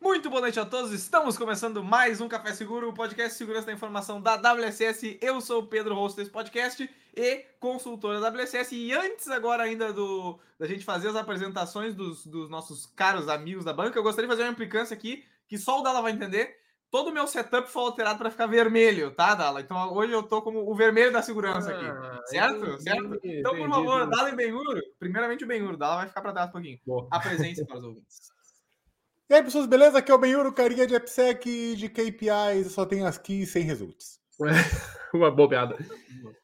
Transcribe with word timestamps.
Muito 0.00 0.30
boa 0.30 0.40
noite 0.40 0.58
a 0.58 0.64
todos, 0.64 0.92
estamos 0.92 1.36
começando 1.36 1.84
mais 1.84 2.22
um 2.22 2.28
Café 2.28 2.54
Seguro, 2.54 2.88
o 2.88 2.92
podcast 2.94 3.32
de 3.32 3.36
segurança 3.36 3.66
da 3.66 3.72
informação 3.74 4.18
da 4.18 4.34
WSS. 4.34 5.18
Eu 5.20 5.42
sou 5.42 5.60
o 5.60 5.66
Pedro, 5.66 5.94
host 5.94 6.16
desse 6.16 6.30
podcast 6.30 6.88
e 7.14 7.44
consultor 7.60 8.18
da 8.18 8.30
WSS. 8.30 8.74
E 8.74 8.94
antes 8.94 9.28
agora 9.28 9.62
ainda 9.62 9.92
do 9.92 10.38
da 10.58 10.66
gente 10.66 10.86
fazer 10.86 11.08
as 11.08 11.16
apresentações 11.16 11.94
dos, 11.94 12.26
dos 12.26 12.48
nossos 12.48 12.86
caros 12.86 13.28
amigos 13.28 13.62
da 13.62 13.74
banca, 13.74 13.98
eu 13.98 14.02
gostaria 14.02 14.26
de 14.26 14.32
fazer 14.32 14.48
uma 14.48 14.52
implicância 14.52 14.94
aqui, 14.94 15.22
que 15.46 15.58
só 15.58 15.78
o 15.78 15.82
Dala 15.82 16.00
vai 16.00 16.12
entender. 16.12 16.56
Todo 16.90 17.10
o 17.10 17.12
meu 17.12 17.26
setup 17.26 17.70
foi 17.70 17.82
alterado 17.82 18.18
para 18.18 18.30
ficar 18.30 18.46
vermelho, 18.46 19.10
tá, 19.10 19.34
Dala? 19.34 19.60
Então 19.60 19.92
hoje 19.92 20.14
eu 20.14 20.22
tô 20.22 20.40
como 20.40 20.68
o 20.68 20.74
vermelho 20.74 21.12
da 21.12 21.20
segurança 21.20 21.72
aqui. 21.74 21.84
Ah, 21.84 22.20
certo? 22.24 22.56
Entendi, 22.56 22.82
certo? 22.82 23.20
Então, 23.22 23.54
por 23.54 23.68
favor, 23.68 24.08
Dala 24.08 24.30
e 24.30 24.34
Benhur, 24.34 24.80
primeiramente 24.98 25.44
o 25.44 25.46
Benhur, 25.46 25.76
Dala 25.76 25.96
vai 25.96 26.08
ficar 26.08 26.22
para 26.22 26.32
trás 26.32 26.48
um 26.48 26.52
pouquinho. 26.52 26.80
Apresente 27.10 27.66
para 27.66 27.76
os 27.76 27.84
ouvintes. 27.84 28.39
E 29.30 29.34
aí, 29.34 29.44
pessoas, 29.44 29.68
beleza? 29.68 29.96
Aqui 29.96 30.10
é 30.10 30.14
o 30.14 30.18
Benhuro, 30.18 30.52
carinha 30.52 30.84
de 30.84 30.96
AppSec 30.96 31.48
e 31.48 31.76
de 31.76 31.88
KPIs, 31.88 32.72
só 32.72 32.84
tem 32.84 33.06
as 33.06 33.16
keys 33.16 33.50
sem 33.50 33.62
results. 33.62 34.18
Uma 35.14 35.30
bobeada. 35.30 35.76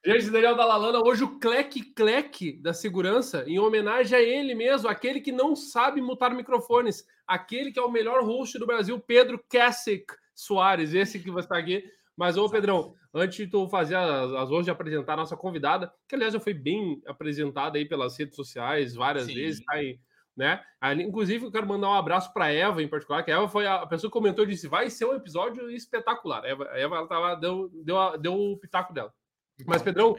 Gente, 0.04 0.30
Daniel 0.30 0.54
Dalalana, 0.54 1.00
hoje 1.04 1.24
o 1.24 1.36
cleque-cleque 1.40 2.52
da 2.52 2.72
segurança, 2.72 3.42
em 3.48 3.58
homenagem 3.58 4.16
a 4.16 4.22
ele 4.22 4.54
mesmo, 4.54 4.88
aquele 4.88 5.20
que 5.20 5.32
não 5.32 5.56
sabe 5.56 6.00
mutar 6.00 6.32
microfones, 6.32 7.04
aquele 7.26 7.72
que 7.72 7.78
é 7.80 7.82
o 7.82 7.90
melhor 7.90 8.22
host 8.22 8.56
do 8.56 8.68
Brasil, 8.68 9.00
Pedro 9.00 9.44
Cassick 9.50 10.06
Soares, 10.32 10.94
esse 10.94 11.18
que 11.18 11.32
vai 11.32 11.42
estar 11.42 11.58
aqui. 11.58 11.82
Mas, 12.16 12.36
ô 12.36 12.48
Pedrão, 12.48 12.94
antes 13.12 13.36
de 13.36 13.48
tu 13.48 13.68
fazer 13.68 13.96
as, 13.96 14.30
as 14.30 14.50
hoje 14.52 14.66
de 14.66 14.70
apresentar 14.70 15.14
a 15.14 15.16
nossa 15.16 15.36
convidada, 15.36 15.92
que 16.06 16.14
aliás 16.14 16.34
já 16.34 16.38
foi 16.38 16.54
bem 16.54 17.02
apresentada 17.04 17.78
aí 17.78 17.84
pelas 17.84 18.16
redes 18.16 18.36
sociais 18.36 18.94
várias 18.94 19.24
Sim. 19.24 19.34
vezes, 19.34 19.64
tá 19.64 19.74
aí 19.74 19.98
né? 20.36 20.62
Ali, 20.80 21.02
inclusive, 21.02 21.46
eu 21.46 21.50
quero 21.50 21.66
mandar 21.66 21.88
um 21.88 21.94
abraço 21.94 22.32
para 22.32 22.52
Eva 22.52 22.82
em 22.82 22.88
particular, 22.88 23.22
que 23.22 23.30
a 23.30 23.36
Eva 23.36 23.48
foi 23.48 23.66
a 23.66 23.86
pessoa 23.86 24.10
que 24.10 24.18
comentou 24.18 24.44
e 24.44 24.48
disse: 24.48 24.68
vai 24.68 24.90
ser 24.90 25.06
um 25.06 25.14
episódio 25.14 25.70
espetacular. 25.70 26.44
A 26.44 26.48
Eva, 26.48 26.68
a 26.70 26.78
Eva 26.78 26.96
ela 26.96 27.08
tava, 27.08 27.34
deu, 27.36 27.70
deu, 27.72 28.18
deu 28.18 28.34
o 28.34 28.58
pitaco 28.58 28.92
dela. 28.92 29.12
Mas, 29.64 29.82
Pedrão, 29.82 30.14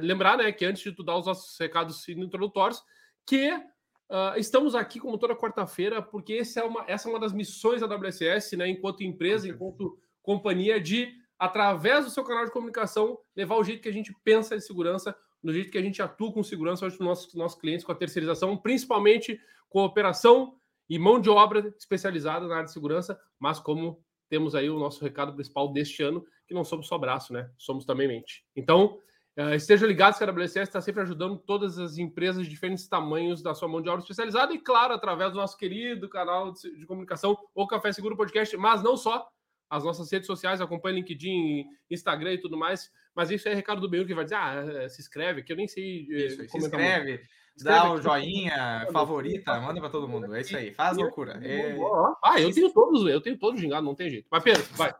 lembrar, 0.00 0.38
né, 0.38 0.50
que 0.50 0.64
antes 0.64 0.82
de 0.82 0.92
tu 0.92 1.02
dar 1.02 1.18
os 1.18 1.26
nossos 1.26 1.58
recados 1.58 2.08
introdutórios, 2.08 2.82
que 3.26 3.50
uh, 3.52 4.38
estamos 4.38 4.74
aqui 4.74 4.98
como 4.98 5.18
toda 5.18 5.36
quarta-feira, 5.36 6.00
porque 6.00 6.34
essa 6.34 6.60
é, 6.60 6.64
uma, 6.64 6.84
essa 6.88 7.06
é 7.06 7.10
uma 7.10 7.20
das 7.20 7.34
missões 7.34 7.82
da 7.82 7.94
WSS, 7.94 8.56
né, 8.56 8.66
enquanto 8.68 9.02
empresa, 9.02 9.46
enquanto 9.46 9.98
companhia, 10.22 10.80
de, 10.80 11.12
através 11.38 12.06
do 12.06 12.10
seu 12.10 12.24
canal 12.24 12.46
de 12.46 12.50
comunicação, 12.50 13.18
levar 13.36 13.56
o 13.56 13.64
jeito 13.64 13.82
que 13.82 13.90
a 13.90 13.92
gente 13.92 14.14
pensa 14.24 14.56
de 14.56 14.64
segurança 14.64 15.14
no 15.46 15.52
jeito 15.52 15.70
que 15.70 15.78
a 15.78 15.82
gente 15.82 16.02
atua 16.02 16.32
com 16.32 16.42
segurança 16.42 16.84
hoje 16.84 16.98
nos 16.98 17.06
nossos, 17.06 17.34
nossos 17.34 17.60
clientes, 17.60 17.86
com 17.86 17.92
a 17.92 17.94
terceirização, 17.94 18.56
principalmente 18.56 19.40
com 19.68 19.84
operação 19.84 20.56
e 20.90 20.98
mão 20.98 21.20
de 21.20 21.30
obra 21.30 21.72
especializada 21.78 22.48
na 22.48 22.54
área 22.54 22.66
de 22.66 22.72
segurança, 22.72 23.16
mas 23.38 23.60
como 23.60 24.04
temos 24.28 24.56
aí 24.56 24.68
o 24.68 24.76
nosso 24.76 25.02
recado 25.04 25.32
principal 25.34 25.72
deste 25.72 26.02
ano, 26.02 26.26
que 26.48 26.54
não 26.54 26.64
somos 26.64 26.88
só 26.88 26.98
braço, 26.98 27.32
né? 27.32 27.48
Somos 27.56 27.84
também 27.84 28.08
mente. 28.08 28.44
Então, 28.56 28.98
uh, 29.38 29.54
esteja 29.54 29.86
ligado 29.86 30.18
que 30.18 30.24
a 30.24 30.32
WCS 30.32 30.68
está 30.68 30.80
sempre 30.80 31.02
ajudando 31.02 31.38
todas 31.38 31.78
as 31.78 31.96
empresas 31.96 32.42
de 32.42 32.50
diferentes 32.50 32.88
tamanhos 32.88 33.40
da 33.40 33.54
sua 33.54 33.68
mão 33.68 33.80
de 33.80 33.88
obra 33.88 34.00
especializada 34.00 34.52
e, 34.52 34.58
claro, 34.58 34.94
através 34.94 35.30
do 35.30 35.38
nosso 35.38 35.56
querido 35.56 36.08
canal 36.08 36.52
de 36.52 36.84
comunicação, 36.86 37.38
o 37.54 37.68
Café 37.68 37.92
Seguro 37.92 38.16
Podcast, 38.16 38.56
mas 38.56 38.82
não 38.82 38.96
só, 38.96 39.28
as 39.68 39.84
nossas 39.84 40.10
redes 40.10 40.26
sociais, 40.26 40.60
acompanha 40.60 40.96
LinkedIn, 40.96 41.66
Instagram 41.90 42.34
e 42.34 42.40
tudo 42.40 42.56
mais. 42.56 42.90
Mas 43.14 43.30
isso 43.30 43.48
é 43.48 43.54
recado 43.54 43.80
do 43.80 43.88
Benhur 43.88 44.06
que 44.06 44.14
vai 44.14 44.24
dizer, 44.24 44.36
ah, 44.36 44.64
é, 44.82 44.88
se 44.88 45.00
inscreve, 45.00 45.42
que 45.42 45.52
eu 45.52 45.56
nem 45.56 45.66
sei. 45.66 46.06
Eh, 46.10 46.26
isso, 46.26 46.48
se 46.48 46.58
inscreve, 46.58 47.12
muito. 47.12 47.64
dá 47.64 47.90
o 47.90 48.00
joinha, 48.00 48.86
favorita, 48.92 49.58
manda 49.60 49.80
para 49.80 49.90
todo 49.90 50.08
mundo. 50.08 50.34
É 50.34 50.42
isso 50.42 50.56
aí, 50.56 50.72
faz 50.72 50.96
loucura. 50.96 51.40
É... 51.42 51.76
Ah, 52.22 52.40
eu 52.40 52.52
tenho 52.52 52.70
todos, 52.72 53.06
eu 53.06 53.20
tenho 53.20 53.38
todos 53.38 53.60
gingados, 53.60 53.84
não 53.84 53.94
tem 53.94 54.10
jeito. 54.10 54.28
Mas 54.30 54.42
Pedro, 54.42 54.64
vai. 54.74 54.94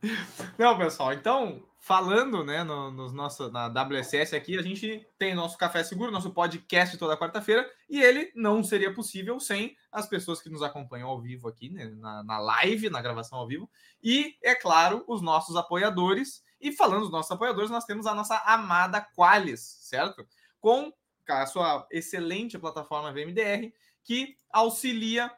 Não, 0.56 0.78
pessoal, 0.78 1.12
então, 1.12 1.67
falando, 1.88 2.44
né, 2.44 2.62
no, 2.62 2.90
no 2.90 3.10
nosso, 3.12 3.50
na 3.50 3.66
WSS 3.66 4.36
aqui, 4.36 4.58
a 4.58 4.62
gente 4.62 5.08
tem 5.16 5.34
nosso 5.34 5.56
Café 5.56 5.82
Seguro, 5.82 6.12
nosso 6.12 6.34
podcast 6.34 6.98
toda 6.98 7.16
quarta-feira, 7.16 7.66
e 7.88 7.98
ele 7.98 8.30
não 8.36 8.62
seria 8.62 8.92
possível 8.92 9.40
sem 9.40 9.74
as 9.90 10.06
pessoas 10.06 10.42
que 10.42 10.50
nos 10.50 10.62
acompanham 10.62 11.08
ao 11.08 11.18
vivo 11.18 11.48
aqui, 11.48 11.70
né, 11.70 11.86
na, 11.86 12.22
na 12.22 12.38
live, 12.40 12.90
na 12.90 13.00
gravação 13.00 13.38
ao 13.38 13.48
vivo, 13.48 13.70
e, 14.02 14.36
é 14.44 14.54
claro, 14.54 15.02
os 15.08 15.22
nossos 15.22 15.56
apoiadores. 15.56 16.44
E 16.60 16.72
falando 16.72 17.04
dos 17.04 17.10
nossos 17.10 17.32
apoiadores, 17.32 17.70
nós 17.70 17.86
temos 17.86 18.06
a 18.06 18.14
nossa 18.14 18.36
amada 18.44 19.00
Qualis, 19.16 19.78
certo? 19.80 20.28
Com 20.60 20.92
a 21.26 21.46
sua 21.46 21.86
excelente 21.90 22.58
plataforma 22.58 23.14
VMDR, 23.14 23.72
que 24.04 24.36
auxilia 24.52 25.32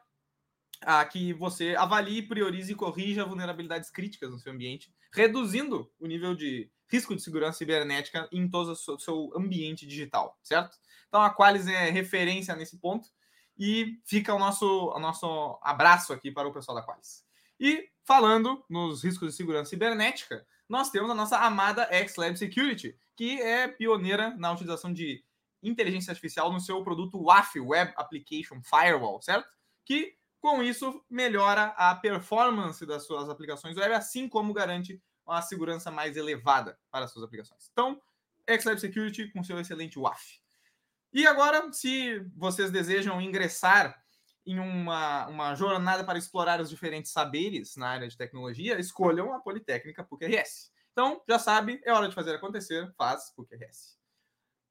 a 0.81 1.03
que 1.05 1.33
você 1.33 1.75
avalie, 1.75 2.21
priorize 2.21 2.71
e 2.71 2.75
corrija 2.75 3.25
vulnerabilidades 3.25 3.89
críticas 3.89 4.31
no 4.31 4.39
seu 4.39 4.51
ambiente, 4.51 4.93
reduzindo 5.13 5.91
o 5.99 6.07
nível 6.07 6.35
de 6.35 6.69
risco 6.89 7.15
de 7.15 7.21
segurança 7.21 7.59
cibernética 7.59 8.27
em 8.31 8.49
todo 8.49 8.71
o 8.71 8.99
seu 8.99 9.31
ambiente 9.35 9.85
digital, 9.85 10.37
certo? 10.43 10.77
Então 11.07 11.21
a 11.21 11.33
Qualis 11.33 11.67
é 11.67 11.89
referência 11.89 12.55
nesse 12.55 12.77
ponto 12.79 13.09
e 13.57 13.99
fica 14.05 14.33
o 14.33 14.39
nosso, 14.39 14.89
o 14.89 14.99
nosso 14.99 15.59
abraço 15.61 16.11
aqui 16.11 16.31
para 16.31 16.47
o 16.47 16.53
pessoal 16.53 16.75
da 16.75 16.83
Qualis. 16.83 17.23
E 17.59 17.89
falando 18.03 18.65
nos 18.69 19.03
riscos 19.03 19.29
de 19.29 19.35
segurança 19.35 19.69
cibernética, 19.69 20.45
nós 20.67 20.89
temos 20.89 21.09
a 21.11 21.15
nossa 21.15 21.37
amada 21.37 21.87
XLab 22.07 22.35
Security, 22.37 22.95
que 23.15 23.41
é 23.41 23.67
pioneira 23.67 24.35
na 24.37 24.51
utilização 24.51 24.91
de 24.91 25.23
inteligência 25.61 26.11
artificial 26.11 26.51
no 26.51 26.59
seu 26.59 26.83
produto 26.83 27.21
WAF, 27.21 27.59
Web 27.59 27.93
Application 27.95 28.61
Firewall, 28.63 29.21
certo? 29.21 29.47
Que 29.85 30.15
com 30.41 30.63
isso, 30.63 31.05
melhora 31.07 31.65
a 31.77 31.95
performance 31.95 32.83
das 32.85 33.05
suas 33.05 33.29
aplicações 33.29 33.77
web, 33.77 33.93
assim 33.93 34.27
como 34.27 34.53
garante 34.53 35.01
uma 35.25 35.41
segurança 35.41 35.91
mais 35.91 36.17
elevada 36.17 36.77
para 36.89 37.05
as 37.05 37.11
suas 37.11 37.23
aplicações. 37.23 37.69
Então, 37.71 38.01
Xlab 38.59 38.79
Security 38.79 39.31
com 39.31 39.43
seu 39.43 39.59
excelente 39.59 39.99
WAF. 39.99 40.41
E 41.13 41.27
agora, 41.27 41.71
se 41.71 42.19
vocês 42.35 42.71
desejam 42.71 43.21
ingressar 43.21 43.95
em 44.43 44.59
uma, 44.59 45.27
uma 45.27 45.53
jornada 45.53 46.03
para 46.03 46.17
explorar 46.17 46.59
os 46.59 46.69
diferentes 46.69 47.11
saberes 47.11 47.75
na 47.75 47.89
área 47.89 48.07
de 48.07 48.17
tecnologia, 48.17 48.79
escolham 48.79 49.31
a 49.33 49.39
Politécnica 49.39 50.03
PUC-RS. 50.03 50.71
Então, 50.91 51.21
já 51.29 51.37
sabe, 51.37 51.79
é 51.85 51.93
hora 51.93 52.09
de 52.09 52.15
fazer 52.15 52.35
acontecer, 52.35 52.91
faz 52.97 53.29
PUC-RS. 53.35 54.00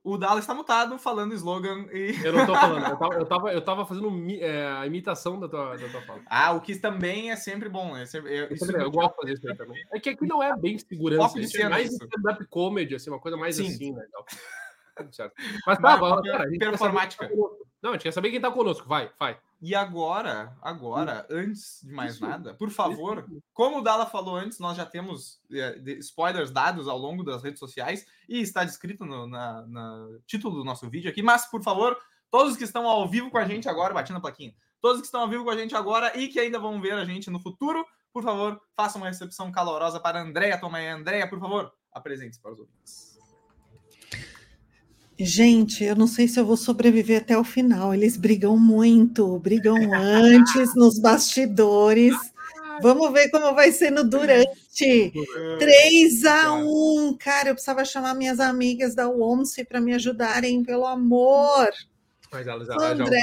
O 0.03 0.17
Dallas 0.17 0.45
está 0.45 0.55
mutado 0.55 0.99
falando 0.99 1.35
slogan 1.35 1.87
e. 1.93 2.15
Eu 2.25 2.33
não 2.33 2.47
tô 2.47 2.55
falando, 2.55 2.87
eu 2.87 2.97
tava, 2.97 3.15
eu 3.15 3.27
tava, 3.27 3.53
eu 3.53 3.65
tava 3.65 3.87
fazendo 3.87 4.11
é, 4.41 4.67
a 4.67 4.87
imitação 4.87 5.39
da 5.39 5.47
tua, 5.47 5.77
da 5.77 5.89
tua 5.89 6.01
fala. 6.03 6.23
Ah, 6.27 6.53
o 6.53 6.61
que 6.61 6.75
também 6.77 7.31
é 7.31 7.37
sempre 7.37 7.69
bom, 7.69 7.95
né? 7.95 8.07
Sempre, 8.07 8.35
eu, 8.35 8.53
isso 8.53 8.71
eu, 8.73 8.81
eu 8.81 8.91
gosto 8.91 9.11
de 9.11 9.17
fazer 9.17 9.33
isso 9.35 9.57
também. 9.57 9.83
É 9.93 10.01
que 10.01 10.11
aqui 10.11 10.27
não 10.27 10.43
é 10.43 10.57
bem 10.57 10.79
segurança, 10.79 11.39
é 11.39 11.69
mais 11.69 11.93
stand-up 11.93 12.47
comedy, 12.47 12.95
assim, 12.95 13.11
uma 13.11 13.21
coisa 13.21 13.37
mais 13.37 13.57
Sim. 13.57 13.69
assim, 13.69 13.93
né? 13.93 14.07
Certo. 15.13 15.35
Mas 15.67 15.79
tá, 15.79 15.95
agora, 15.95 16.23
cara, 16.23 16.45
a 16.45 16.49
gente 16.51 16.59
performática. 16.59 17.27
Tá 17.27 17.35
não, 17.83 17.91
a 17.91 17.93
gente 17.95 18.03
quer 18.03 18.13
saber 18.13 18.31
quem 18.31 18.41
tá 18.41 18.51
conosco. 18.51 18.87
Vai, 18.87 19.11
vai. 19.19 19.39
E 19.63 19.75
agora, 19.75 20.57
agora, 20.63 21.27
antes 21.31 21.81
de 21.83 21.93
mais 21.93 22.15
Isso. 22.15 22.27
nada, 22.27 22.55
por 22.55 22.71
favor, 22.71 23.27
Isso. 23.29 23.43
como 23.53 23.79
o 23.79 23.83
Dala 23.83 24.07
falou 24.07 24.37
antes, 24.37 24.59
nós 24.59 24.77
já 24.77 24.87
temos 24.87 25.41
é, 25.53 25.79
spoilers 25.99 26.51
dados 26.51 26.89
ao 26.89 26.97
longo 26.97 27.23
das 27.23 27.43
redes 27.43 27.59
sociais 27.59 28.07
e 28.29 28.41
está 28.41 28.65
descrito 28.65 29.05
no 29.05 29.27
na, 29.27 29.67
na, 29.67 30.09
título 30.27 30.57
do 30.57 30.65
nosso 30.65 30.89
vídeo 30.89 31.11
aqui, 31.11 31.23
mas 31.23 31.45
por 31.47 31.63
favor, 31.63 31.97
todos 32.31 32.57
que 32.57 32.65
estão 32.65 32.89
ao 32.89 33.07
vivo 33.07 33.31
com 33.31 33.37
a 33.37 33.45
gente 33.45 33.69
agora, 33.69 33.93
batendo 33.93 34.17
a 34.17 34.21
plaquinha, 34.21 34.55
todos 34.81 35.01
que 35.01 35.07
estão 35.07 35.21
ao 35.21 35.29
vivo 35.29 35.45
com 35.45 35.51
a 35.51 35.57
gente 35.57 35.75
agora 35.75 36.19
e 36.19 36.29
que 36.29 36.41
ainda 36.41 36.59
vão 36.59 36.81
ver 36.81 36.95
a 36.95 37.05
gente 37.05 37.31
no 37.31 37.39
futuro, 37.39 37.85
por 38.13 38.23
favor, 38.23 38.61
façam 38.75 39.01
uma 39.01 39.09
recepção 39.09 39.53
calorosa 39.53 40.01
para 40.01 40.23
Andréia 40.23 40.59
Tomé. 40.59 40.91
Andréia, 40.91 41.29
por 41.29 41.39
favor, 41.39 41.73
apresente-se 41.93 42.41
para 42.41 42.53
os 42.53 42.59
ouvintes. 42.59 43.10
Gente, 45.23 45.85
eu 45.85 45.95
não 45.95 46.07
sei 46.07 46.27
se 46.27 46.41
eu 46.41 46.47
vou 46.47 46.57
sobreviver 46.57 47.21
até 47.21 47.37
o 47.37 47.45
final. 47.45 47.93
Eles 47.93 48.17
brigam 48.17 48.57
muito, 48.57 49.39
brigam 49.39 49.77
antes, 49.93 50.75
nos 50.75 50.99
bastidores. 50.99 52.15
Vamos 52.81 53.13
ver 53.13 53.29
como 53.29 53.55
vai 53.55 53.71
ser 53.71 53.91
no 53.91 54.03
durante. 54.03 55.13
3 55.59 56.25
a 56.25 56.55
1 56.55 57.17
Cara, 57.19 57.51
eu 57.51 57.55
precisava 57.55 57.85
chamar 57.85 58.15
minhas 58.15 58.41
amigas 58.41 58.95
da 58.95 59.11
OMSE 59.11 59.63
para 59.65 59.81
me 59.81 59.93
ajudarem, 59.93 60.65
pelo 60.65 60.87
amor. 60.87 61.71
Mas 62.33 62.47
elas, 62.47 62.69
elas 62.71 62.99
André, 62.99 63.21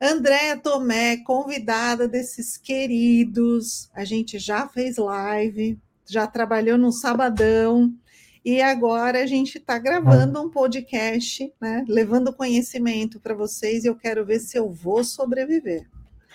já... 0.00 0.10
Andréa 0.10 0.56
Tomé, 0.56 1.18
convidada 1.18 2.08
desses 2.08 2.56
queridos. 2.56 3.88
A 3.94 4.04
gente 4.04 4.40
já 4.40 4.66
fez 4.66 4.96
live, 4.96 5.78
já 6.04 6.26
trabalhou 6.26 6.76
no 6.76 6.90
sabadão. 6.90 7.94
E 8.44 8.60
agora 8.60 9.22
a 9.22 9.26
gente 9.26 9.58
está 9.58 9.78
gravando 9.78 10.40
um 10.40 10.50
podcast, 10.50 11.52
né? 11.60 11.84
Levando 11.88 12.32
conhecimento 12.32 13.20
para 13.20 13.34
vocês 13.34 13.84
e 13.84 13.86
eu 13.86 13.94
quero 13.94 14.24
ver 14.24 14.40
se 14.40 14.58
eu 14.58 14.68
vou 14.68 15.04
sobreviver. 15.04 15.88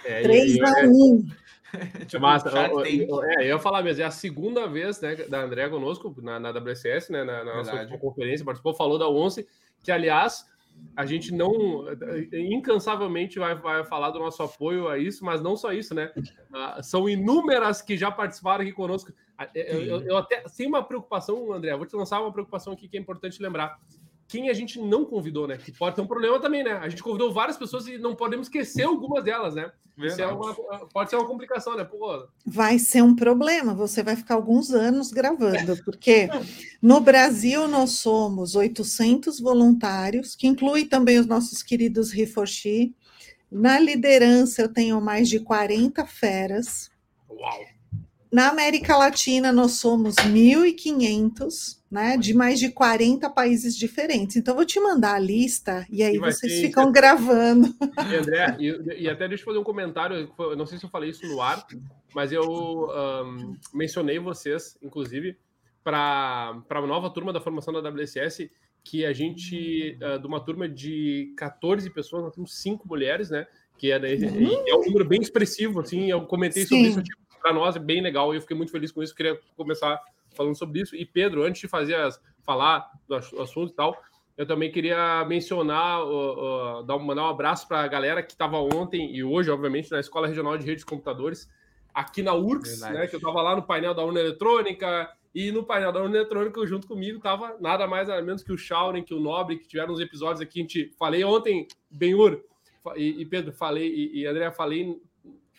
É, 0.06 0.21
3 0.21 0.57
a 0.62 0.88
1. 0.88 1.27
tipo, 2.07 2.21
Massa, 2.21 2.50
eu, 2.50 2.86
eu, 2.86 3.24
é, 3.24 3.36
eu 3.39 3.48
ia 3.48 3.59
falar 3.59 3.83
mesmo, 3.83 4.01
é 4.01 4.06
a 4.06 4.12
segunda 4.12 4.68
vez 4.68 5.01
né, 5.01 5.15
da 5.15 5.42
André 5.42 5.68
conosco 5.68 6.15
na, 6.21 6.39
na 6.39 6.51
WSS, 6.51 7.12
né, 7.12 7.25
na, 7.25 7.44
na 7.44 7.56
nossa 7.57 7.86
conferência, 7.98 8.45
participou, 8.45 8.74
falou 8.74 8.98
da 8.98 9.10
ONCE, 9.10 9.45
que 9.83 9.92
aliás, 9.92 10.45
a 10.95 11.06
gente 11.06 11.31
não 11.31 11.85
incansavelmente 12.33 13.38
vai, 13.38 13.53
vai 13.53 13.83
falar 13.85 14.09
do 14.09 14.18
nosso 14.18 14.41
apoio 14.41 14.89
a 14.89 14.97
isso, 14.97 15.24
mas 15.24 15.41
não 15.41 15.56
só 15.56 15.71
isso, 15.71 15.94
né? 15.94 16.12
Uh, 16.18 16.81
são 16.81 17.07
inúmeras 17.07 17.83
que 17.83 17.95
já 17.95 18.09
participaram 18.09 18.63
aqui 18.63 18.74
conosco. 18.74 19.13
Eu, 19.53 19.83
eu, 19.83 20.01
eu 20.01 20.18
até 20.18 20.44
tenho 20.56 20.69
uma 20.69 20.83
preocupação, 20.83 21.53
André, 21.53 21.75
vou 21.77 21.85
te 21.85 21.95
lançar 21.95 22.19
uma 22.19 22.33
preocupação 22.33 22.74
aqui 22.74 22.88
que 22.88 22.97
é 22.97 23.00
importante 23.00 23.41
lembrar 23.41 23.79
quem 24.27 24.50
a 24.50 24.53
gente 24.53 24.79
não 24.79 25.06
convidou, 25.06 25.47
né? 25.47 25.57
Que 25.57 25.71
pode 25.71 25.95
ter 25.95 26.01
um 26.01 26.07
problema 26.07 26.39
também, 26.39 26.63
né? 26.63 26.74
A 26.74 26.89
gente 26.89 27.01
convidou 27.01 27.31
várias 27.31 27.57
pessoas 27.57 27.88
e 27.88 27.97
não 27.97 28.15
podemos 28.15 28.47
esquecer 28.47 28.83
algumas 28.83 29.24
delas, 29.24 29.56
né? 29.56 29.71
Isso 29.97 30.21
é 30.21 30.27
uma, 30.27 30.53
pode 30.94 31.09
ser 31.09 31.15
uma 31.15 31.25
complicação, 31.25 31.75
né? 31.75 31.83
Pô. 31.83 32.27
Vai 32.45 32.77
ser 32.77 33.01
um 33.01 33.15
problema, 33.15 33.74
você 33.74 34.03
vai 34.03 34.15
ficar 34.15 34.35
alguns 34.35 34.71
anos 34.71 35.12
gravando, 35.12 35.75
porque 35.83 36.29
no 36.81 37.00
Brasil 37.00 37.68
nós 37.68 37.91
somos 37.91 38.53
800 38.53 39.39
voluntários, 39.39 40.35
que 40.35 40.45
inclui 40.45 40.85
também 40.85 41.18
os 41.18 41.25
nossos 41.25 41.63
queridos 41.63 42.12
Rifoshi. 42.12 42.94
Na 43.51 43.79
liderança 43.79 44.62
eu 44.62 44.71
tenho 44.71 45.01
mais 45.01 45.27
de 45.27 45.39
40 45.39 46.06
feras. 46.06 46.91
Uau! 47.29 47.77
Na 48.31 48.50
América 48.50 48.97
Latina, 48.97 49.53
nós 49.53 49.74
somos 49.74 50.15
1.500, 50.15 51.76
né, 51.89 52.18
de 52.18 52.34
mais 52.34 52.60
de 52.60 52.69
40 52.69 53.30
países 53.30 53.75
diferentes. 53.75 54.36
Então, 54.36 54.56
vou 54.56 54.66
te 54.66 54.80
mandar 54.80 55.16
a 55.16 55.19
lista 55.19 55.86
e 55.89 56.04
aí 56.04 56.18
vocês 56.18 56.54
ter... 56.54 56.62
ficam 56.62 56.92
gravando. 56.92 57.74
E, 58.12 58.16
André, 58.16 58.57
e, 58.60 59.04
e, 59.04 59.10
até 59.10 59.28
deixa 59.28 59.44
eu 59.44 59.45
fazer 59.45 59.60
um 59.60 59.63
comentário, 59.63 60.30
eu 60.38 60.56
não 60.56 60.66
sei 60.66 60.78
se 60.78 60.86
eu 60.86 60.89
falei 60.89 61.10
isso 61.10 61.25
no 61.25 61.42
ar, 61.42 61.66
mas 62.13 62.31
eu 62.31 62.44
um, 62.44 63.56
mencionei 63.74 64.19
vocês, 64.19 64.78
inclusive, 64.81 65.38
para 65.84 66.62
a 66.69 66.81
nova 66.81 67.10
turma 67.10 67.31
da 67.31 67.39
formação 67.39 67.74
da 67.74 67.89
WSS, 67.89 68.51
que 68.84 69.06
a 69.06 69.13
gente, 69.13 69.98
uh, 70.01 70.19
de 70.19 70.28
uma 70.28 70.39
turma 70.39 70.68
de 70.68 71.34
14 71.38 71.89
pessoas, 71.89 72.24
nós 72.24 72.34
temos 72.34 72.56
cinco 72.56 72.88
mulheres, 72.88 73.30
né? 73.30 73.48
Que 73.78 73.92
é, 73.92 73.98
uhum. 73.98 74.63
é 74.68 74.75
um 74.75 74.86
número 74.86 75.06
bem 75.06 75.22
expressivo, 75.22 75.80
assim, 75.81 76.10
eu 76.10 76.25
comentei 76.25 76.63
Sim. 76.63 76.69
sobre 76.69 76.89
isso, 76.89 77.04
tipo, 77.04 77.28
para 77.42 77.54
nós 77.54 77.75
é 77.75 77.80
bem 77.80 78.01
legal 78.01 78.34
e 78.34 78.38
eu 78.38 78.42
fiquei 78.42 78.57
muito 78.57 78.72
feliz 78.72 78.92
com 78.92 79.01
isso. 79.01 79.16
Queria 79.16 79.39
começar 79.56 80.01
falando 80.35 80.57
sobre 80.57 80.81
isso. 80.81 80.95
E 80.95 81.06
Pedro, 81.06 81.44
antes 81.44 81.62
de 81.62 81.68
fazer 81.68 81.95
as, 81.95 82.21
falar 82.44 82.89
do 83.07 83.15
assunto 83.15 83.71
e 83.71 83.75
tal, 83.75 84.01
eu 84.38 84.45
também 84.45 84.71
queria 84.71 85.25
mencionar, 85.25 86.03
uh, 86.03 86.79
uh, 86.79 86.83
dar, 86.83 87.00
mandar 87.00 87.24
um 87.24 87.29
abraço 87.29 87.68
para 87.68 87.81
a 87.81 87.88
galera 87.88 88.21
que 88.21 88.31
estava 88.31 88.57
ontem 88.57 89.15
e 89.15 89.24
hoje, 89.24 89.50
obviamente, 89.50 89.91
na 89.91 90.00
Escola 90.00 90.27
Regional 90.27 90.57
de 90.57 90.65
Redes 90.65 90.83
de 90.83 90.89
Computadores, 90.89 91.50
aqui 91.94 92.21
na 92.21 92.35
URCS, 92.35 92.81
né, 92.81 93.07
que 93.07 93.15
eu 93.15 93.19
estava 93.19 93.41
lá 93.41 93.56
no 93.56 93.63
painel 93.63 93.95
da 93.95 94.03
Urna 94.03 94.19
Eletrônica, 94.19 95.12
e 95.33 95.51
no 95.51 95.63
painel 95.63 95.91
da 95.91 96.01
Urna 96.01 96.18
Eletrônica, 96.18 96.65
junto 96.65 96.88
comigo, 96.88 97.18
estava 97.18 97.57
nada 97.59 97.88
mais 97.88 98.07
nada 98.07 98.21
menos 98.21 98.44
que 98.44 98.51
o 98.51 98.57
Shauren, 98.57 99.03
que 99.03 99.13
o 99.13 99.19
Nobre, 99.19 99.57
que 99.57 99.68
tiveram 99.68 99.94
uns 99.94 100.00
episódios 100.00 100.41
aqui. 100.41 100.59
A 100.59 100.62
gente 100.63 100.91
falei 100.97 101.24
ontem, 101.24 101.68
Benhur 101.89 102.41
e, 102.95 103.21
e 103.21 103.25
Pedro, 103.25 103.51
falei, 103.51 103.88
e, 103.88 104.21
e 104.21 104.25
André, 104.25 104.50
falei 104.51 105.00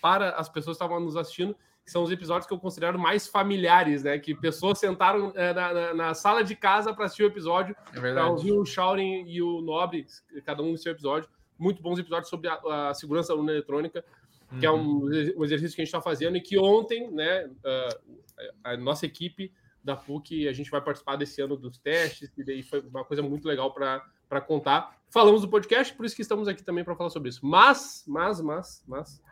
para 0.01 0.31
as 0.31 0.49
pessoas 0.49 0.77
que 0.77 0.83
estavam 0.83 1.01
nos 1.01 1.17
assistindo 1.17 1.55
que 1.89 1.93
são 1.93 2.03
os 2.03 2.11
episódios 2.11 2.47
que 2.47 2.53
eu 2.53 2.59
considero 2.59 2.99
mais 2.99 3.27
familiares, 3.27 4.03
né? 4.03 4.19
Que 4.19 4.35
pessoas 4.35 4.79
sentaram 4.79 5.33
é, 5.35 5.55
na, 5.55 5.73
na, 5.73 5.95
na, 5.95 6.15
sala 6.15 6.45
de 6.45 6.55
casa 6.55 6.93
para 6.93 7.07
assistir 7.07 7.23
o 7.23 7.27
episódio, 7.27 7.75
é 7.95 7.99
para 7.99 8.29
ouvir 8.29 8.53
o 8.53 8.63
Shaurin 8.63 9.25
e 9.27 9.41
o 9.41 9.63
Nobre, 9.63 10.07
cada 10.45 10.63
um 10.63 10.73
no 10.73 10.77
seu 10.77 10.93
episódio. 10.93 11.31
Muito 11.59 11.81
bons 11.81 11.99
episódios 11.99 12.29
sobre 12.29 12.47
a, 12.47 12.91
a 12.91 12.95
segurança 12.95 13.33
da 13.33 13.39
urna 13.39 13.53
eletrônica, 13.53 14.05
uhum. 14.53 14.61
que 14.61 14.67
é 14.67 14.71
um, 14.71 14.99
uhum. 14.99 15.33
um, 15.39 15.45
exercício 15.45 15.75
que 15.75 15.81
a 15.81 15.85
gente 15.85 15.95
está 15.95 16.03
fazendo 16.03 16.37
e 16.37 16.43
que 16.43 16.59
ontem, 16.59 17.11
né, 17.11 17.47
uh, 17.47 18.19
a 18.65 18.77
nossa 18.77 19.07
equipe 19.07 19.51
da 19.83 19.97
PUC, 19.97 20.47
a 20.47 20.53
gente 20.53 20.71
vai 20.71 20.83
participar 20.83 21.17
desse 21.17 21.41
ano 21.41 21.57
dos 21.57 21.79
testes, 21.79 22.31
e 22.37 22.45
daí 22.45 22.63
foi 22.63 22.81
uma 22.81 23.03
coisa 23.03 23.23
muito 23.23 23.49
legal 23.49 23.73
para 23.73 24.41
contar. 24.43 24.95
Falamos 25.09 25.41
do 25.41 25.49
podcast, 25.49 25.95
por 25.95 26.05
isso 26.05 26.15
que 26.15 26.21
estamos 26.21 26.49
aqui 26.49 26.63
também 26.63 26.85
para 26.85 26.95
falar 26.95 27.09
sobre 27.09 27.31
isso. 27.31 27.47
Mas, 27.47 28.05
mas, 28.07 28.43
mas, 28.43 28.85
mas, 28.87 29.23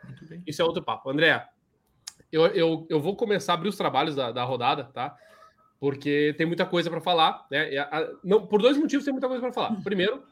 isso 0.47 0.59
é 0.59 0.65
outro 0.65 0.81
papo. 0.81 1.11
André, 1.11 1.47
eu, 2.31 2.45
eu, 2.47 2.87
eu 2.89 2.99
vou 2.99 3.15
começar 3.15 3.53
a 3.53 3.55
abrir 3.55 3.69
os 3.69 3.77
trabalhos 3.77 4.15
da, 4.15 4.31
da 4.31 4.43
rodada, 4.43 4.85
tá? 4.85 5.15
Porque 5.79 6.33
tem 6.37 6.47
muita 6.47 6.65
coisa 6.65 6.89
para 6.89 6.99
falar, 6.99 7.45
né? 7.51 7.77
A, 7.77 8.09
não, 8.23 8.45
por 8.45 8.61
dois 8.61 8.77
motivos 8.77 9.05
tem 9.05 9.13
muita 9.13 9.27
coisa 9.27 9.41
para 9.41 9.53
falar. 9.53 9.81
Primeiro, 9.83 10.23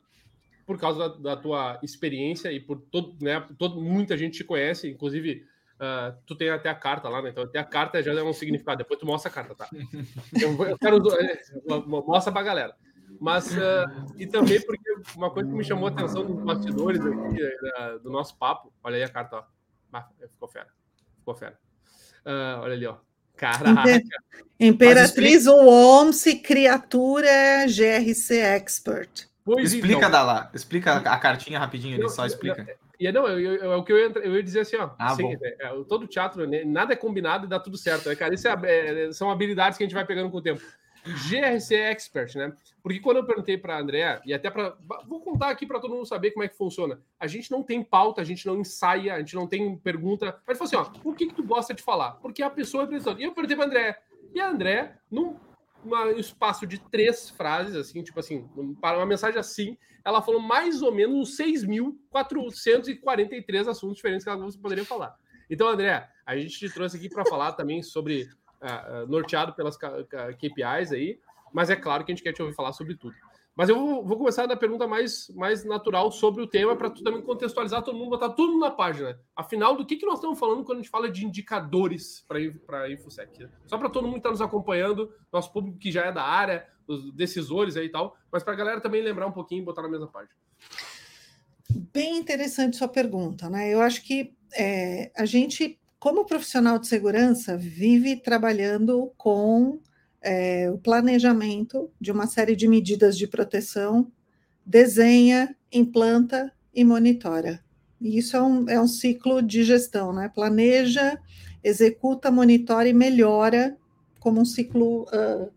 por 0.65 0.79
causa 0.79 1.09
da, 1.09 1.35
da, 1.35 1.37
tua 1.37 1.79
experiência 1.83 2.51
e 2.51 2.59
por 2.59 2.79
todo, 2.79 3.15
né? 3.21 3.45
Todo, 3.57 3.79
muita 3.79 4.17
gente 4.17 4.37
te 4.37 4.43
conhece, 4.43 4.89
inclusive 4.89 5.45
uh, 5.75 6.17
tu 6.25 6.35
tem 6.35 6.49
até 6.49 6.69
a 6.69 6.75
carta 6.75 7.07
lá, 7.07 7.21
né? 7.21 7.29
Então 7.29 7.43
até 7.43 7.59
a 7.59 7.63
carta 7.63 8.01
já 8.01 8.11
é 8.11 8.23
um 8.23 8.33
significado. 8.33 8.79
Depois 8.79 8.99
tu 8.99 9.05
mostra 9.05 9.29
a 9.29 9.33
carta, 9.33 9.55
tá? 9.55 9.69
Eu, 10.41 10.65
eu 10.65 10.77
quero 10.77 10.97
é, 11.21 11.39
mostra 11.85 12.33
para 12.33 12.43
galera. 12.43 12.75
Mas 13.21 13.55
uh, 13.55 14.13
e 14.17 14.25
também 14.25 14.59
porque 14.65 14.95
uma 15.15 15.29
coisa 15.29 15.49
que 15.49 15.55
me 15.55 15.63
chamou 15.63 15.87
a 15.87 15.91
atenção 15.91 16.23
nos 16.23 16.43
bastidores 16.43 16.99
aqui 16.99 17.43
uh, 17.43 17.99
do 17.99 18.09
nosso 18.09 18.35
papo, 18.37 18.73
olha 18.83 18.97
aí 18.97 19.03
a 19.03 19.09
carta, 19.09 19.37
ó. 19.37 19.43
Ah, 19.93 20.09
ficou 20.29 20.49
fera, 20.49 20.67
ficou 21.19 21.35
fera. 21.35 21.57
Uh, 22.25 22.61
olha 22.61 22.73
ali, 22.73 22.85
ó. 22.85 22.95
Caraca. 23.35 23.83
Imperatriz 24.59 25.45
explica... 25.45 25.61
OMSI, 25.61 26.35
criatura 26.39 27.65
GRC 27.67 28.37
Expert. 28.37 29.27
Pois 29.43 29.73
explica, 29.73 29.97
então. 29.97 30.11
Dala. 30.11 30.49
Explica 30.53 30.95
a 30.95 31.17
cartinha 31.19 31.59
rapidinho 31.59 31.97
ali, 31.97 32.09
só 32.09 32.25
explica. 32.25 32.65
E 32.99 33.11
não, 33.11 33.27
eu, 33.27 33.39
eu, 33.39 33.73
é 33.73 33.75
o 33.75 33.83
que 33.83 33.91
eu 33.91 33.97
ia, 33.97 34.11
eu 34.23 34.35
ia 34.35 34.43
dizer 34.43 34.61
assim, 34.61 34.77
ó. 34.77 34.89
Ah, 34.97 35.11
assim, 35.11 35.37
é, 35.41 35.57
é, 35.59 35.83
todo 35.87 36.07
teatro, 36.07 36.47
né, 36.47 36.63
nada 36.63 36.93
é 36.93 36.95
combinado 36.95 37.45
e 37.45 37.49
dá 37.49 37.59
tudo 37.59 37.77
certo. 37.77 38.09
Né, 38.09 38.15
cara, 38.15 38.33
isso 38.33 38.47
é, 38.47 38.53
é, 39.07 39.11
são 39.11 39.29
habilidades 39.29 39.77
que 39.77 39.83
a 39.83 39.87
gente 39.87 39.93
vai 39.93 40.05
pegando 40.05 40.31
com 40.31 40.37
o 40.37 40.41
tempo. 40.41 40.61
GRC 41.11 41.75
Expert, 41.75 42.35
né? 42.35 42.53
Porque 42.81 42.99
quando 42.99 43.17
eu 43.17 43.25
perguntei 43.25 43.57
para 43.57 43.75
a 43.75 43.79
André, 43.79 44.21
e 44.25 44.33
até 44.33 44.49
para. 44.49 44.75
Vou 45.07 45.19
contar 45.19 45.49
aqui 45.49 45.65
para 45.65 45.79
todo 45.79 45.93
mundo 45.93 46.05
saber 46.05 46.31
como 46.31 46.43
é 46.43 46.47
que 46.47 46.57
funciona. 46.57 47.01
A 47.19 47.27
gente 47.27 47.51
não 47.51 47.63
tem 47.63 47.83
pauta, 47.83 48.21
a 48.21 48.23
gente 48.23 48.45
não 48.45 48.59
ensaia, 48.59 49.13
a 49.13 49.19
gente 49.19 49.35
não 49.35 49.47
tem 49.47 49.77
pergunta. 49.77 50.39
Mas 50.47 50.57
falou 50.57 50.83
assim: 50.83 50.85
ó, 50.99 51.09
o 51.09 51.13
que, 51.13 51.27
que 51.27 51.35
tu 51.35 51.43
gosta 51.43 51.73
de 51.73 51.83
falar? 51.83 52.11
Porque 52.13 52.43
a 52.43 52.49
pessoa 52.49 52.83
é. 52.83 52.87
E 53.19 53.23
eu 53.23 53.33
perguntei 53.33 53.55
para 53.55 53.65
André. 53.65 53.99
E 54.33 54.39
a 54.39 54.49
André, 54.49 54.97
num 55.09 55.37
uma, 55.83 56.11
espaço 56.13 56.65
de 56.65 56.79
três 56.79 57.29
frases, 57.29 57.75
assim, 57.75 58.01
tipo 58.03 58.19
assim, 58.19 58.49
para 58.81 58.97
uma 58.97 59.05
mensagem 59.05 59.39
assim, 59.39 59.77
ela 60.03 60.21
falou 60.21 60.41
mais 60.41 60.81
ou 60.81 60.91
menos 60.91 61.15
uns 61.15 61.37
6.443 61.37 63.67
assuntos 63.67 63.97
diferentes 63.97 64.23
que 64.23 64.29
ela 64.29 64.51
poderia 64.61 64.85
falar. 64.85 65.15
Então, 65.49 65.67
André, 65.67 66.07
a 66.25 66.37
gente 66.37 66.57
te 66.57 66.69
trouxe 66.69 66.97
aqui 66.97 67.07
para 67.07 67.25
falar 67.25 67.53
também 67.53 67.83
sobre 67.83 68.27
norteado 69.07 69.53
pelas 69.53 69.77
KPIs 69.77 70.91
aí, 70.91 71.19
mas 71.53 71.69
é 71.69 71.75
claro 71.75 72.03
que 72.03 72.11
a 72.11 72.15
gente 72.15 72.23
quer 72.23 72.33
te 72.33 72.41
ouvir 72.41 72.53
falar 72.53 72.73
sobre 72.73 72.95
tudo. 72.95 73.15
Mas 73.55 73.69
eu 73.69 73.75
vou, 73.79 74.05
vou 74.05 74.17
começar 74.17 74.45
da 74.45 74.55
pergunta 74.57 74.85
mais, 74.85 75.29
mais 75.33 75.63
natural 75.63 76.11
sobre 76.11 76.43
o 76.43 76.47
tema 76.47 76.75
para 76.75 76.89
tu 76.89 77.01
também 77.01 77.21
contextualizar 77.21 77.81
todo 77.81 77.97
mundo, 77.97 78.09
botar 78.09 78.31
tudo 78.31 78.59
na 78.59 78.69
página. 78.69 79.17
Afinal, 79.33 79.77
do 79.77 79.85
que, 79.85 79.95
que 79.95 80.05
nós 80.05 80.15
estamos 80.15 80.37
falando 80.37 80.65
quando 80.65 80.79
a 80.79 80.81
gente 80.81 80.91
fala 80.91 81.09
de 81.09 81.25
indicadores 81.25 82.25
para 82.27 82.81
a 82.81 82.91
InfoSec? 82.91 83.47
Só 83.65 83.77
para 83.77 83.89
todo 83.89 84.03
mundo 84.03 84.15
que 84.15 84.19
está 84.19 84.31
nos 84.31 84.41
acompanhando, 84.41 85.09
nosso 85.31 85.53
público 85.53 85.77
que 85.77 85.89
já 85.89 86.05
é 86.05 86.11
da 86.11 86.23
área, 86.23 86.67
os 86.85 87.13
decisores 87.13 87.77
aí 87.77 87.85
e 87.85 87.89
tal, 87.89 88.17
mas 88.29 88.43
para 88.43 88.53
a 88.53 88.57
galera 88.57 88.81
também 88.81 89.01
lembrar 89.01 89.25
um 89.25 89.31
pouquinho 89.31 89.61
e 89.61 89.65
botar 89.65 89.81
na 89.81 89.89
mesma 89.89 90.07
página. 90.07 90.35
Bem 91.93 92.17
interessante 92.17 92.75
sua 92.75 92.89
pergunta, 92.89 93.49
né? 93.49 93.73
Eu 93.73 93.81
acho 93.81 94.03
que 94.03 94.35
é, 94.53 95.11
a 95.15 95.25
gente 95.25 95.79
como 96.05 96.23
profissional 96.23 96.77
de 96.77 96.85
segurança, 96.85 97.57
vive 97.57 98.15
trabalhando 98.15 99.11
com 99.17 99.79
é, 100.21 100.69
o 100.69 100.77
planejamento 100.77 101.89
de 101.99 102.11
uma 102.11 102.27
série 102.27 102.55
de 102.55 102.67
medidas 102.67 103.17
de 103.17 103.25
proteção, 103.25 104.11
desenha, 104.63 105.55
implanta 105.73 106.53
e 106.71 106.83
monitora. 106.83 107.59
E 107.99 108.19
isso 108.19 108.37
é 108.37 108.43
um, 108.43 108.69
é 108.69 108.79
um 108.79 108.87
ciclo 108.87 109.41
de 109.41 109.63
gestão, 109.63 110.13
né? 110.13 110.29
Planeja, 110.29 111.17
executa, 111.63 112.29
monitora 112.29 112.87
e 112.87 112.93
melhora 112.93 113.75
como 114.19 114.39
um 114.39 114.45
ciclo 114.45 115.05
uh, 115.05 115.51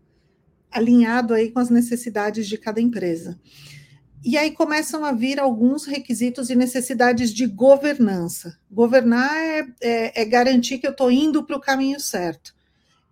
alinhado 0.71 1.35
aí 1.35 1.51
com 1.51 1.59
as 1.59 1.69
necessidades 1.69 2.47
de 2.47 2.57
cada 2.57 2.81
empresa. 2.81 3.39
E 4.23 4.37
aí 4.37 4.51
começam 4.51 5.05
a 5.05 5.13
vir 5.13 5.39
alguns 5.39 5.85
requisitos 5.85 6.49
e 6.49 6.55
necessidades 6.55 7.33
de 7.33 7.45
governança. 7.45 8.57
Governar 8.69 9.33
é, 9.33 9.67
é, 9.81 10.21
é 10.21 10.25
garantir 10.25 10.77
que 10.77 10.85
eu 10.85 10.91
estou 10.91 11.09
indo 11.09 11.43
para 11.45 11.55
o 11.55 11.61
caminho 11.61 11.99
certo. 12.01 12.53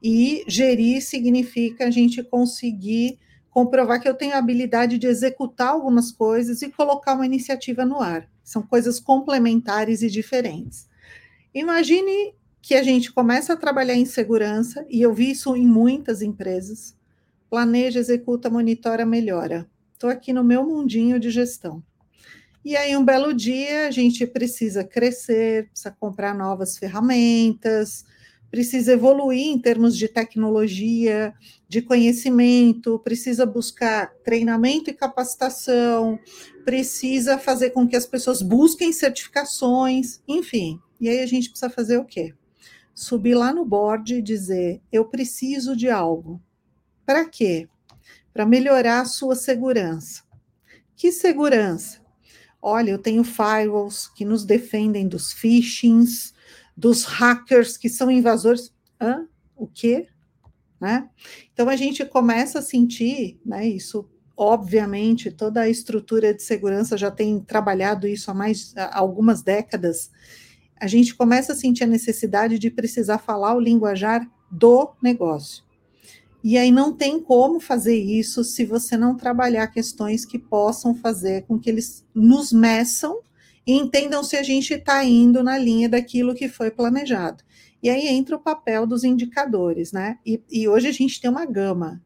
E 0.03 0.43
gerir 0.47 1.01
significa 1.01 1.87
a 1.87 1.89
gente 1.89 2.21
conseguir 2.21 3.17
comprovar 3.49 4.01
que 4.01 4.07
eu 4.07 4.13
tenho 4.13 4.35
a 4.35 4.37
habilidade 4.37 4.97
de 4.97 5.07
executar 5.07 5.69
algumas 5.69 6.11
coisas 6.11 6.61
e 6.61 6.69
colocar 6.69 7.13
uma 7.13 7.25
iniciativa 7.25 7.85
no 7.85 8.01
ar. 8.01 8.29
São 8.43 8.61
coisas 8.61 8.99
complementares 8.99 10.01
e 10.01 10.09
diferentes. 10.09 10.87
Imagine 11.53 12.35
que 12.61 12.75
a 12.75 12.83
gente 12.83 13.13
começa 13.13 13.53
a 13.53 13.57
trabalhar 13.57 13.95
em 13.95 14.05
segurança, 14.05 14.85
e 14.89 15.01
eu 15.01 15.13
vi 15.13 15.31
isso 15.31 15.55
em 15.55 15.65
muitas 15.65 16.21
empresas. 16.21 16.95
Planeja, 17.49 17.97
executa, 17.97 18.49
monitora, 18.49 19.05
melhora 19.05 19.67
estou 19.97 20.11
aqui 20.11 20.31
no 20.31 20.43
meu 20.43 20.63
mundinho 20.63 21.19
de 21.19 21.31
gestão. 21.31 21.83
E 22.63 22.75
aí, 22.75 22.95
um 22.95 23.03
belo 23.03 23.33
dia, 23.33 23.87
a 23.87 23.91
gente 23.91 24.25
precisa 24.27 24.83
crescer, 24.83 25.69
precisa 25.69 25.95
comprar 25.99 26.35
novas 26.35 26.77
ferramentas, 26.77 28.05
precisa 28.51 28.93
evoluir 28.93 29.47
em 29.47 29.57
termos 29.59 29.97
de 29.97 30.07
tecnologia, 30.07 31.33
de 31.67 31.81
conhecimento, 31.81 32.99
precisa 32.99 33.45
buscar 33.45 34.13
treinamento 34.23 34.89
e 34.89 34.93
capacitação, 34.93 36.19
precisa 36.63 37.39
fazer 37.39 37.71
com 37.71 37.87
que 37.87 37.95
as 37.95 38.05
pessoas 38.05 38.41
busquem 38.41 38.91
certificações, 38.93 40.21
enfim. 40.27 40.79
E 41.01 41.09
aí 41.09 41.21
a 41.21 41.25
gente 41.25 41.49
precisa 41.49 41.71
fazer 41.71 41.97
o 41.97 42.05
quê? 42.05 42.35
Subir 42.93 43.33
lá 43.33 43.51
no 43.51 43.65
board 43.65 44.13
e 44.15 44.21
dizer: 44.21 44.79
eu 44.91 45.05
preciso 45.05 45.75
de 45.75 45.89
algo. 45.89 46.39
Para 47.05 47.25
quê? 47.25 47.67
Para 48.37 48.45
melhorar 48.45 49.01
a 49.01 49.05
sua 49.05 49.35
segurança. 49.35 50.21
Que 50.95 51.11
segurança? 51.11 51.99
Olha, 52.61 52.91
eu 52.91 52.99
tenho 52.99 53.23
firewalls 53.23 54.07
que 54.09 54.23
nos 54.23 54.45
defendem 54.45 55.07
dos 55.07 55.33
phishings, 55.33 56.35
dos 56.77 57.03
hackers 57.03 57.77
que 57.77 57.89
são 57.89 58.11
invasores. 58.11 58.71
Hã? 59.01 59.27
O 59.55 59.65
quê? 59.65 60.07
Né? 60.79 61.09
Então 61.51 61.67
a 61.67 61.75
gente 61.75 62.05
começa 62.05 62.59
a 62.59 62.61
sentir, 62.61 63.41
né, 63.43 63.67
isso 63.67 64.07
obviamente 64.37 65.31
toda 65.31 65.61
a 65.61 65.69
estrutura 65.69 66.31
de 66.31 66.43
segurança 66.43 66.95
já 66.95 67.09
tem 67.09 67.39
trabalhado 67.39 68.07
isso 68.07 68.29
há 68.29 68.35
mais 68.35 68.71
há 68.77 68.99
algumas 68.99 69.41
décadas. 69.41 70.11
A 70.79 70.85
gente 70.85 71.15
começa 71.15 71.53
a 71.53 71.55
sentir 71.55 71.85
a 71.85 71.87
necessidade 71.87 72.59
de 72.59 72.69
precisar 72.69 73.17
falar 73.17 73.55
o 73.55 73.59
linguajar 73.59 74.29
do 74.51 74.93
negócio. 75.01 75.65
E 76.49 76.57
aí 76.57 76.71
não 76.71 76.93
tem 76.93 77.19
como 77.19 77.59
fazer 77.59 77.97
isso 77.97 78.41
se 78.41 78.63
você 78.63 78.95
não 78.95 79.17
trabalhar 79.17 79.67
questões 79.67 80.23
que 80.23 80.39
possam 80.39 80.95
fazer 80.95 81.41
com 81.41 81.59
que 81.59 81.69
eles 81.69 82.05
nos 82.15 82.53
meçam 82.53 83.19
e 83.65 83.73
entendam 83.73 84.23
se 84.23 84.37
a 84.37 84.41
gente 84.41 84.73
está 84.73 85.03
indo 85.03 85.43
na 85.43 85.57
linha 85.57 85.89
daquilo 85.89 86.33
que 86.33 86.47
foi 86.47 86.71
planejado. 86.71 87.43
E 87.83 87.89
aí 87.89 88.07
entra 88.07 88.37
o 88.37 88.39
papel 88.39 88.87
dos 88.87 89.03
indicadores, 89.03 89.91
né? 89.91 90.19
E, 90.25 90.41
e 90.49 90.69
hoje 90.69 90.87
a 90.87 90.91
gente 90.93 91.19
tem 91.19 91.29
uma 91.29 91.45
gama. 91.45 92.01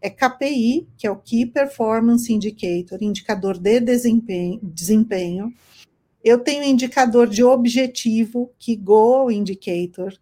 É 0.00 0.08
KPI, 0.08 0.86
que 0.96 1.04
é 1.04 1.10
o 1.10 1.16
Key 1.16 1.46
Performance 1.46 2.32
Indicator, 2.32 3.02
indicador 3.02 3.58
de 3.58 3.80
desempenho. 3.80 4.60
desempenho. 4.62 5.52
Eu 6.22 6.38
tenho 6.38 6.62
indicador 6.62 7.26
de 7.26 7.42
objetivo, 7.42 8.52
que 8.56 8.76
Goal 8.76 9.32
Indicator. 9.32 10.16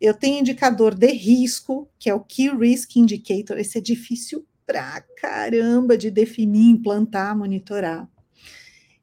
Eu 0.00 0.14
tenho 0.14 0.40
indicador 0.40 0.94
de 0.94 1.12
risco, 1.12 1.88
que 1.98 2.08
é 2.08 2.14
o 2.14 2.20
Key 2.20 2.48
Risk 2.56 2.96
Indicator. 2.96 3.58
Esse 3.58 3.78
é 3.78 3.80
difícil 3.80 4.46
pra 4.66 5.02
caramba 5.20 5.98
de 5.98 6.10
definir, 6.10 6.70
implantar, 6.70 7.36
monitorar. 7.36 8.08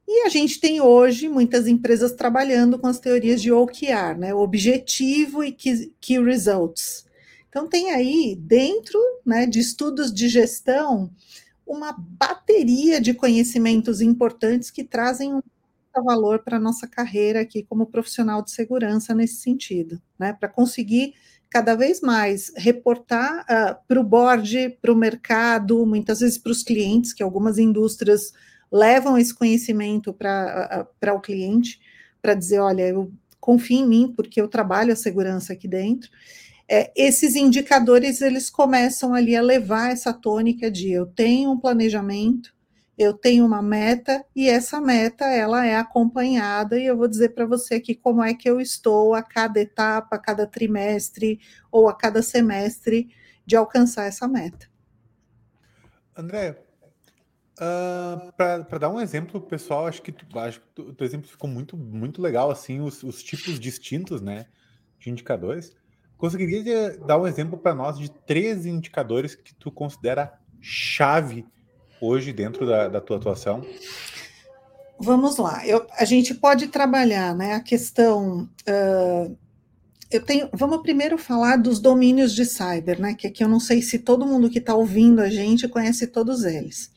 E 0.06 0.24
a 0.24 0.30
gente 0.30 0.58
tem 0.58 0.80
hoje 0.80 1.28
muitas 1.28 1.66
empresas 1.66 2.12
trabalhando 2.12 2.78
com 2.78 2.86
as 2.86 2.98
teorias 2.98 3.42
de 3.42 3.52
OKR, 3.52 4.16
né? 4.18 4.32
Objetivo 4.32 5.44
e 5.44 5.52
Key, 5.52 5.92
key 6.00 6.18
Results. 6.18 7.04
Então 7.48 7.68
tem 7.68 7.90
aí 7.90 8.34
dentro, 8.34 8.98
né, 9.24 9.46
de 9.46 9.58
estudos 9.58 10.12
de 10.12 10.28
gestão 10.28 11.10
uma 11.66 11.92
bateria 11.92 12.98
de 13.00 13.12
conhecimentos 13.12 14.00
importantes 14.00 14.70
que 14.70 14.82
trazem 14.82 15.34
um 15.34 15.42
valor 16.00 16.40
para 16.40 16.56
a 16.56 16.60
nossa 16.60 16.86
carreira 16.86 17.40
aqui 17.40 17.62
como 17.62 17.86
profissional 17.86 18.42
de 18.42 18.50
segurança 18.50 19.14
nesse 19.14 19.36
sentido, 19.36 20.00
né? 20.18 20.32
Para 20.32 20.48
conseguir 20.48 21.14
cada 21.50 21.74
vez 21.74 22.00
mais 22.00 22.52
reportar 22.56 23.40
uh, 23.42 23.76
para 23.86 24.00
o 24.00 24.04
board, 24.04 24.78
para 24.82 24.92
o 24.92 24.96
mercado, 24.96 25.84
muitas 25.86 26.20
vezes 26.20 26.38
para 26.38 26.52
os 26.52 26.62
clientes, 26.62 27.12
que 27.12 27.22
algumas 27.22 27.58
indústrias 27.58 28.32
levam 28.70 29.16
esse 29.16 29.34
conhecimento 29.34 30.12
para 30.12 31.14
o 31.14 31.20
cliente, 31.20 31.80
para 32.20 32.34
dizer, 32.34 32.58
olha, 32.58 32.82
eu 32.82 33.10
confio 33.40 33.78
em 33.78 33.88
mim 33.88 34.12
porque 34.14 34.40
eu 34.40 34.48
trabalho 34.48 34.92
a 34.92 34.96
segurança 34.96 35.54
aqui 35.54 35.66
dentro. 35.66 36.10
É, 36.70 36.92
esses 36.94 37.34
indicadores 37.34 38.20
eles 38.20 38.50
começam 38.50 39.14
ali 39.14 39.34
a 39.34 39.40
levar 39.40 39.90
essa 39.90 40.12
tônica 40.12 40.70
de 40.70 40.90
eu 40.90 41.06
tenho 41.06 41.52
um 41.52 41.58
planejamento, 41.58 42.54
eu 42.98 43.14
tenho 43.14 43.46
uma 43.46 43.62
meta 43.62 44.24
e 44.34 44.48
essa 44.48 44.80
meta 44.80 45.24
ela 45.24 45.64
é 45.64 45.76
acompanhada 45.76 46.76
e 46.76 46.84
eu 46.84 46.96
vou 46.96 47.06
dizer 47.06 47.28
para 47.28 47.46
você 47.46 47.76
aqui 47.76 47.94
como 47.94 48.24
é 48.24 48.34
que 48.34 48.50
eu 48.50 48.60
estou 48.60 49.14
a 49.14 49.22
cada 49.22 49.60
etapa, 49.60 50.16
a 50.16 50.18
cada 50.18 50.48
trimestre 50.48 51.38
ou 51.70 51.88
a 51.88 51.94
cada 51.94 52.22
semestre 52.22 53.08
de 53.46 53.54
alcançar 53.54 54.06
essa 54.06 54.26
meta. 54.26 54.68
André, 56.16 56.64
Uh, 57.60 58.30
ah, 58.38 58.62
para 58.68 58.78
dar 58.78 58.88
um 58.88 59.00
exemplo, 59.00 59.40
pessoal, 59.40 59.88
acho 59.88 60.00
que 60.00 60.12
tu, 60.12 60.38
acho 60.38 60.60
que 60.60 60.80
o 60.80 60.94
teu 60.94 61.04
exemplo 61.04 61.28
ficou 61.28 61.50
muito, 61.50 61.76
muito 61.76 62.22
legal, 62.22 62.52
assim, 62.52 62.78
os, 62.78 63.02
os 63.02 63.20
tipos 63.20 63.58
distintos, 63.58 64.20
né, 64.20 64.46
de 64.96 65.10
indicadores. 65.10 65.74
Conseguiria 66.16 66.96
dar 66.98 67.18
um 67.18 67.26
exemplo 67.26 67.58
para 67.58 67.74
nós 67.74 67.98
de 67.98 68.08
três 68.12 68.64
indicadores 68.64 69.34
que 69.34 69.52
tu 69.56 69.72
considera 69.72 70.38
chave 70.60 71.44
hoje 72.00 72.32
dentro 72.32 72.66
da, 72.66 72.88
da 72.88 73.00
tua 73.00 73.16
atuação? 73.16 73.64
Vamos 74.98 75.36
lá, 75.36 75.66
eu, 75.66 75.86
a 75.92 76.04
gente 76.04 76.34
pode 76.34 76.68
trabalhar, 76.68 77.34
né, 77.34 77.54
a 77.54 77.60
questão... 77.60 78.48
Uh, 78.68 79.36
eu 80.10 80.22
tenho, 80.22 80.48
vamos 80.54 80.80
primeiro 80.80 81.18
falar 81.18 81.56
dos 81.56 81.78
domínios 81.78 82.34
de 82.34 82.46
cyber, 82.46 82.98
né? 82.98 83.14
Que 83.14 83.26
aqui 83.26 83.44
eu 83.44 83.48
não 83.48 83.60
sei 83.60 83.82
se 83.82 83.98
todo 83.98 84.26
mundo 84.26 84.48
que 84.48 84.58
está 84.58 84.74
ouvindo 84.74 85.20
a 85.20 85.28
gente 85.28 85.68
conhece 85.68 86.06
todos 86.06 86.44
eles. 86.44 86.90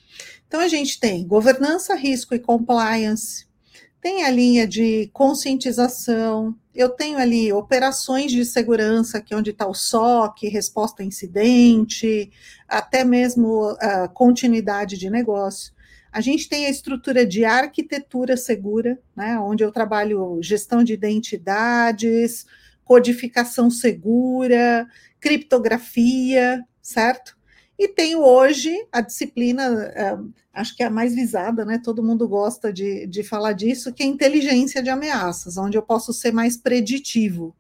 Então, 0.48 0.62
a 0.62 0.68
gente 0.68 1.00
tem 1.00 1.26
governança, 1.28 1.96
risco 1.96 2.34
e 2.34 2.40
compliance, 2.40 3.46
tem 4.02 4.24
a 4.24 4.30
linha 4.30 4.68
de 4.68 5.10
conscientização, 5.14 6.56
eu 6.74 6.90
tenho 6.90 7.18
ali 7.18 7.52
operações 7.52 8.32
de 8.32 8.46
segurança, 8.46 9.22
que 9.22 9.34
é 9.34 9.38
onde 9.38 9.52
está 9.52 9.68
o 9.68 9.74
SOC, 9.74 10.48
resposta 10.48 11.04
a 11.04 11.06
incidente, 11.06 12.32
até 12.68 13.04
mesmo 13.04 13.76
a 13.80 14.08
continuidade 14.08 14.98
de 14.98 15.10
negócio. 15.10 15.74
A 16.12 16.22
gente 16.22 16.50
tem 16.50 16.66
a 16.66 16.70
estrutura 16.70 17.26
de 17.26 17.46
arquitetura 17.46 18.36
segura, 18.36 19.00
né, 19.16 19.40
onde 19.40 19.64
eu 19.64 19.72
trabalho 19.72 20.40
gestão 20.42 20.84
de 20.84 20.94
identidades, 20.94 22.46
codificação 22.84 23.70
segura, 23.70 24.88
criptografia, 25.20 26.64
certo? 26.82 27.38
E 27.82 27.88
tenho 27.88 28.20
hoje 28.20 28.86
a 28.92 29.02
disciplina, 29.02 29.64
é, 29.96 30.16
acho 30.54 30.78
que 30.78 30.84
é 30.84 30.86
a 30.86 30.90
mais 30.92 31.16
visada, 31.16 31.66
né? 31.66 31.82
Todo 31.84 32.04
mundo 32.04 32.28
gosta 32.28 32.72
de, 32.72 33.08
de 33.08 33.24
falar 33.24 33.54
disso, 33.54 33.92
que 33.92 34.04
é 34.04 34.06
inteligência 34.06 34.84
de 34.84 34.92
ameaças, 34.92 35.58
onde 35.58 35.80
eu 35.80 35.82
posso 35.82 36.14
ser 36.14 36.32
mais 36.32 36.56
preditivo. 36.56 37.56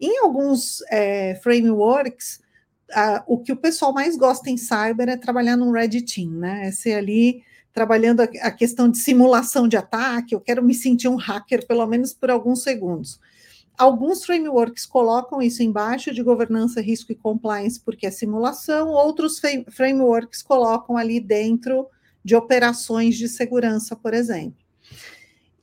Em 0.00 0.18
alguns 0.18 0.82
é, 0.90 1.36
frameworks, 1.44 2.40
o 3.24 3.38
que 3.38 3.52
o 3.52 3.56
pessoal 3.56 3.92
mais 3.92 4.16
gosta 4.16 4.50
em 4.50 4.56
cyber 4.56 5.08
é 5.08 5.16
trabalhar 5.16 5.56
num 5.56 5.70
red 5.70 6.02
team, 6.02 6.32
né? 6.32 6.66
É 6.66 6.72
ser 6.72 6.94
ali 6.94 7.44
trabalhando 7.72 8.22
a, 8.22 8.24
a 8.40 8.50
questão 8.50 8.90
de 8.90 8.98
simulação 8.98 9.68
de 9.68 9.76
ataque, 9.76 10.34
eu 10.34 10.40
quero 10.40 10.64
me 10.64 10.74
sentir 10.74 11.06
um 11.06 11.14
hacker 11.14 11.64
pelo 11.68 11.86
menos 11.86 12.12
por 12.12 12.32
alguns 12.32 12.64
segundos. 12.64 13.20
Alguns 13.76 14.24
frameworks 14.24 14.86
colocam 14.86 15.40
isso 15.42 15.62
embaixo 15.62 16.12
de 16.12 16.22
governança, 16.22 16.80
risco 16.80 17.12
e 17.12 17.16
compliance, 17.16 17.80
porque 17.80 18.06
é 18.06 18.10
simulação, 18.10 18.88
outros 18.88 19.40
frameworks 19.70 20.42
colocam 20.42 20.96
ali 20.96 21.18
dentro 21.18 21.88
de 22.24 22.36
operações 22.36 23.16
de 23.16 23.28
segurança, 23.28 23.96
por 23.96 24.14
exemplo. 24.14 24.62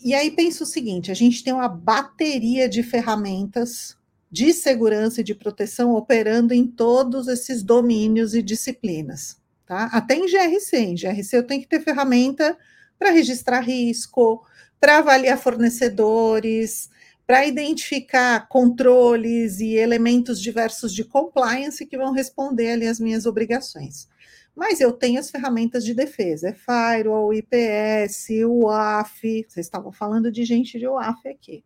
E 0.04 0.13
aí 0.13 0.32
pensa 0.32 0.63
o 0.63 0.68
seguinte: 0.68 1.12
a 1.12 1.13
gente 1.13 1.44
tem 1.44 1.54
uma 1.54 1.68
bateria 1.68 2.68
de 2.68 2.84
ferramentas 2.84 3.98
de 4.32 4.54
segurança 4.54 5.22
e 5.22 5.24
de 5.24 5.34
proteção 5.34 5.96
operando 5.96 6.54
em 6.54 6.68
todos 6.68 7.28
esses 7.28 7.63
domínios 7.63 8.34
e 8.36 8.42
disciplinas. 8.42 9.38
Tá? 9.66 9.86
Até 9.92 10.16
em 10.16 10.28
GRC. 10.28 10.78
Em 10.78 10.96
GRC 10.96 11.38
eu 11.38 11.48
tenho 11.48 11.62
que 11.62 11.68
ter 11.68 11.82
ferramenta 11.82 12.58
para 12.98 13.12
registrar 13.12 13.62
risco, 13.62 14.46
para 14.80 15.00
avaliar 15.00 15.38
fornecedores, 15.38 16.89
para 17.29 17.45
identificar 17.45 18.48
controles 18.50 19.59
e 19.59 19.75
elementos 19.75 20.41
diversos 20.41 20.91
de 20.91 21.03
compliance 21.03 21.86
que 21.86 21.95
vão 21.95 22.12
responder 22.12 22.71
ali 22.71 22.88
as 22.88 23.00
minhas 23.00 23.27
obrigações. 23.27 24.07
Mas 24.55 24.81
eu 24.81 24.91
tenho 24.91 25.19
as 25.19 25.29
ferramentas 25.29 25.86
de 25.86 25.93
defesa, 25.93 26.50
é 26.50 26.55
Firewall, 26.55 27.31
IPS, 27.31 28.29
UAF, 28.43 29.45
vocês 29.48 29.67
estavam 29.67 29.91
falando 29.91 30.31
de 30.31 30.43
gente 30.43 30.79
de 30.79 30.88
UAF 30.88 31.27
aqui. 31.27 31.63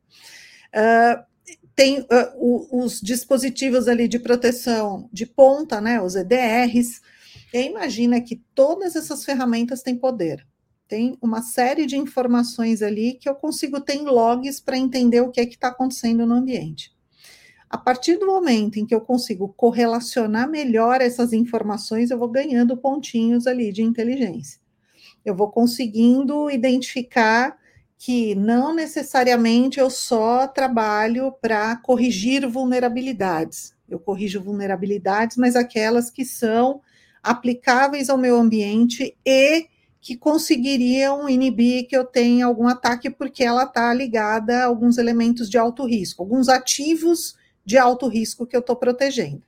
Uh, 0.75 1.23
tem 1.73 2.01
uh, 2.01 2.07
o, 2.35 2.83
os 2.83 2.99
dispositivos 2.99 3.87
ali 3.87 4.09
de 4.09 4.19
proteção 4.19 5.09
de 5.13 5.25
ponta, 5.25 5.79
né, 5.79 6.01
os 6.01 6.17
EDRs, 6.17 6.99
e 7.53 7.61
imagina 7.61 8.19
que 8.19 8.43
todas 8.53 8.97
essas 8.97 9.23
ferramentas 9.23 9.81
têm 9.81 9.95
poder 9.95 10.45
tem 10.87 11.17
uma 11.21 11.41
série 11.41 11.85
de 11.85 11.97
informações 11.97 12.81
ali 12.81 13.13
que 13.13 13.27
eu 13.27 13.35
consigo 13.35 13.79
ter 13.79 13.95
em 13.95 14.05
logs 14.05 14.59
para 14.59 14.77
entender 14.77 15.21
o 15.21 15.31
que 15.31 15.41
é 15.41 15.45
que 15.45 15.55
está 15.55 15.69
acontecendo 15.69 16.25
no 16.25 16.35
ambiente. 16.35 16.93
A 17.69 17.77
partir 17.77 18.17
do 18.17 18.27
momento 18.27 18.77
em 18.77 18.85
que 18.85 18.93
eu 18.93 19.01
consigo 19.01 19.51
correlacionar 19.57 20.47
melhor 20.47 21.01
essas 21.01 21.33
informações, 21.33 22.11
eu 22.11 22.19
vou 22.19 22.29
ganhando 22.29 22.77
pontinhos 22.77 23.47
ali 23.47 23.71
de 23.71 23.81
inteligência. 23.81 24.61
Eu 25.25 25.35
vou 25.35 25.49
conseguindo 25.49 26.51
identificar 26.51 27.57
que 27.97 28.35
não 28.35 28.75
necessariamente 28.75 29.79
eu 29.79 29.89
só 29.89 30.45
trabalho 30.45 31.31
para 31.41 31.75
corrigir 31.77 32.47
vulnerabilidades. 32.47 33.73
Eu 33.89 33.97
corrijo 33.97 34.41
vulnerabilidades, 34.41 35.37
mas 35.37 35.55
aquelas 35.55 36.11
que 36.11 36.25
são 36.25 36.81
aplicáveis 37.23 38.09
ao 38.09 38.17
meu 38.17 38.37
ambiente 38.37 39.17
e 39.25 39.67
que 40.03 40.17
conseguiriam 40.17 41.29
inibir 41.29 41.87
que 41.87 41.95
eu 41.95 42.03
tenha 42.03 42.45
algum 42.45 42.67
ataque, 42.67 43.09
porque 43.09 43.41
ela 43.41 43.63
está 43.63 43.93
ligada 43.93 44.59
a 44.59 44.65
alguns 44.65 44.97
elementos 44.97 45.49
de 45.49 45.57
alto 45.57 45.85
risco, 45.85 46.21
alguns 46.21 46.49
ativos 46.49 47.37
de 47.65 47.77
alto 47.77 48.09
risco 48.09 48.45
que 48.45 48.53
eu 48.53 48.59
estou 48.59 48.75
protegendo. 48.75 49.41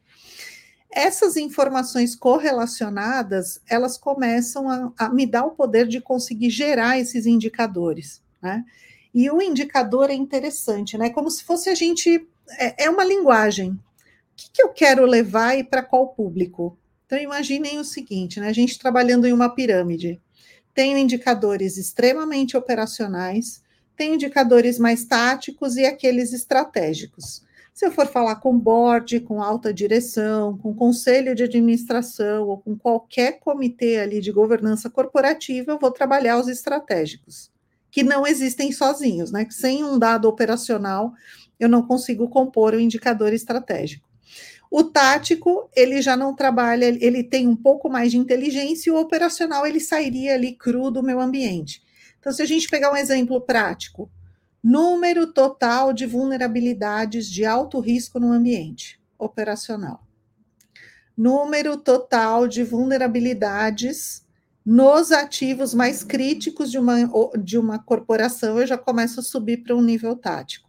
Essas 0.89 1.35
informações 1.35 2.15
correlacionadas, 2.15 3.59
elas 3.69 3.97
começam 3.97 4.69
a, 4.69 4.93
a, 4.97 5.09
me 5.09 5.25
dar 5.25 5.43
o 5.43 5.51
poder 5.51 5.89
de 5.89 6.00
conseguir 6.00 6.50
gerar 6.50 6.97
esses 6.97 7.25
indicadores, 7.25 8.21
né? 8.41 8.63
E 9.13 9.29
o 9.29 9.41
indicador 9.41 10.09
é 10.09 10.13
interessante, 10.13 10.97
né? 10.97 11.09
Como 11.09 11.29
se 11.29 11.43
fosse 11.43 11.69
a 11.69 11.75
gente. 11.75 12.25
É, 12.57 12.85
é 12.85 12.89
uma 12.89 13.03
linguagem. 13.03 13.71
O 13.71 13.79
que, 14.38 14.50
que 14.53 14.63
eu 14.63 14.69
quero 14.69 15.05
levar 15.05 15.57
e 15.57 15.65
para 15.65 15.83
qual 15.83 16.07
público? 16.07 16.77
Então, 17.05 17.19
imaginem 17.19 17.77
o 17.77 17.83
seguinte, 17.83 18.39
né? 18.39 18.47
A 18.47 18.53
gente 18.53 18.79
trabalhando 18.79 19.27
em 19.27 19.33
uma 19.33 19.50
pirâmide. 19.50 20.21
Tenho 20.75 20.98
indicadores 20.98 21.77
extremamente 21.77 22.58
operacionais, 22.58 23.63
tenho 23.96 24.15
indicadores 24.15 24.77
mais 24.77 25.05
táticos 25.05 25.77
e 25.77 25.86
aqueles 25.86 26.34
estratégicos. 26.34 27.41
Se 27.74 27.86
eu 27.86 27.91
for 27.91 28.08
falar 28.08 28.36
com 28.36 28.58
board, 28.60 29.22
com 29.22 29.41
alta 29.41 29.74
direção, 29.74 30.58
com 30.58 30.75
conselho 30.75 31.34
de 31.34 31.44
administração 31.44 32.46
ou 32.48 32.58
com 32.58 32.77
qualquer 32.77 33.39
comitê 33.39 34.00
ali 34.00 34.20
de 34.20 34.34
governança 34.34 34.89
corporativa, 34.89 35.72
eu 35.72 35.79
vou 35.79 35.91
trabalhar 35.91 36.38
os 36.38 36.50
estratégicos, 36.50 37.50
que 37.89 38.03
não 38.03 38.27
existem 38.27 38.74
sozinhos, 38.74 39.32
né? 39.32 39.48
Sem 39.50 39.82
um 39.82 39.98
dado 39.98 40.27
operacional, 40.27 41.13
eu 41.58 41.70
não 41.70 41.88
consigo 41.88 42.27
compor 42.27 42.74
o 42.74 42.77
um 42.77 42.82
indicador 42.82 43.32
estratégico. 43.32 44.05
O 44.69 44.84
tático, 44.84 45.69
ele 45.75 46.01
já 46.01 46.17
não 46.17 46.36
trabalha, 46.36 46.86
ele 46.86 47.24
tem 47.24 47.48
um 47.48 47.55
pouco 47.55 47.89
mais 47.89 48.12
de 48.12 48.17
inteligência, 48.17 48.89
e 48.89 48.93
o 48.93 49.00
operacional, 49.00 49.65
ele 49.65 49.79
sairia 49.79 50.34
ali 50.34 50.53
cru 50.53 50.91
do 50.91 51.03
meu 51.03 51.19
ambiente. 51.19 51.84
Então, 52.19 52.34
se 52.34 52.41
a 52.41 52.45
gente 52.45 52.67
pegar 52.67 52.91
um 52.91 52.95
exemplo 52.95 53.39
prático, 53.39 54.10
número 54.63 55.27
total 55.27 55.93
de 55.93 56.07
vulnerabilidades 56.07 57.29
de 57.29 57.45
alto 57.45 57.79
risco 57.79 58.19
no 58.19 58.31
ambiente 58.31 59.00
operacional. 59.17 60.03
Número 61.15 61.77
total 61.77 62.48
de 62.48 62.63
vulnerabilidades 62.63 64.25
nos 64.65 65.12
ativos 65.12 65.75
mais 65.75 66.03
críticos 66.03 66.72
de 66.72 66.79
uma, 66.79 66.95
de 67.38 67.57
uma 67.60 67.77
corporação, 67.77 68.60
eu 68.60 68.65
já 68.65 68.77
começo 68.77 69.19
a 69.19 69.24
subir 69.24 69.57
para 69.57 69.75
um 69.75 69.81
nível 69.81 70.15
tático. 70.15 70.67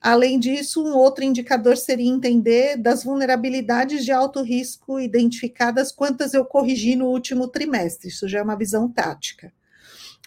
Além 0.00 0.38
disso, 0.38 0.82
um 0.82 0.96
outro 0.96 1.22
indicador 1.22 1.76
seria 1.76 2.08
entender 2.08 2.78
das 2.78 3.04
vulnerabilidades 3.04 4.02
de 4.02 4.10
alto 4.10 4.42
risco 4.42 4.98
identificadas, 4.98 5.92
quantas 5.92 6.32
eu 6.32 6.42
corrigi 6.44 6.96
no 6.96 7.06
último 7.06 7.46
trimestre. 7.48 8.08
Isso 8.08 8.26
já 8.26 8.38
é 8.38 8.42
uma 8.42 8.56
visão 8.56 8.90
tática. 8.90 9.52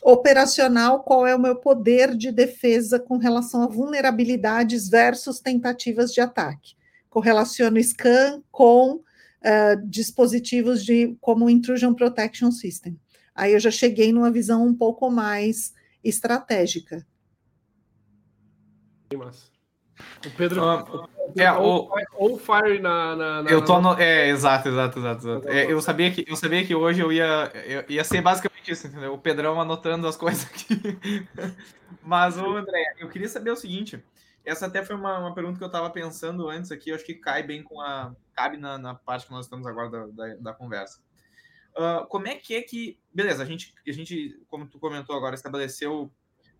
Operacional, 0.03 1.01
qual 1.01 1.25
é 1.25 1.36
o 1.36 1.39
meu 1.39 1.56
poder 1.56 2.15
de 2.15 2.32
defesa 2.32 3.00
com 3.00 3.18
relação 3.18 3.63
a 3.63 3.68
vulnerabilidades 3.68 4.88
versus 4.89 5.39
tentativas 5.39 6.13
de 6.13 6.22
ataque? 6.22 6.75
Correlaciono 7.10 7.82
scan 7.82 8.44
com 8.51 8.96
uh, 8.98 9.01
dispositivos 9.88 10.86
de 10.86 11.18
como 11.20 11.50
Intrusion 11.50 11.96
Protection 11.96 12.51
System. 12.51 13.00
Aí 13.34 13.53
eu 13.53 13.60
já 13.60 13.72
cheguei 13.72 14.13
numa 14.13 14.30
visão 14.30 14.68
um 14.68 14.75
pouco 14.75 15.10
mais 15.10 15.74
estratégica. 16.03 17.08
Massa. 19.15 19.52
O 20.26 20.32
Pedro. 20.32 20.64
Uh, 20.64 21.10
é, 21.36 21.52
o, 21.52 21.90
ou 22.16 22.38
fire 22.38 22.80
na, 22.80 23.16
na, 23.16 23.44
na, 23.44 23.50
Eu 23.50 23.64
tô 23.64 23.82
no. 23.82 23.98
É, 24.00 24.30
exato, 24.30 24.70
exato, 24.70 25.00
exato. 25.00 25.28
exato. 25.28 25.50
É, 25.50 25.72
eu, 25.72 25.82
sabia 25.82 26.12
que, 26.12 26.26
eu 26.28 26.36
sabia 26.36 26.66
que 26.66 26.76
hoje 26.76 27.02
eu 27.02 27.12
ia. 27.12 27.52
Eu, 27.66 27.86
ia 27.90 28.04
ser 28.04 28.22
basicamente 28.22 28.72
isso, 28.72 28.88
entendeu? 28.88 29.14
O 29.14 29.18
Pedrão 29.18 29.60
anotando 29.60 30.08
as 30.08 30.16
coisas 30.16 30.46
aqui. 30.46 31.28
Mas, 32.04 32.38
ô 32.38 32.56
André, 32.56 32.94
eu 32.98 33.10
queria 33.10 33.30
saber 33.30 33.52
o 33.52 33.56
seguinte. 33.56 34.03
Essa 34.46 34.66
até 34.66 34.84
foi 34.84 34.96
uma, 34.96 35.20
uma 35.20 35.34
pergunta 35.34 35.58
que 35.58 35.64
eu 35.64 35.68
estava 35.68 35.90
pensando 35.90 36.50
antes 36.50 36.72
aqui, 36.72 36.90
eu 36.90 36.96
acho 36.96 37.06
que 37.06 37.16
cai 37.16 37.44
bem 37.44 37.64
com 37.64 37.79
a. 37.79 38.14
cabe 38.34 38.58
na, 38.58 38.77
na 38.77 38.94
parte 38.94 39.25
que 39.25 39.32
nós 39.32 39.46
estamos 39.46 39.66
agora 39.66 39.90
da, 39.90 40.08
da, 40.08 40.36
da 40.36 40.53
conversa. 40.53 41.01
Uh, 41.75 42.06
como 42.08 42.27
é 42.27 42.36
que 42.36 42.56
é 42.56 42.62
que. 42.62 43.00
Beleza, 43.14 43.42
a 43.42 43.46
gente, 43.46 43.74
a 43.88 43.92
gente, 43.92 44.40
como 44.48 44.68
tu 44.68 44.79
comentou 44.79 45.16
agora, 45.16 45.34
estabeleceu 45.34 46.12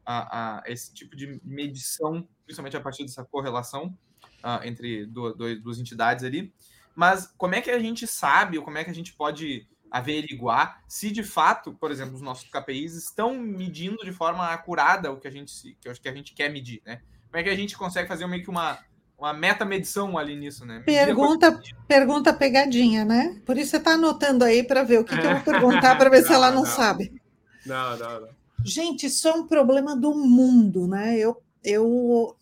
a, 0.06 0.60
a 0.60 0.64
esse 0.66 0.94
tipo 0.94 1.16
de 1.16 1.40
medição, 1.44 2.28
principalmente 2.46 2.78
a 2.78 2.82
partir 2.82 3.04
dessa 3.04 3.24
correlação 3.24 3.98
uh, 4.44 4.64
entre 4.64 5.06
do, 5.06 5.34
do, 5.34 5.62
duas 5.62 5.80
entidades 5.80 6.24
ali. 6.24 6.54
Mas 6.96 7.34
como 7.38 7.56
é 7.56 7.62
que 7.62 7.72
a 7.72 7.80
gente 7.80 8.06
sabe, 8.06 8.58
ou 8.58 8.64
como 8.64 8.78
é 8.78 8.84
que 8.84 8.92
a 8.92 8.96
gente 8.96 9.14
pode 9.14 9.68
averiguar 9.90 10.84
se 10.88 11.12
de 11.12 11.24
fato, 11.24 11.74
por 11.74 11.92
exemplo, 11.92 12.16
os 12.16 12.22
nossos 12.22 12.50
KPIs 12.50 12.96
estão 12.96 13.36
medindo 13.36 13.98
de 14.04 14.12
forma 14.12 14.50
acurada 14.50 15.12
o 15.12 15.20
que 15.20 15.28
a 15.28 15.32
gente, 15.32 15.78
que, 15.80 15.94
que 15.94 16.10
a 16.10 16.14
gente 16.14 16.34
quer 16.34 16.50
medir, 16.50 16.82
né? 16.86 17.02
Como 17.28 17.40
é 17.40 17.44
que 17.44 17.50
a 17.50 17.56
gente 17.56 17.78
consegue 17.78 18.08
fazer 18.08 18.26
meio 18.28 18.44
que 18.44 18.50
uma, 18.50 18.80
uma 19.18 19.34
meta-medição 19.34 20.18
ali 20.18 20.36
nisso, 20.36 20.66
né? 20.66 20.82
pergunta, 20.86 21.60
pergunta 21.88 22.34
pegadinha, 22.34 23.06
né? 23.06 23.40
Por 23.46 23.58
isso 23.58 23.72
você 23.72 23.78
está 23.78 23.92
anotando 23.92 24.44
aí 24.44 24.64
para 24.64 24.84
ver 24.84 25.00
o 25.00 25.04
que, 25.04 25.16
que 25.18 25.26
eu 25.26 25.32
vou 25.32 25.42
perguntar 25.42 25.96
para 25.98 26.10
ver 26.10 26.22
não, 26.22 26.28
se 26.28 26.34
ela 26.34 26.52
não, 26.52 26.64
não, 26.64 26.66
sabe. 26.66 27.22
Não, 27.66 27.98
não, 27.98 28.22
não. 28.22 28.43
Gente, 28.64 29.08
isso 29.08 29.28
é 29.28 29.34
um 29.34 29.46
problema 29.48 29.96
do 29.96 30.14
mundo, 30.16 30.88
né? 30.88 31.18
Eu, 31.18 31.42
eu 31.64 32.36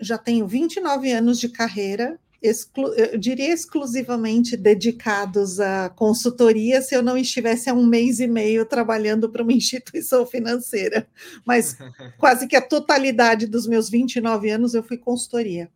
já 0.00 0.18
tenho 0.18 0.46
29 0.46 1.10
anos 1.10 1.38
de 1.40 1.48
carreira, 1.48 2.18
exclu, 2.42 2.92
eu 2.94 3.16
diria 3.18 3.52
exclusivamente 3.52 4.56
dedicados 4.56 5.60
à 5.60 5.88
consultoria, 5.88 6.82
se 6.82 6.94
eu 6.94 7.02
não 7.02 7.16
estivesse 7.16 7.70
há 7.70 7.74
um 7.74 7.86
mês 7.86 8.20
e 8.20 8.26
meio 8.26 8.66
trabalhando 8.66 9.30
para 9.30 9.42
uma 9.42 9.52
instituição 9.54 10.26
financeira. 10.26 11.06
Mas 11.44 11.76
quase 12.18 12.46
que 12.46 12.56
a 12.56 12.62
totalidade 12.62 13.46
dos 13.46 13.66
meus 13.66 13.88
29 13.88 14.50
anos 14.50 14.74
eu 14.74 14.82
fui 14.82 14.98
consultoria. 14.98 15.70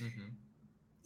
Uhum. 0.00 0.30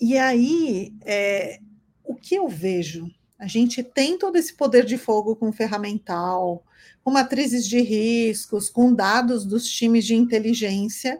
E 0.00 0.16
aí, 0.16 0.94
é, 1.04 1.58
o 2.04 2.14
que 2.14 2.36
eu 2.36 2.48
vejo? 2.48 3.10
A 3.38 3.46
gente 3.46 3.82
tem 3.82 4.18
todo 4.18 4.36
esse 4.36 4.54
poder 4.54 4.84
de 4.84 4.96
fogo 4.96 5.34
com 5.34 5.52
ferramental, 5.52 6.64
com 7.08 7.12
matrizes 7.12 7.66
de 7.66 7.80
riscos, 7.80 8.68
com 8.68 8.92
dados 8.92 9.46
dos 9.46 9.66
times 9.66 10.04
de 10.04 10.14
inteligência. 10.14 11.18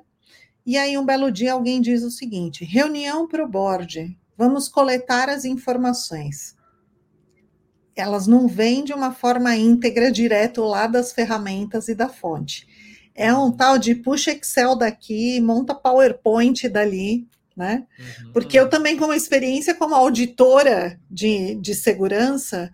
E 0.66 0.77
aí, 0.77 0.98
um 0.98 1.05
belo 1.05 1.33
dia, 1.33 1.55
alguém 1.55 1.81
diz 1.81 2.03
o 2.03 2.11
seguinte: 2.11 2.62
reunião 2.62 3.27
para 3.27 3.42
o 3.42 3.48
board, 3.48 4.14
vamos 4.37 4.68
coletar 4.68 5.31
as 5.31 5.46
informações. 5.46 6.55
Elas 7.96 8.27
não 8.27 8.46
vêm 8.46 8.85
de 8.85 8.92
uma 8.92 9.12
forma 9.12 9.57
íntegra, 9.57 10.12
direto 10.12 10.62
lá 10.62 10.87
das 10.87 11.11
ferramentas 11.11 11.88
e 11.88 11.94
da 11.94 12.11
fonte. 12.11 12.68
É 13.14 13.33
um 13.33 13.51
tal 13.51 13.79
de 13.79 13.94
puxa 13.94 14.33
Excel 14.33 14.77
daqui, 14.77 15.40
monta 15.40 15.74
PowerPoint 15.74 16.68
dali, 16.68 17.27
né? 17.57 17.87
Uhum. 17.98 18.33
Porque 18.35 18.61
eu 18.61 18.68
também, 18.68 18.98
como 18.98 19.14
experiência 19.14 19.74
como 19.74 19.94
auditora 19.94 21.01
de, 21.11 21.55
de 21.55 21.74
segurança, 21.74 22.70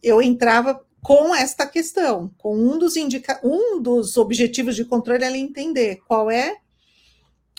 eu 0.00 0.22
entrava 0.22 0.80
com 1.02 1.34
esta 1.34 1.66
questão, 1.66 2.32
com 2.38 2.56
um 2.56 2.78
dos, 2.78 2.96
indica 2.96 3.40
um 3.42 3.82
dos 3.82 4.16
objetivos 4.16 4.76
de 4.76 4.84
controle 4.84 5.24
é 5.24 5.36
entender 5.36 6.00
qual 6.06 6.30
é 6.30 6.56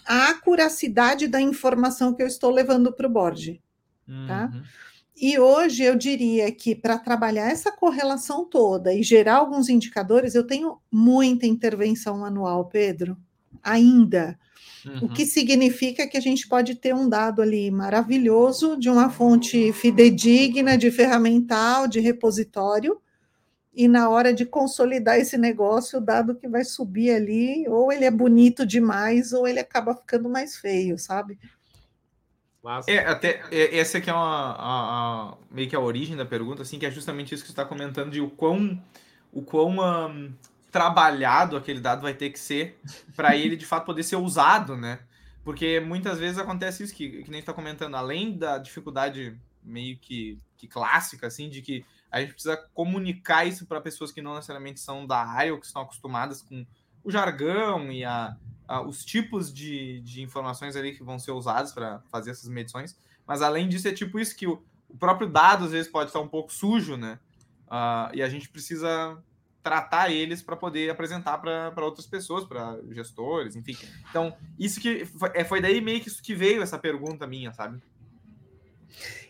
a 0.05 0.29
acuracidade 0.29 1.27
da 1.27 1.41
informação 1.41 2.13
que 2.13 2.23
eu 2.23 2.27
estou 2.27 2.49
levando 2.49 2.93
para 2.93 3.05
o 3.05 3.09
board. 3.09 3.61
Tá? 4.27 4.49
Uhum. 4.53 4.63
E 5.15 5.37
hoje 5.37 5.83
eu 5.83 5.95
diria 5.95 6.51
que 6.51 6.73
para 6.73 6.97
trabalhar 6.97 7.49
essa 7.49 7.71
correlação 7.71 8.45
toda 8.45 8.93
e 8.93 9.03
gerar 9.03 9.35
alguns 9.35 9.69
indicadores, 9.69 10.35
eu 10.35 10.47
tenho 10.47 10.77
muita 10.91 11.45
intervenção 11.45 12.17
manual, 12.17 12.65
Pedro, 12.65 13.17
ainda. 13.61 14.39
Uhum. 14.85 15.05
O 15.05 15.09
que 15.09 15.25
significa 15.25 16.07
que 16.07 16.17
a 16.17 16.21
gente 16.21 16.47
pode 16.47 16.75
ter 16.75 16.95
um 16.95 17.07
dado 17.07 17.41
ali 17.41 17.69
maravilhoso 17.69 18.77
de 18.77 18.89
uma 18.89 19.09
fonte 19.09 19.71
fidedigna, 19.73 20.77
de 20.77 20.91
ferramental, 20.91 21.87
de 21.87 21.99
repositório, 21.99 22.99
e 23.75 23.87
na 23.87 24.09
hora 24.09 24.33
de 24.33 24.45
consolidar 24.45 25.17
esse 25.17 25.37
negócio, 25.37 25.97
o 25.97 26.01
dado 26.01 26.35
que 26.35 26.47
vai 26.47 26.63
subir 26.63 27.11
ali, 27.11 27.67
ou 27.67 27.91
ele 27.91 28.05
é 28.05 28.11
bonito 28.11 28.65
demais, 28.65 29.33
ou 29.33 29.47
ele 29.47 29.59
acaba 29.59 29.95
ficando 29.95 30.29
mais 30.29 30.57
feio, 30.57 30.97
sabe? 30.99 31.39
É, 32.87 32.99
até 32.99 33.41
é, 33.51 33.77
essa 33.77 33.97
aqui 33.97 34.09
é 34.09 34.13
uma, 34.13 34.51
a, 34.51 35.31
a, 35.31 35.37
meio 35.51 35.67
que 35.67 35.75
a 35.75 35.79
origem 35.79 36.15
da 36.15 36.25
pergunta, 36.25 36.61
assim, 36.61 36.79
que 36.79 36.85
é 36.85 36.91
justamente 36.91 37.33
isso 37.33 37.43
que 37.43 37.49
você 37.49 37.51
está 37.51 37.65
comentando 37.65 38.11
de 38.11 38.21
o 38.21 38.29
quão, 38.29 38.81
o 39.33 39.41
quão 39.41 39.79
um, 39.79 40.33
trabalhado 40.71 41.57
aquele 41.57 41.81
dado 41.81 42.01
vai 42.01 42.13
ter 42.13 42.29
que 42.29 42.39
ser 42.39 42.79
para 43.15 43.35
ele 43.35 43.57
de 43.57 43.65
fato 43.65 43.85
poder 43.85 44.03
ser 44.03 44.15
usado, 44.15 44.77
né? 44.77 44.99
Porque 45.43 45.81
muitas 45.81 46.19
vezes 46.19 46.37
acontece 46.37 46.83
isso 46.83 46.95
que, 46.95 47.23
que 47.23 47.31
nem 47.31 47.41
está 47.41 47.51
comentando, 47.51 47.95
além 47.95 48.37
da 48.37 48.57
dificuldade 48.57 49.37
meio 49.61 49.97
que, 49.97 50.39
que 50.55 50.67
clássica, 50.67 51.27
assim, 51.27 51.49
de 51.49 51.61
que 51.61 51.83
a 52.13 52.21
gente 52.21 52.33
precisa 52.33 52.55
comunicar 52.73 53.43
isso 53.43 53.65
para 53.65 53.81
pessoas 53.81 54.11
que 54.11 54.21
não 54.21 54.35
necessariamente 54.35 54.79
são 54.79 55.05
da 55.05 55.17
área 55.17 55.51
ou 55.51 55.59
que 55.59 55.65
estão 55.65 55.81
acostumadas 55.81 56.43
com, 56.43 56.65
o 57.03 57.11
jargão 57.11 57.91
e 57.91 58.05
a, 58.05 58.37
a, 58.67 58.81
os 58.81 59.03
tipos 59.03 59.53
de, 59.53 59.99
de 60.01 60.21
informações 60.21 60.75
ali 60.75 60.95
que 60.95 61.03
vão 61.03 61.19
ser 61.19 61.31
usados 61.31 61.73
para 61.73 61.99
fazer 62.09 62.31
essas 62.31 62.47
medições. 62.47 62.97
Mas 63.27 63.41
além 63.41 63.67
disso, 63.67 63.87
é 63.87 63.91
tipo 63.91 64.19
isso 64.19 64.35
que 64.35 64.47
o, 64.47 64.63
o 64.87 64.97
próprio 64.97 65.27
dado 65.27 65.65
às 65.65 65.71
vezes 65.71 65.91
pode 65.91 66.09
estar 66.09 66.21
um 66.21 66.27
pouco 66.27 66.53
sujo, 66.53 66.95
né? 66.95 67.19
Uh, 67.67 68.13
e 68.13 68.21
a 68.21 68.29
gente 68.29 68.47
precisa 68.47 69.17
tratar 69.61 70.11
eles 70.11 70.41
para 70.41 70.55
poder 70.55 70.89
apresentar 70.89 71.37
para 71.37 71.85
outras 71.85 72.05
pessoas, 72.05 72.43
para 72.43 72.77
gestores, 72.91 73.55
enfim. 73.55 73.77
Então, 74.09 74.35
isso 74.59 74.79
que 74.79 75.05
foi, 75.05 75.31
é, 75.33 75.43
foi 75.43 75.61
daí 75.61 75.81
meio 75.81 76.01
que 76.01 76.09
isso 76.09 76.21
que 76.21 76.35
veio 76.35 76.61
essa 76.61 76.77
pergunta 76.77 77.25
minha, 77.25 77.53
sabe? 77.53 77.81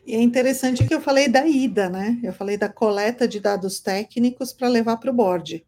E 0.06 0.16
é 0.16 0.22
interessante 0.22 0.86
que 0.86 0.94
eu 0.94 1.00
falei 1.00 1.30
da 1.30 1.48
ida, 1.48 1.90
né? 1.90 2.20
Eu 2.22 2.34
falei 2.34 2.58
da 2.58 2.68
coleta 2.68 3.26
de 3.26 3.40
dados 3.40 3.80
técnicos 3.80 4.52
para 4.52 4.68
levar 4.68 4.98
para 4.98 5.10
o 5.10 5.14
board. 5.14 5.66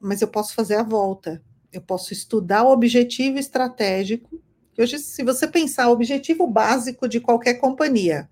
Mas 0.00 0.20
eu 0.20 0.28
posso 0.28 0.54
fazer 0.54 0.74
a 0.74 0.82
volta. 0.82 1.40
Eu 1.72 1.80
posso 1.80 2.12
estudar 2.12 2.64
o 2.64 2.72
objetivo 2.72 3.38
estratégico. 3.38 4.42
Hoje, 4.76 4.98
se 4.98 5.22
você 5.22 5.46
pensar 5.46 5.88
o 5.88 5.92
objetivo 5.92 6.46
básico 6.46 7.06
de 7.06 7.20
qualquer 7.20 7.54
companhia, 7.54 8.28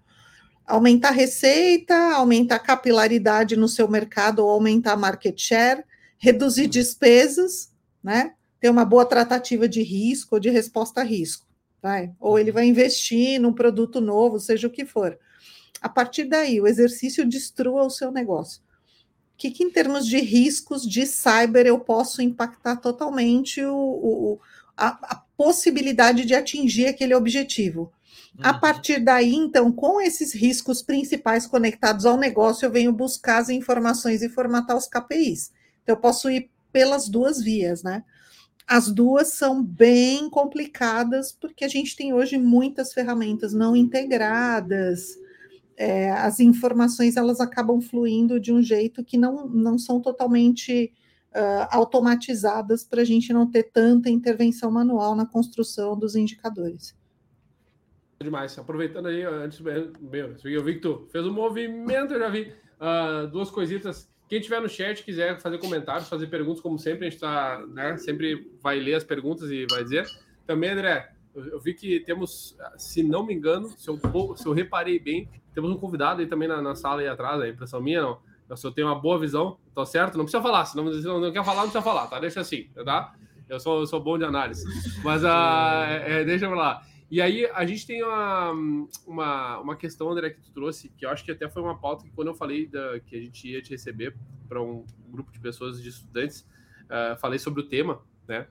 aumentar 0.67 1.11
receita, 1.11 1.95
aumentar 2.15 2.59
capilaridade 2.59 3.55
no 3.55 3.69
seu 3.69 3.87
mercado 3.87 4.41
ou 4.41 4.51
aumentar 4.51 4.97
market 4.97 5.39
share, 5.39 5.85
reduzir 6.19 6.67
despesas, 6.67 7.73
né? 8.03 8.33
Ter 8.59 8.71
uma 8.71 8.85
boa 8.85 9.05
tratativa 9.05 9.69
de 9.69 9.83
risco 9.83 10.35
ou 10.35 10.41
de 10.41 10.51
resposta 10.51 11.03
a 11.03 11.05
risco, 11.05 11.47
vai? 11.81 12.13
Ou 12.19 12.39
ele 12.39 12.51
vai 12.51 12.67
investir 12.67 13.41
num 13.41 13.53
produto 13.53 14.01
novo, 14.01 14.41
seja 14.41 14.67
o 14.67 14.71
que 14.71 14.85
for. 14.85 15.17
A 15.81 15.89
partir 15.89 16.25
daí, 16.25 16.61
o 16.61 16.67
exercício 16.67 17.27
destrua 17.27 17.85
o 17.85 17.91
seu 17.91 18.11
negócio. 18.11 18.63
O 19.35 19.39
que, 19.39 19.51
que 19.51 19.63
em 19.63 19.71
termos 19.71 20.07
de 20.07 20.19
riscos 20.19 20.83
de 20.83 21.07
cyber 21.07 21.67
eu 21.67 21.79
posso 21.79 22.21
impactar 22.21 22.77
totalmente 22.77 23.65
o, 23.65 23.75
o 23.75 24.41
a, 24.77 25.15
a 25.15 25.23
possibilidade 25.37 26.25
de 26.25 26.35
atingir 26.35 26.87
aquele 26.87 27.15
objetivo? 27.15 27.93
A 28.41 28.53
uhum. 28.53 28.61
partir 28.61 29.01
daí, 29.01 29.35
então, 29.35 29.73
com 29.73 30.01
esses 30.01 30.33
riscos 30.33 30.81
principais 30.83 31.47
conectados 31.47 32.07
ao 32.07 32.17
negócio, 32.17 32.67
eu 32.67 32.71
venho 32.71 32.93
buscar 32.93 33.39
as 33.39 33.49
informações 33.49 34.23
e 34.23 34.29
formatar 34.29 34.77
os 34.77 34.87
KPIs. 34.87 35.53
Então, 35.83 35.97
eu 35.97 36.01
posso 36.01 36.31
ir 36.31 36.51
pelas 36.73 37.09
duas 37.09 37.41
vias, 37.41 37.83
né? 37.83 38.05
As 38.67 38.89
duas 38.89 39.33
são 39.33 39.63
bem 39.63 40.29
complicadas, 40.29 41.33
porque 41.33 41.65
a 41.65 41.69
gente 41.69 41.97
tem 41.97 42.13
hoje 42.13 42.37
muitas 42.37 42.93
ferramentas 42.93 43.53
não 43.55 43.75
integradas, 43.75 45.19
é, 45.79 46.11
as 46.11 46.41
informações 46.41 47.17
elas 47.17 47.39
acabam 47.39 47.81
fluindo 47.81 48.41
de 48.41 48.53
um 48.53 48.61
jeito 48.61 49.05
que 49.05 49.17
não, 49.17 49.47
não 49.49 49.79
são 49.79 50.01
totalmente 50.01 50.93
uh, 51.31 51.69
automatizadas 51.71 52.83
para 52.83 53.03
a 53.03 53.05
gente 53.05 53.33
não 53.33 53.49
ter 53.49 53.63
tanta 53.63 54.11
intervenção 54.11 54.73
manual 54.73 55.15
na 55.15 55.25
construção 55.25 55.97
dos 55.97 56.17
indicadores. 56.17 56.99
Demais. 58.21 58.59
Aproveitando 58.59 59.07
aí, 59.07 59.23
antes 59.23 59.61
bem, 59.61 59.93
eu 60.45 60.65
vi 60.65 60.75
que 60.75 60.81
tu 60.81 61.07
fez 61.13 61.25
um 61.25 61.33
movimento, 61.33 62.15
eu 62.15 62.19
já 62.19 62.29
vi 62.29 62.53
uh, 62.81 63.29
duas 63.29 63.49
coisitas. 63.49 64.11
Quem 64.29 64.41
tiver 64.41 64.61
no 64.61 64.69
chat 64.69 65.05
quiser 65.05 65.41
fazer 65.41 65.59
comentários, 65.59 66.09
fazer 66.09 66.27
perguntas, 66.27 66.61
como 66.61 66.77
sempre, 66.77 67.07
a 67.07 67.11
gente 67.11 67.15
está, 67.15 67.65
né, 67.69 67.97
sempre 67.99 68.51
vai 68.61 68.81
ler 68.81 68.95
as 68.95 69.05
perguntas 69.05 69.49
e 69.53 69.65
vai 69.71 69.85
dizer. 69.85 70.07
Também, 70.45 70.71
André, 70.71 71.13
eu, 71.47 71.61
vi 71.61 71.75
que 71.75 72.01
temos, 72.01 72.57
se 72.77 73.03
não 73.03 73.25
me 73.25 73.35
engano, 73.35 73.71
se 73.77 73.89
eu, 73.89 73.99
se 74.37 74.47
eu 74.47 74.53
reparei 74.53 74.99
bem, 74.99 75.29
temos 75.55 75.71
um 75.71 75.77
convidado 75.77 76.21
aí 76.21 76.27
também 76.27 76.49
na, 76.49 76.63
na 76.63 76.75
sala 76.75 77.01
aí 77.01 77.09
atrás, 77.09 77.41
a 77.41 77.49
impressão 77.49 77.81
minha, 77.81 78.03
não. 78.03 78.19
Eu 78.49 78.71
tenho 78.73 78.87
uma 78.87 78.99
boa 78.99 79.19
visão, 79.19 79.59
tá 79.75 79.85
certo? 79.85 80.17
Não 80.17 80.25
precisa 80.25 80.43
falar, 80.43 80.65
se 80.65 80.77
não, 80.77 80.85
não, 80.85 81.33
quer 81.33 81.45
falar, 81.45 81.63
não 81.63 81.71
precisa 81.71 81.83
falar, 81.83 82.07
tá? 82.07 82.19
Deixa 82.19 82.41
assim, 82.41 82.69
tá? 82.85 83.15
Eu 83.49 83.61
sou, 83.61 83.81
eu 83.81 83.87
sou 83.87 84.01
bom 84.01 84.17
de 84.17 84.25
análise. 84.25 84.65
Mas 85.05 85.23
uh, 85.23 85.27
é, 85.27 86.25
deixa 86.25 86.47
eu 86.47 86.51
falar. 86.51 86.87
E 87.11 87.23
aí 87.23 87.47
a 87.47 87.65
gente 87.65 87.87
tem 87.87 88.03
uma, 88.03 88.53
uma, 89.07 89.59
uma 89.61 89.77
questão, 89.77 90.11
André, 90.11 90.31
que 90.31 90.41
tu 90.41 90.53
trouxe, 90.53 90.91
que 90.91 91.07
eu 91.07 91.11
acho 91.11 91.25
que 91.25 91.31
até 91.31 91.49
foi 91.49 91.63
uma 91.63 91.79
pauta 91.79 92.05
que 92.05 92.11
quando 92.11 92.29
eu 92.29 92.35
falei 92.35 92.67
da, 92.67 93.01
que 93.01 93.17
a 93.17 93.21
gente 93.21 93.49
ia 93.49 93.63
te 93.63 93.71
receber 93.71 94.15
para 94.47 94.63
um 94.63 94.85
grupo 95.09 95.33
de 95.33 95.41
pessoas, 95.41 95.81
de 95.83 95.89
estudantes, 95.89 96.47
uh, 96.85 97.19
falei 97.19 97.39
sobre 97.39 97.63
o 97.63 97.67
tema, 97.67 98.01
né? 98.27 98.47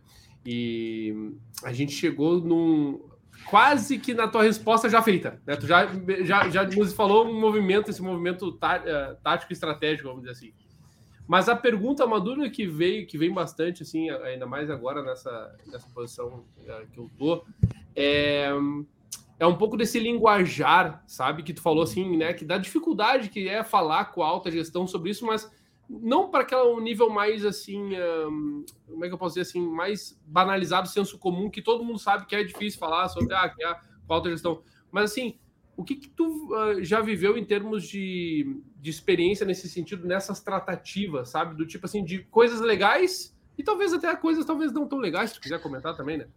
E 0.45 1.34
a 1.63 1.73
gente 1.73 1.91
chegou 1.91 2.39
num 2.39 3.00
quase 3.45 3.97
que 3.97 4.13
na 4.13 4.28
tua 4.28 4.43
resposta 4.43 4.89
já 4.89 5.02
feita, 5.02 5.41
né? 5.45 5.56
Tu 5.56 5.67
já, 5.67 5.88
já, 6.23 6.50
já 6.50 6.63
nos 6.63 6.93
falou 6.93 7.28
um 7.28 7.39
movimento, 7.39 7.89
esse 7.89 8.02
movimento 8.02 8.52
tá, 8.54 8.78
uh, 8.78 9.21
tático 9.21 9.54
estratégico, 9.54 10.08
vamos 10.08 10.23
dizer 10.23 10.34
assim. 10.34 10.54
Mas 11.28 11.50
a 11.50 11.56
pergunta, 11.56 12.08
madura 12.08 12.50
que 12.50 12.65
veio, 12.65 13.06
que 13.06 13.17
vem 13.17 13.34
bastante, 13.34 13.84
assim, 13.84 14.10
ainda 14.10 14.45
mais 14.45 14.69
agora 14.69 15.04
nessa, 15.04 15.56
nessa 15.67 15.88
posição 15.89 16.45
uh, 16.60 16.88
que 16.91 17.00
eu 17.00 17.10
tô, 17.17 17.45
é, 17.95 18.50
é 19.39 19.45
um 19.45 19.56
pouco 19.56 19.76
desse 19.78 20.00
linguajar, 20.00 21.04
sabe? 21.06 21.43
Que 21.43 21.54
tu 21.54 21.62
falou 21.62 21.84
assim, 21.84 22.17
né? 22.17 22.34
Que 22.34 22.45
da 22.45 22.58
dificuldade 22.58 23.30
que 23.30 23.47
é 23.47 23.63
falar 23.63 24.06
com 24.06 24.23
a 24.23 24.28
alta 24.28 24.50
gestão 24.50 24.88
sobre 24.88 25.12
isso, 25.12 25.26
mas 25.26 25.52
não 25.89 26.30
para 26.30 26.41
aquele 26.41 26.82
nível 26.82 27.10
mais 27.10 27.45
assim, 27.45 27.95
um, 28.30 28.65
como 28.86 29.06
é 29.06 29.08
que 29.08 29.13
eu 29.13 29.17
posso 29.17 29.36
dizer 29.36 29.50
assim, 29.50 29.65
mais 29.65 30.19
banalizado, 30.26 30.88
senso 30.88 31.17
comum, 31.17 31.50
que 31.50 31.62
todo 31.62 31.84
mundo 31.84 32.00
sabe 32.00 32.26
que 32.26 32.36
é 32.36 32.43
difícil 32.43 32.80
falar 32.80 33.08
sobre 33.10 33.34
ah, 33.34 33.50
que 33.50 33.63
é 33.63 33.67
a 33.67 33.80
alta 34.08 34.30
gestão. 34.30 34.62
Mas 34.91 35.12
assim, 35.12 35.38
o 35.78 35.84
que, 35.84 35.95
que 35.95 36.10
tu 36.10 36.26
uh, 36.54 36.84
já 36.84 37.02
viveu 37.02 37.38
em 37.38 37.45
termos 37.45 37.88
de, 37.88 38.60
de 38.82 38.89
experiência 38.89 39.45
nesse 39.45 39.69
sentido, 39.69 40.08
nessas 40.08 40.39
tratativas, 40.41 41.30
sabe? 41.30 41.56
Do 41.56 41.65
tipo 41.65 41.86
assim, 41.86 42.04
de 42.04 42.19
coisas 42.23 42.60
legais 42.60 43.36
e 43.58 43.63
talvez 43.63 43.93
até 43.93 44.13
coisas 44.15 44.45
talvez 44.45 44.73
não 44.73 44.88
tão 44.88 44.97
legais, 44.97 45.30
se 45.30 45.36
tu 45.36 45.41
quiser 45.41 45.62
comentar 45.62 45.95
também, 45.95 46.17
né? 46.17 46.28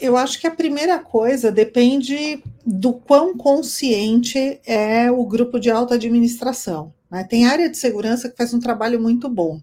Eu 0.00 0.16
acho 0.16 0.40
que 0.40 0.46
a 0.46 0.50
primeira 0.50 0.98
coisa 0.98 1.52
depende 1.52 2.42
do 2.64 2.94
quão 2.94 3.36
consciente 3.36 4.58
é 4.64 5.10
o 5.10 5.24
grupo 5.26 5.60
de 5.60 5.70
alta 5.70 5.96
administração. 5.96 6.94
Né? 7.10 7.24
Tem 7.24 7.46
área 7.46 7.68
de 7.68 7.76
segurança 7.76 8.28
que 8.28 8.36
faz 8.36 8.52
um 8.52 8.60
trabalho 8.60 9.00
muito 9.00 9.28
bom. 9.28 9.60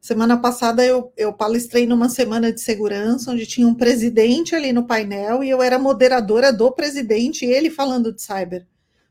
Semana 0.00 0.36
passada 0.36 0.84
eu, 0.84 1.12
eu 1.16 1.32
palestrei 1.32 1.86
numa 1.86 2.08
semana 2.08 2.52
de 2.52 2.60
segurança, 2.60 3.32
onde 3.32 3.46
tinha 3.46 3.66
um 3.66 3.74
presidente 3.74 4.54
ali 4.54 4.72
no 4.72 4.86
painel 4.86 5.42
e 5.42 5.50
eu 5.50 5.60
era 5.60 5.78
moderadora 5.78 6.52
do 6.52 6.70
presidente, 6.70 7.44
e 7.44 7.50
ele 7.50 7.68
falando 7.68 8.12
de 8.12 8.22
cyber. 8.22 8.66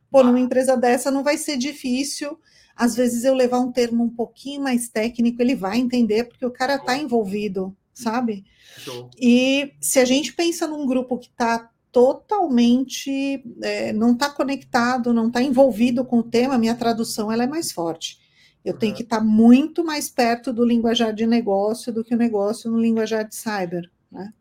Pô, 0.09 0.23
numa 0.23 0.39
empresa 0.39 0.77
dessa 0.77 1.11
não 1.11 1.23
vai 1.23 1.37
ser 1.37 1.57
difícil. 1.57 2.39
Às 2.75 2.95
vezes 2.95 3.23
eu 3.23 3.33
levar 3.33 3.59
um 3.59 3.71
termo 3.71 4.03
um 4.03 4.09
pouquinho 4.09 4.61
mais 4.61 4.87
técnico, 4.87 5.41
ele 5.41 5.55
vai 5.55 5.77
entender, 5.77 6.23
porque 6.25 6.45
o 6.45 6.51
cara 6.51 6.75
está 6.75 6.97
envolvido, 6.97 7.75
sabe? 7.93 8.45
Show. 8.77 9.09
E 9.19 9.73
se 9.81 9.99
a 9.99 10.05
gente 10.05 10.31
pensa 10.33 10.67
num 10.67 10.85
grupo 10.85 11.17
que 11.17 11.27
está 11.27 11.69
totalmente, 11.91 13.43
é, 13.61 13.91
não 13.93 14.13
está 14.13 14.29
conectado, 14.29 15.13
não 15.13 15.27
está 15.27 15.41
envolvido 15.41 16.05
com 16.05 16.19
o 16.19 16.23
tema, 16.23 16.57
minha 16.57 16.75
tradução 16.75 17.31
ela 17.31 17.43
é 17.43 17.47
mais 17.47 17.71
forte. 17.71 18.19
Eu 18.63 18.73
uhum. 18.73 18.79
tenho 18.79 18.95
que 18.95 19.03
estar 19.03 19.19
tá 19.19 19.23
muito 19.23 19.83
mais 19.83 20.09
perto 20.09 20.51
do 20.51 20.65
linguajar 20.65 21.13
de 21.13 21.25
negócio 21.25 21.93
do 21.93 22.03
que 22.03 22.13
o 22.13 22.17
negócio 22.17 22.69
no 22.69 22.79
linguajar 22.79 23.27
de 23.27 23.35
cyber, 23.35 23.89
né? 24.11 24.33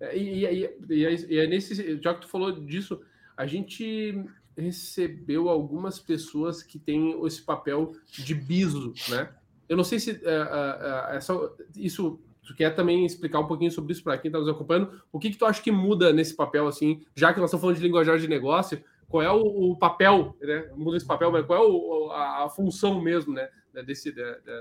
É, 0.00 0.16
e, 0.16 0.44
e, 0.44 0.70
e, 0.90 1.26
e 1.28 1.38
é 1.38 1.46
nesse, 1.46 2.00
já 2.02 2.14
que 2.14 2.22
tu 2.22 2.28
falou 2.28 2.52
disso, 2.52 3.00
a 3.36 3.46
gente 3.46 4.24
recebeu 4.56 5.48
algumas 5.48 5.98
pessoas 5.98 6.62
que 6.62 6.78
têm 6.78 7.14
esse 7.26 7.42
papel 7.42 7.92
de 8.10 8.34
biso, 8.34 8.94
né? 9.08 9.30
Eu 9.68 9.76
não 9.76 9.84
sei 9.84 9.98
se 9.98 10.12
uh, 10.12 10.14
uh, 10.14 10.18
uh, 10.18 11.14
essa, 11.14 11.34
isso 11.74 12.20
Tu 12.46 12.54
quer 12.54 12.70
também 12.70 13.04
explicar 13.04 13.40
um 13.40 13.46
pouquinho 13.46 13.72
sobre 13.72 13.92
isso 13.92 14.04
para 14.04 14.16
quem 14.16 14.28
está 14.28 14.38
nos 14.38 14.48
acompanhando? 14.48 15.02
O 15.12 15.18
que, 15.18 15.30
que 15.30 15.36
tu 15.36 15.44
acha 15.44 15.60
que 15.60 15.72
muda 15.72 16.12
nesse 16.12 16.34
papel, 16.34 16.68
assim, 16.68 17.02
já 17.14 17.34
que 17.34 17.40
nós 17.40 17.48
estamos 17.48 17.60
falando 17.60 17.76
de 17.76 17.82
linguajar 17.82 18.18
de 18.18 18.28
negócio, 18.28 18.80
qual 19.08 19.22
é 19.22 19.30
o, 19.30 19.72
o 19.72 19.76
papel, 19.76 20.36
né? 20.40 20.70
Muda 20.76 20.96
esse 20.96 21.06
papel, 21.06 21.30
mas 21.32 21.44
qual 21.44 21.62
é 21.62 21.66
o, 21.66 22.10
a, 22.12 22.44
a, 22.44 22.48
função 22.48 23.00
mesmo, 23.00 23.34
né? 23.34 23.48
Desse, 23.84 24.14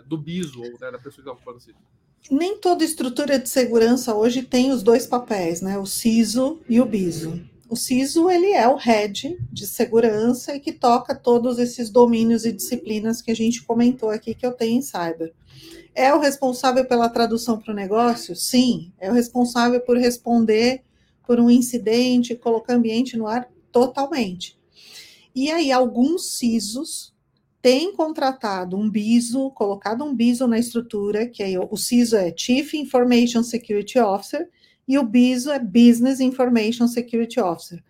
do 0.06 0.18
BISO, 0.18 0.62
ou 0.62 0.72
né, 0.72 0.92
da 0.92 0.98
pessoa 0.98 1.14
que 1.14 1.20
está 1.22 1.32
ocupando 1.32 1.58
esse. 1.58 1.74
Nem 2.30 2.58
toda 2.58 2.84
estrutura 2.84 3.40
de 3.40 3.48
segurança 3.48 4.14
hoje 4.14 4.42
tem 4.42 4.72
os 4.72 4.84
dois 4.84 5.08
papéis, 5.08 5.62
né? 5.62 5.78
O 5.78 5.86
CISO 5.86 6.60
e 6.68 6.82
o 6.82 6.86
BISO. 6.86 7.40
O 7.70 7.76
CISO 7.76 8.30
ele 8.30 8.52
é 8.52 8.68
o 8.68 8.76
head 8.76 9.38
de 9.52 9.66
segurança 9.66 10.56
e 10.56 10.60
que 10.60 10.74
toca 10.74 11.16
todos 11.16 11.60
esses 11.60 11.90
domínios 11.90 12.46
e 12.46 12.52
disciplinas 12.52 13.22
que 13.22 13.32
a 13.32 13.36
gente 13.36 13.64
comentou 13.64 14.10
aqui 14.10 14.36
que 14.36 14.46
eu 14.46 14.52
tenho 14.52 14.80
em 14.80 14.82
cyber. 14.82 15.34
É 15.96 16.14
o 16.14 16.20
responsável 16.20 16.86
pela 16.86 17.08
tradução 17.08 17.58
para 17.58 17.72
o 17.72 17.76
negócio? 17.76 18.36
Sim. 18.36 18.92
É 19.00 19.10
o 19.10 19.14
responsável 19.14 19.80
por 19.80 19.98
responder 19.98 20.84
por 21.26 21.40
um 21.40 21.50
incidente, 21.50 22.36
colocar 22.36 22.76
ambiente 22.76 23.16
no 23.18 23.28
ar? 23.28 23.50
Totalmente. 23.72 24.60
E 25.34 25.50
aí, 25.50 25.72
alguns 25.72 26.38
CISOs 26.38 27.16
têm 27.62 27.96
contratado 27.96 28.78
um 28.78 28.90
BISO, 28.90 29.50
colocado 29.52 30.04
um 30.04 30.14
BISO 30.14 30.48
na 30.48 30.60
estrutura, 30.60 31.28
que 31.28 31.42
aí 31.42 31.58
o 31.58 31.76
CISO 31.76 32.16
é 32.16 32.32
Chief 32.36 32.74
Information 32.76 33.42
Security 33.42 33.98
Officer 33.98 34.48
e 34.88 35.00
o 35.00 35.04
BISO 35.04 35.50
é 35.50 35.58
Business 35.58 36.20
Information 36.20 36.88
Security 36.88 37.40
Officer, 37.40 37.84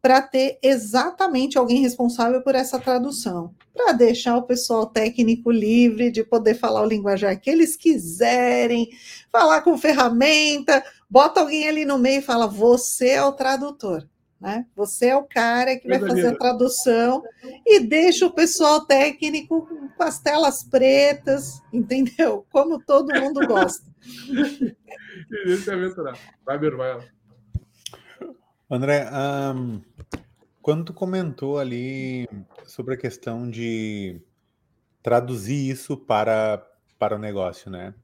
para 0.00 0.22
ter 0.22 0.58
exatamente 0.62 1.58
alguém 1.58 1.80
responsável 1.80 2.40
por 2.42 2.54
essa 2.54 2.78
tradução, 2.78 3.54
para 3.74 3.92
deixar 3.92 4.36
o 4.36 4.42
pessoal 4.42 4.86
técnico 4.86 5.50
livre 5.50 6.10
de 6.10 6.22
poder 6.22 6.54
falar 6.54 6.82
o 6.82 6.88
linguajar 6.88 7.38
que 7.40 7.50
eles 7.50 7.76
quiserem, 7.76 8.88
falar 9.30 9.62
com 9.62 9.76
ferramenta, 9.76 10.82
bota 11.10 11.40
alguém 11.40 11.68
ali 11.68 11.84
no 11.84 11.98
meio 11.98 12.20
e 12.20 12.22
fala: 12.22 12.46
você 12.46 13.10
é 13.10 13.22
o 13.22 13.32
tradutor. 13.32 14.06
Né? 14.40 14.66
Você 14.76 15.06
é 15.06 15.16
o 15.16 15.24
cara 15.24 15.76
que 15.76 15.88
vai 15.88 15.98
fazer 15.98 16.28
a 16.28 16.38
tradução 16.38 17.24
e 17.66 17.80
deixa 17.80 18.24
o 18.24 18.30
pessoal 18.30 18.86
técnico 18.86 19.68
com 19.96 20.02
as 20.04 20.20
telas 20.20 20.62
pretas, 20.62 21.60
entendeu? 21.72 22.46
Como 22.52 22.78
todo 22.78 23.12
mundo 23.20 23.44
gosta. 23.48 23.84
Vai, 26.46 26.58
meu, 26.58 26.76
vai. 26.76 26.98
André, 28.70 29.08
um, 29.10 29.80
quando 30.68 30.84
tu 30.84 30.92
comentou 30.92 31.58
ali 31.58 32.28
sobre 32.66 32.92
a 32.92 32.96
questão 32.98 33.48
de 33.48 34.20
traduzir 35.02 35.70
isso 35.70 35.96
para, 35.96 36.62
para 36.98 37.16
o 37.16 37.18
negócio, 37.18 37.70
né? 37.70 37.94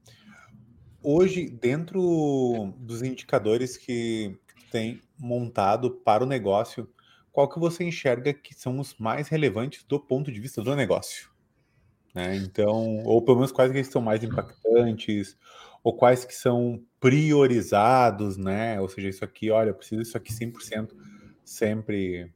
Hoje, 1.03 1.51
dentro 1.51 2.73
dos 2.79 3.03
indicadores 3.03 3.77
que 3.77 4.39
tem 4.73 4.99
montado 5.19 5.91
para 5.91 6.25
o 6.25 6.27
negócio, 6.27 6.89
qual 7.31 7.51
que 7.51 7.61
você 7.61 7.85
enxerga 7.85 8.33
que 8.33 8.55
são 8.55 8.81
os 8.81 8.97
mais 8.97 9.29
relevantes 9.29 9.85
do 9.85 10.01
ponto 10.01 10.33
de 10.33 10.41
vista 10.41 10.63
do 10.63 10.75
negócio? 10.75 11.29
Né? 12.15 12.35
Então, 12.37 13.03
ou 13.05 13.21
pelo 13.21 13.37
menos 13.37 13.53
quais 13.53 13.71
que 13.73 13.85
são 13.85 14.01
mais 14.01 14.25
impactantes, 14.25 15.37
ou 15.83 15.95
quais 15.95 16.25
que 16.25 16.35
são 16.35 16.83
priorizados, 16.99 18.39
né? 18.39 18.81
Ou 18.81 18.89
seja, 18.89 19.11
isso 19.11 19.23
aqui, 19.23 19.51
olha, 19.51 19.69
eu 19.69 19.75
preciso 19.75 20.01
disso 20.01 20.17
aqui 20.17 20.33
100% 20.33 20.93
sempre. 21.45 22.33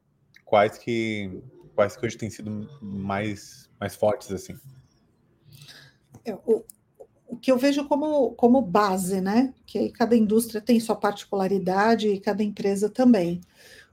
Quais 0.49 0.77
que 0.77 1.41
quais 1.75 1.95
que 1.95 2.05
hoje 2.05 2.17
têm 2.17 2.29
sido 2.29 2.67
mais 2.81 3.69
mais 3.79 3.95
fortes 3.95 4.31
assim? 4.31 4.55
É, 6.25 6.33
o, 6.33 6.63
o 7.27 7.37
que 7.37 7.51
eu 7.51 7.57
vejo 7.57 7.87
como, 7.87 8.31
como 8.31 8.61
base, 8.61 9.21
né? 9.21 9.53
Que 9.65 9.89
cada 9.91 10.15
indústria 10.15 10.59
tem 10.59 10.79
sua 10.79 10.95
particularidade 10.95 12.07
e 12.09 12.19
cada 12.19 12.43
empresa 12.43 12.89
também. 12.89 13.39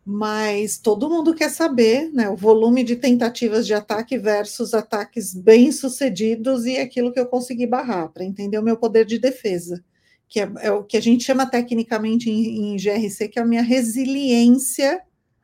Mas 0.04 0.78
todo 0.78 1.10
mundo 1.10 1.34
quer 1.34 1.50
saber 1.50 2.10
né, 2.12 2.28
o 2.30 2.36
volume 2.36 2.84
de 2.84 2.96
tentativas 2.96 3.66
de 3.66 3.74
ataque 3.74 4.16
versus 4.16 4.72
ataques 4.72 5.34
bem-sucedidos 5.34 6.64
e 6.64 6.78
aquilo 6.78 7.12
que 7.12 7.18
eu 7.18 7.26
consegui 7.26 7.66
barrar, 7.66 8.08
para 8.10 8.24
entender 8.24 8.58
o 8.58 8.62
meu 8.62 8.76
poder 8.76 9.04
de 9.04 9.18
defesa 9.18 9.84
que 10.28 10.40
é, 10.40 10.50
é, 10.60 10.72
o 10.72 10.82
que 10.82 10.96
a 10.96 11.00
gente 11.00 11.24
chama 11.24 11.46
tecnicamente 11.46 12.28
em, 12.28 12.74
em, 12.74 12.76
GRC, 12.76 13.28
que 13.28 13.38
é 13.38 13.42
a 13.42 13.46
minha 13.46 13.62
resiliência 13.62 15.00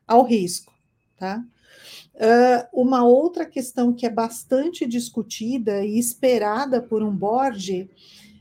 ao 0.06 0.24
risco, 0.24 0.71
tá? 1.22 1.44
Uh, 2.16 2.82
uma 2.82 3.04
outra 3.04 3.46
questão 3.46 3.92
que 3.92 4.04
é 4.04 4.10
bastante 4.10 4.84
discutida 4.84 5.84
e 5.84 5.96
esperada 5.96 6.82
por 6.82 7.00
um 7.00 7.14
board 7.14 7.88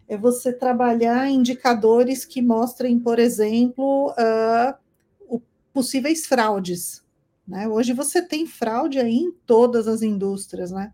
é 0.08 0.18
você 0.18 0.52
trabalhar 0.52 1.30
indicadores 1.30 2.26
que 2.26 2.42
mostrem, 2.42 3.00
por 3.00 3.20
exemplo, 3.20 4.12
uh, 4.12 5.40
possíveis 5.72 6.26
fraudes. 6.26 7.04
Né? 7.48 7.68
Hoje 7.68 7.94
você 7.94 8.20
tem 8.20 8.48
fraude 8.48 9.00
em 9.00 9.32
todas 9.46 9.88
as 9.88 10.02
indústrias, 10.02 10.72
né? 10.72 10.92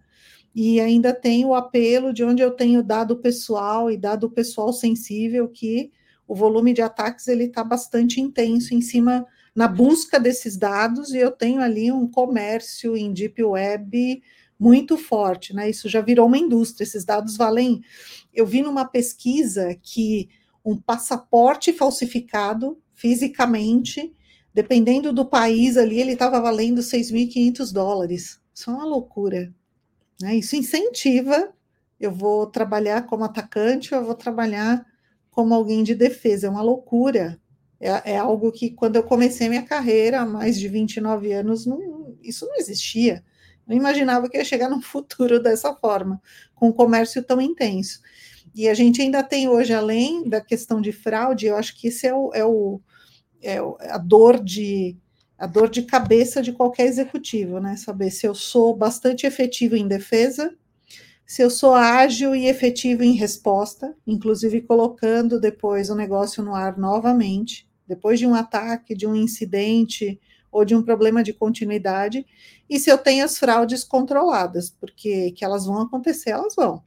e 0.54 0.82
ainda 0.82 1.14
tem 1.14 1.46
o 1.46 1.56
apelo 1.56 2.12
de 2.12 2.26
onde 2.26 2.42
eu 2.42 2.52
tenho 2.52 2.84
dado 2.84 3.16
pessoal 3.16 3.90
e 3.90 3.96
dado 3.96 4.30
pessoal 4.30 4.74
sensível 4.74 5.48
que 5.48 5.90
o 6.28 6.36
volume 6.36 6.74
de 6.74 6.82
ataques 6.82 7.30
ele 7.30 7.46
está 7.46 7.64
bastante 7.64 8.20
intenso 8.20 8.74
em 8.74 8.82
cima 8.82 9.26
na 9.58 9.68
busca 9.68 10.20
desses 10.20 10.56
dados 10.56 11.10
e 11.10 11.18
eu 11.18 11.32
tenho 11.32 11.62
ali 11.62 11.92
um 11.92 12.08
comércio 12.08 12.96
em 12.96 13.12
deep 13.12 13.44
web 13.44 14.22
muito 14.60 14.96
forte, 14.96 15.52
né? 15.52 15.68
Isso 15.68 15.90
já 15.90 16.00
virou 16.00 16.28
uma 16.28 16.38
indústria. 16.38 16.84
Esses 16.84 17.04
dados 17.04 17.36
valem. 17.36 17.82
Eu 18.32 18.46
vi 18.46 18.62
numa 18.62 18.86
pesquisa 18.86 19.76
que 19.82 20.30
um 20.64 20.78
passaporte 20.78 21.74
falsificado 21.74 22.80
fisicamente, 22.94 24.14
dependendo 24.54 25.12
do 25.12 25.26
país 25.26 25.76
ali, 25.76 26.00
ele 26.00 26.14
estava 26.14 26.40
valendo 26.40 26.80
6.500 26.82 27.74
dólares. 27.74 28.40
Isso 28.54 28.70
é 28.70 28.74
uma 28.74 28.86
loucura. 28.86 29.52
Né? 30.22 30.36
Isso 30.36 30.56
incentiva, 30.56 31.52
eu 32.00 32.12
vou 32.12 32.46
trabalhar 32.46 33.08
como 33.08 33.24
atacante, 33.24 33.92
eu 33.92 34.06
vou 34.06 34.14
trabalhar 34.14 34.86
como 35.32 35.56
alguém 35.56 35.82
de 35.82 35.96
defesa, 35.96 36.46
é 36.46 36.50
uma 36.50 36.62
loucura. 36.62 37.42
É, 37.80 38.14
é 38.14 38.18
algo 38.18 38.52
que, 38.52 38.72
quando 38.72 38.96
eu 38.96 39.04
comecei 39.04 39.48
minha 39.50 39.64
carreira, 39.64 40.22
há 40.22 40.26
mais 40.26 40.60
de 40.60 40.68
29 40.68 41.32
anos, 41.32 41.66
não, 41.66 42.16
isso 42.22 42.46
não 42.46 42.56
existia. 42.56 43.24
Não 43.68 43.76
imaginava 43.76 44.30
que 44.30 44.38
ia 44.38 44.46
chegar 44.46 44.70
no 44.70 44.82
futuro 44.82 45.42
dessa 45.42 45.74
forma, 45.76 46.22
com 46.56 46.70
um 46.70 46.74
comércio 46.74 47.22
tão 47.24 47.40
intenso. 47.40 48.02
E 48.56 48.68
a 48.68 48.74
gente 48.74 49.02
ainda 49.02 49.22
tem 49.22 49.48
hoje, 49.48 49.74
além 49.74 50.28
da 50.28 50.42
questão 50.42 50.82
de 50.82 50.92
fraude, 50.92 51.46
eu 51.46 51.56
acho 51.56 51.76
que 51.78 51.90
esse 51.90 52.08
é, 52.08 52.16
o, 52.16 52.32
é, 52.34 52.46
o, 52.46 52.82
é 53.42 53.60
a 53.92 53.98
dor 53.98 54.44
de 54.44 54.98
a 55.38 55.46
dor 55.46 55.70
de 55.70 55.84
cabeça 55.84 56.42
de 56.42 56.52
qualquer 56.52 56.88
executivo, 56.88 57.60
né? 57.60 57.76
Saber 57.78 58.10
se 58.10 58.26
eu 58.26 58.34
sou 58.34 58.76
bastante 58.76 59.28
efetivo 59.28 59.76
em 59.76 59.88
defesa, 59.88 60.52
se 61.28 61.42
eu 61.42 61.50
sou 61.50 61.74
ágil 61.74 62.34
e 62.34 62.48
efetivo 62.48 63.04
em 63.04 63.14
resposta, 63.14 63.94
inclusive 64.08 64.62
colocando 64.62 65.40
depois 65.40 65.90
o 65.90 65.96
negócio 65.96 66.42
no 66.42 66.56
ar 66.56 66.78
novamente, 66.78 67.67
depois 67.88 68.20
de 68.20 68.28
um 68.28 68.36
ataque, 68.36 68.96
de 68.96 69.08
um 69.08 69.16
incidente 69.16 70.20
ou 70.52 70.66
de 70.66 70.76
um 70.76 70.82
problema 70.82 71.24
de 71.24 71.34
continuidade, 71.34 72.26
e 72.70 72.80
se 72.80 72.90
eu 72.90 72.98
tenho 72.98 73.24
as 73.24 73.38
fraudes 73.38 73.84
controladas, 73.84 74.70
porque 74.70 75.32
que 75.32 75.46
elas 75.46 75.66
vão 75.66 75.82
acontecer, 75.82 76.32
elas 76.32 76.56
vão. 76.56 76.84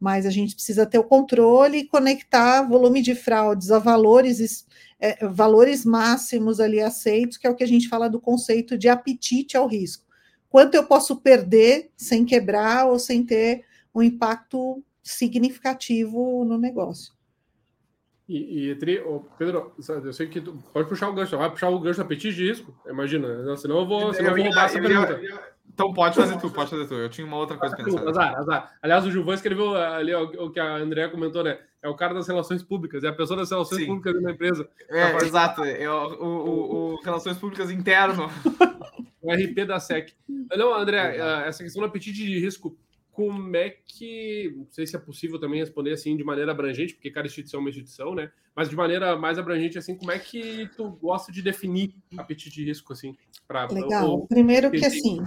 Mas 0.00 0.26
a 0.26 0.30
gente 0.30 0.54
precisa 0.54 0.86
ter 0.86 0.98
o 0.98 1.04
controle 1.04 1.78
e 1.78 1.86
conectar 1.86 2.62
volume 2.62 3.02
de 3.02 3.14
fraudes 3.14 3.70
a 3.70 3.78
valores 3.78 4.66
é, 5.02 5.26
valores 5.26 5.84
máximos 5.84 6.60
ali 6.60 6.80
aceitos, 6.80 7.36
que 7.36 7.44
é 7.44 7.50
o 7.50 7.56
que 7.56 7.64
a 7.64 7.68
gente 7.68 7.88
fala 7.88 8.08
do 8.08 8.20
conceito 8.20 8.78
de 8.78 8.88
apetite 8.88 9.56
ao 9.56 9.66
risco. 9.66 10.04
Quanto 10.48 10.76
eu 10.76 10.84
posso 10.84 11.16
perder 11.16 11.90
sem 11.96 12.24
quebrar 12.24 12.86
ou 12.86 13.00
sem 13.00 13.24
ter 13.24 13.64
um 13.92 14.00
impacto 14.00 14.82
significativo 15.02 16.44
no 16.44 16.56
negócio. 16.56 17.12
E, 18.32 18.70
e 18.70 18.74
Pedro, 18.76 19.74
eu 19.78 20.12
sei 20.14 20.26
que 20.26 20.40
tu 20.40 20.56
pode 20.72 20.88
puxar 20.88 21.10
o 21.10 21.12
gancho, 21.12 21.36
vai 21.36 21.50
puxar 21.50 21.68
o 21.68 21.78
gancho 21.78 21.98
do 21.98 22.06
apetite 22.06 22.34
de 22.34 22.48
risco, 22.48 22.74
imagina, 22.88 23.54
senão 23.58 23.80
eu 23.80 23.86
vou, 23.86 24.14
senão 24.14 24.30
eu 24.30 24.36
vou 24.36 24.44
roubar 24.46 24.64
essa 24.64 24.80
pergunta. 24.80 25.20
Então 25.68 25.92
pode 25.92 26.16
fazer 26.16 26.38
tu, 26.38 26.50
pode 26.50 26.70
fazer 26.70 26.86
tu. 26.86 26.94
Eu 26.94 27.10
tinha 27.10 27.26
uma 27.26 27.36
outra 27.36 27.58
coisa 27.58 27.76
pensada. 27.76 28.08
Azar, 28.08 28.38
azar. 28.38 28.72
Aliás, 28.80 29.04
o 29.04 29.10
Gilvan 29.10 29.34
escreveu 29.34 29.74
ali 29.74 30.14
o, 30.14 30.50
que 30.50 30.58
a 30.58 30.76
Andrea 30.76 31.10
comentou, 31.10 31.44
né? 31.44 31.58
É 31.82 31.88
o 31.88 31.94
cara 31.94 32.14
das 32.14 32.26
relações 32.26 32.62
públicas, 32.62 33.04
é 33.04 33.08
a 33.08 33.12
pessoa 33.12 33.38
das 33.38 33.50
relações 33.50 33.80
Sim. 33.80 33.86
públicas 33.86 34.22
da 34.22 34.30
empresa. 34.30 34.68
É, 34.88 35.16
exato. 35.24 35.62
É 35.64 35.90
o, 35.90 36.14
o, 36.14 36.94
o, 36.94 37.02
Relações 37.02 37.36
Públicas 37.36 37.70
interno. 37.70 38.30
o 39.20 39.30
RP 39.30 39.66
da 39.66 39.78
SEC. 39.78 40.14
Não, 40.56 40.74
André, 40.74 41.18
essa 41.46 41.62
questão 41.62 41.82
do 41.82 41.86
apetite 41.86 42.24
de 42.24 42.38
risco 42.38 42.76
como 43.12 43.54
é 43.56 43.68
que, 43.86 44.54
não 44.56 44.66
sei 44.70 44.86
se 44.86 44.96
é 44.96 44.98
possível 44.98 45.38
também 45.38 45.60
responder 45.60 45.92
assim 45.92 46.16
de 46.16 46.24
maneira 46.24 46.50
abrangente, 46.50 46.94
porque 46.94 47.10
cada 47.10 47.26
instituição 47.26 47.58
é 47.58 47.60
uma 47.60 47.68
instituição, 47.68 48.14
né? 48.14 48.30
Mas 48.56 48.70
de 48.70 48.76
maneira 48.76 49.16
mais 49.16 49.38
abrangente, 49.38 49.76
assim, 49.76 49.94
como 49.94 50.10
é 50.10 50.18
que 50.18 50.68
tu 50.76 50.88
gosta 51.00 51.30
de 51.30 51.42
definir 51.42 51.94
apetite 52.16 52.50
de 52.50 52.64
risco, 52.64 52.92
assim? 52.92 53.14
Pra, 53.46 53.66
Legal. 53.66 54.08
Ou, 54.08 54.26
Primeiro 54.26 54.70
que, 54.70 54.84
assim, 54.84 55.22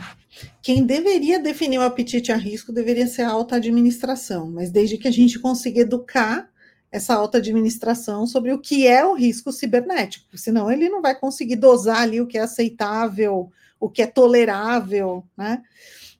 quem 0.63 0.83
deveria 0.83 1.39
definir 1.39 1.77
o 1.77 1.83
apetite 1.83 2.31
a 2.31 2.35
risco 2.35 2.73
deveria 2.73 3.05
ser 3.05 3.21
a 3.21 3.29
alta 3.29 3.57
administração, 3.57 4.49
mas 4.49 4.71
desde 4.71 4.97
que 4.97 5.07
a 5.07 5.11
gente 5.11 5.37
consiga 5.37 5.81
educar 5.81 6.49
essa 6.91 7.13
alta 7.13 7.37
administração 7.37 8.25
sobre 8.25 8.51
o 8.51 8.59
que 8.59 8.87
é 8.87 9.05
o 9.05 9.13
risco 9.13 9.51
cibernético, 9.51 10.37
senão 10.37 10.71
ele 10.71 10.89
não 10.89 11.01
vai 11.01 11.13
conseguir 11.13 11.57
dosar 11.57 12.01
ali 12.01 12.19
o 12.19 12.25
que 12.25 12.37
é 12.37 12.41
aceitável, 12.41 13.51
o 13.79 13.89
que 13.89 14.01
é 14.01 14.07
tolerável, 14.07 15.23
né? 15.37 15.61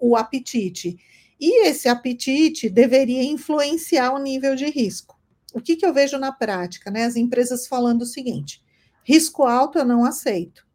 o 0.00 0.16
apetite. 0.16 0.96
E 1.40 1.66
esse 1.66 1.88
apetite 1.88 2.68
deveria 2.68 3.22
influenciar 3.22 4.12
o 4.12 4.18
nível 4.18 4.56
de 4.56 4.66
risco 4.66 5.17
o 5.54 5.60
que, 5.60 5.76
que 5.76 5.86
eu 5.86 5.92
vejo 5.92 6.18
na 6.18 6.32
prática? 6.32 6.90
Né? 6.90 7.04
As 7.04 7.16
empresas 7.16 7.66
falando 7.66 8.02
o 8.02 8.06
seguinte: 8.06 8.62
risco 9.02 9.44
alto 9.44 9.78
eu 9.78 9.84
não 9.84 10.04
aceito, 10.04 10.66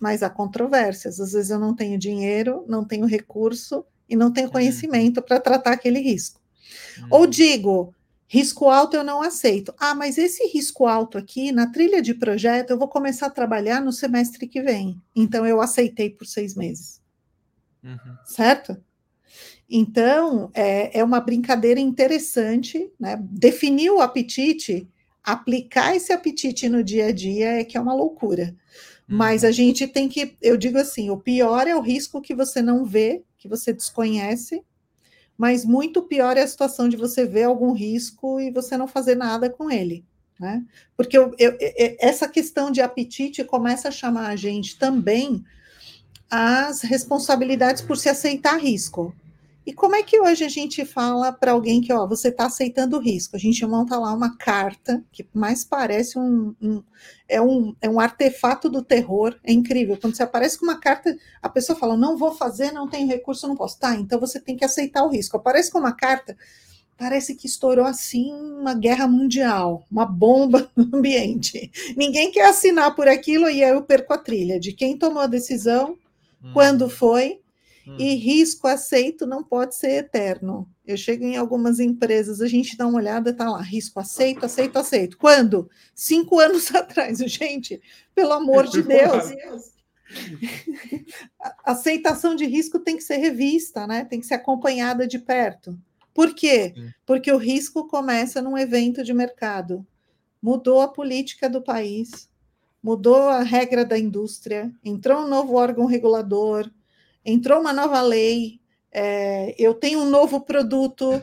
mas 0.00 0.22
há 0.22 0.30
controvérsias. 0.30 1.20
Às 1.20 1.32
vezes 1.32 1.50
eu 1.50 1.58
não 1.58 1.74
tenho 1.74 1.98
dinheiro, 1.98 2.64
não 2.68 2.84
tenho 2.84 3.06
recurso 3.06 3.84
e 4.08 4.16
não 4.16 4.32
tenho 4.32 4.46
uhum. 4.46 4.52
conhecimento 4.52 5.22
para 5.22 5.40
tratar 5.40 5.72
aquele 5.72 6.00
risco. 6.00 6.40
Uhum. 6.98 7.08
Ou 7.10 7.26
digo, 7.26 7.94
risco 8.26 8.68
alto 8.68 8.96
eu 8.96 9.04
não 9.04 9.22
aceito. 9.22 9.74
Ah, 9.78 9.94
mas 9.94 10.18
esse 10.18 10.46
risco 10.48 10.86
alto 10.86 11.18
aqui, 11.18 11.52
na 11.52 11.70
trilha 11.70 12.00
de 12.00 12.14
projeto, 12.14 12.70
eu 12.70 12.78
vou 12.78 12.88
começar 12.88 13.26
a 13.26 13.30
trabalhar 13.30 13.80
no 13.80 13.92
semestre 13.92 14.46
que 14.46 14.62
vem. 14.62 15.00
Então 15.14 15.46
eu 15.46 15.60
aceitei 15.60 16.10
por 16.10 16.26
seis 16.26 16.54
meses. 16.54 17.00
Uhum. 17.82 18.16
Certo? 18.24 18.82
Então, 19.70 20.50
é, 20.52 20.98
é 20.98 21.04
uma 21.04 21.20
brincadeira 21.20 21.78
interessante, 21.78 22.90
né? 22.98 23.16
Definir 23.20 23.90
o 23.90 24.00
apetite, 24.00 24.88
aplicar 25.22 25.94
esse 25.94 26.12
apetite 26.12 26.68
no 26.68 26.82
dia 26.82 27.06
a 27.06 27.12
dia 27.12 27.60
é 27.60 27.64
que 27.64 27.76
é 27.76 27.80
uma 27.80 27.94
loucura. 27.94 28.54
Mas 29.06 29.44
a 29.44 29.48
uhum. 29.48 29.52
gente 29.52 29.86
tem 29.86 30.08
que, 30.08 30.36
eu 30.42 30.56
digo 30.56 30.78
assim, 30.78 31.10
o 31.10 31.16
pior 31.16 31.66
é 31.66 31.74
o 31.74 31.80
risco 31.80 32.20
que 32.20 32.34
você 32.34 32.60
não 32.60 32.84
vê, 32.84 33.22
que 33.38 33.48
você 33.48 33.72
desconhece, 33.72 34.64
mas 35.36 35.64
muito 35.64 36.02
pior 36.02 36.36
é 36.36 36.42
a 36.42 36.48
situação 36.48 36.88
de 36.88 36.96
você 36.96 37.24
ver 37.24 37.44
algum 37.44 37.72
risco 37.72 38.40
e 38.40 38.50
você 38.50 38.76
não 38.76 38.86
fazer 38.86 39.14
nada 39.14 39.48
com 39.48 39.70
ele. 39.70 40.04
Né? 40.38 40.64
Porque 40.96 41.16
eu, 41.16 41.34
eu, 41.38 41.56
essa 41.98 42.28
questão 42.28 42.70
de 42.70 42.80
apetite 42.80 43.44
começa 43.44 43.88
a 43.88 43.92
chamar 43.92 44.28
a 44.28 44.36
gente 44.36 44.78
também 44.78 45.44
as 46.30 46.82
responsabilidades 46.82 47.82
por 47.82 47.96
se 47.96 48.08
aceitar 48.08 48.56
risco. 48.58 49.14
E 49.70 49.72
como 49.72 49.94
é 49.94 50.02
que 50.02 50.18
hoje 50.18 50.42
a 50.42 50.48
gente 50.48 50.84
fala 50.84 51.30
para 51.30 51.52
alguém 51.52 51.80
que, 51.80 51.92
ó, 51.92 52.04
você 52.04 52.26
está 52.26 52.46
aceitando 52.46 52.96
o 52.96 53.00
risco? 53.00 53.36
A 53.36 53.38
gente 53.38 53.64
monta 53.64 53.96
lá 53.96 54.12
uma 54.12 54.36
carta 54.36 55.00
que 55.12 55.24
mais 55.32 55.62
parece 55.62 56.18
um, 56.18 56.52
um, 56.60 56.82
é 57.28 57.40
um, 57.40 57.72
é 57.80 57.88
um 57.88 58.00
artefato 58.00 58.68
do 58.68 58.82
terror, 58.82 59.38
é 59.44 59.52
incrível. 59.52 59.96
Quando 59.96 60.16
você 60.16 60.24
aparece 60.24 60.58
com 60.58 60.66
uma 60.66 60.80
carta, 60.80 61.16
a 61.40 61.48
pessoa 61.48 61.78
fala, 61.78 61.96
não 61.96 62.16
vou 62.16 62.34
fazer, 62.34 62.72
não 62.72 62.88
tenho 62.88 63.06
recurso, 63.06 63.46
não 63.46 63.54
posso. 63.54 63.78
Tá, 63.78 63.94
então 63.94 64.18
você 64.18 64.40
tem 64.40 64.56
que 64.56 64.64
aceitar 64.64 65.04
o 65.04 65.08
risco. 65.08 65.36
Aparece 65.36 65.70
com 65.70 65.78
uma 65.78 65.92
carta, 65.92 66.36
parece 66.98 67.36
que 67.36 67.46
estourou 67.46 67.86
assim 67.86 68.32
uma 68.32 68.74
guerra 68.74 69.06
mundial, 69.06 69.86
uma 69.88 70.04
bomba 70.04 70.68
no 70.74 70.98
ambiente. 70.98 71.70
Ninguém 71.96 72.32
quer 72.32 72.48
assinar 72.48 72.96
por 72.96 73.06
aquilo 73.06 73.48
e 73.48 73.62
aí 73.62 73.70
eu 73.70 73.82
perco 73.82 74.14
a 74.14 74.18
trilha 74.18 74.58
de 74.58 74.72
quem 74.72 74.98
tomou 74.98 75.22
a 75.22 75.28
decisão, 75.28 75.96
hum. 76.42 76.50
quando 76.52 76.90
foi 76.90 77.38
e 77.86 78.14
hum. 78.14 78.18
risco 78.18 78.66
aceito 78.66 79.26
não 79.26 79.42
pode 79.42 79.74
ser 79.76 79.90
eterno. 79.92 80.68
Eu 80.86 80.96
chego 80.96 81.24
em 81.24 81.36
algumas 81.36 81.80
empresas, 81.80 82.40
a 82.40 82.46
gente 82.46 82.76
dá 82.76 82.86
uma 82.86 82.98
olhada, 82.98 83.32
tá 83.32 83.48
lá, 83.48 83.60
risco 83.60 84.00
aceito, 84.00 84.44
aceito, 84.44 84.78
aceito. 84.78 85.18
Quando? 85.18 85.70
Cinco 85.94 86.38
anos 86.38 86.72
atrás, 86.74 87.18
gente, 87.18 87.80
pelo 88.14 88.32
amor 88.32 88.66
de 88.66 88.82
Deus. 88.82 89.32
A 91.40 91.72
aceitação 91.72 92.34
de 92.34 92.44
risco 92.44 92.78
tem 92.78 92.96
que 92.96 93.04
ser 93.04 93.16
revista, 93.16 93.86
né? 93.86 94.04
Tem 94.04 94.20
que 94.20 94.26
ser 94.26 94.34
acompanhada 94.34 95.06
de 95.06 95.18
perto. 95.18 95.78
Por 96.12 96.34
quê? 96.34 96.74
Porque 97.06 97.30
o 97.32 97.38
risco 97.38 97.86
começa 97.86 98.42
num 98.42 98.58
evento 98.58 99.04
de 99.04 99.14
mercado. 99.14 99.86
Mudou 100.42 100.80
a 100.80 100.88
política 100.88 101.48
do 101.48 101.62
país, 101.62 102.28
mudou 102.82 103.28
a 103.28 103.42
regra 103.42 103.84
da 103.84 103.98
indústria, 103.98 104.72
entrou 104.84 105.22
um 105.22 105.28
novo 105.28 105.54
órgão 105.54 105.86
regulador, 105.86 106.70
entrou 107.24 107.60
uma 107.60 107.72
nova 107.72 108.00
lei, 108.00 108.60
é, 108.92 109.54
eu 109.58 109.74
tenho 109.74 110.00
um 110.00 110.08
novo 110.10 110.40
produto, 110.40 111.22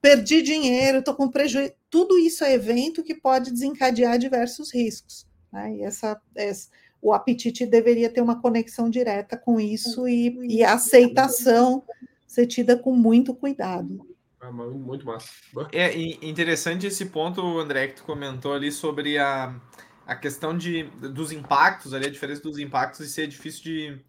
perdi 0.00 0.42
dinheiro, 0.42 0.98
estou 0.98 1.14
com 1.14 1.30
prejuízo. 1.30 1.72
Tudo 1.88 2.18
isso 2.18 2.44
é 2.44 2.54
evento 2.54 3.04
que 3.04 3.14
pode 3.14 3.50
desencadear 3.50 4.18
diversos 4.18 4.72
riscos. 4.72 5.26
Né? 5.52 5.76
E 5.76 5.82
essa, 5.82 6.20
essa, 6.34 6.68
o 7.00 7.12
apetite 7.12 7.64
deveria 7.66 8.10
ter 8.10 8.20
uma 8.20 8.40
conexão 8.40 8.90
direta 8.90 9.36
com 9.36 9.60
isso 9.60 10.08
e, 10.08 10.36
e 10.48 10.64
a 10.64 10.74
aceitação 10.74 11.84
ser 12.26 12.46
tida 12.46 12.76
com 12.76 12.92
muito 12.92 13.34
cuidado. 13.34 14.06
Ah, 14.40 14.50
muito 14.50 15.06
massa. 15.06 15.30
É 15.72 15.96
interessante 15.96 16.86
esse 16.86 17.06
ponto, 17.06 17.58
André, 17.58 17.88
que 17.88 17.96
tu 17.96 18.04
comentou 18.04 18.52
ali 18.52 18.70
sobre 18.70 19.16
a, 19.16 19.58
a 20.06 20.16
questão 20.16 20.56
de, 20.56 20.82
dos 20.82 21.32
impactos, 21.32 21.94
ali, 21.94 22.06
a 22.06 22.10
diferença 22.10 22.42
dos 22.42 22.58
impactos 22.58 23.00
e 23.00 23.08
ser 23.08 23.26
difícil 23.26 23.62
de, 23.62 24.00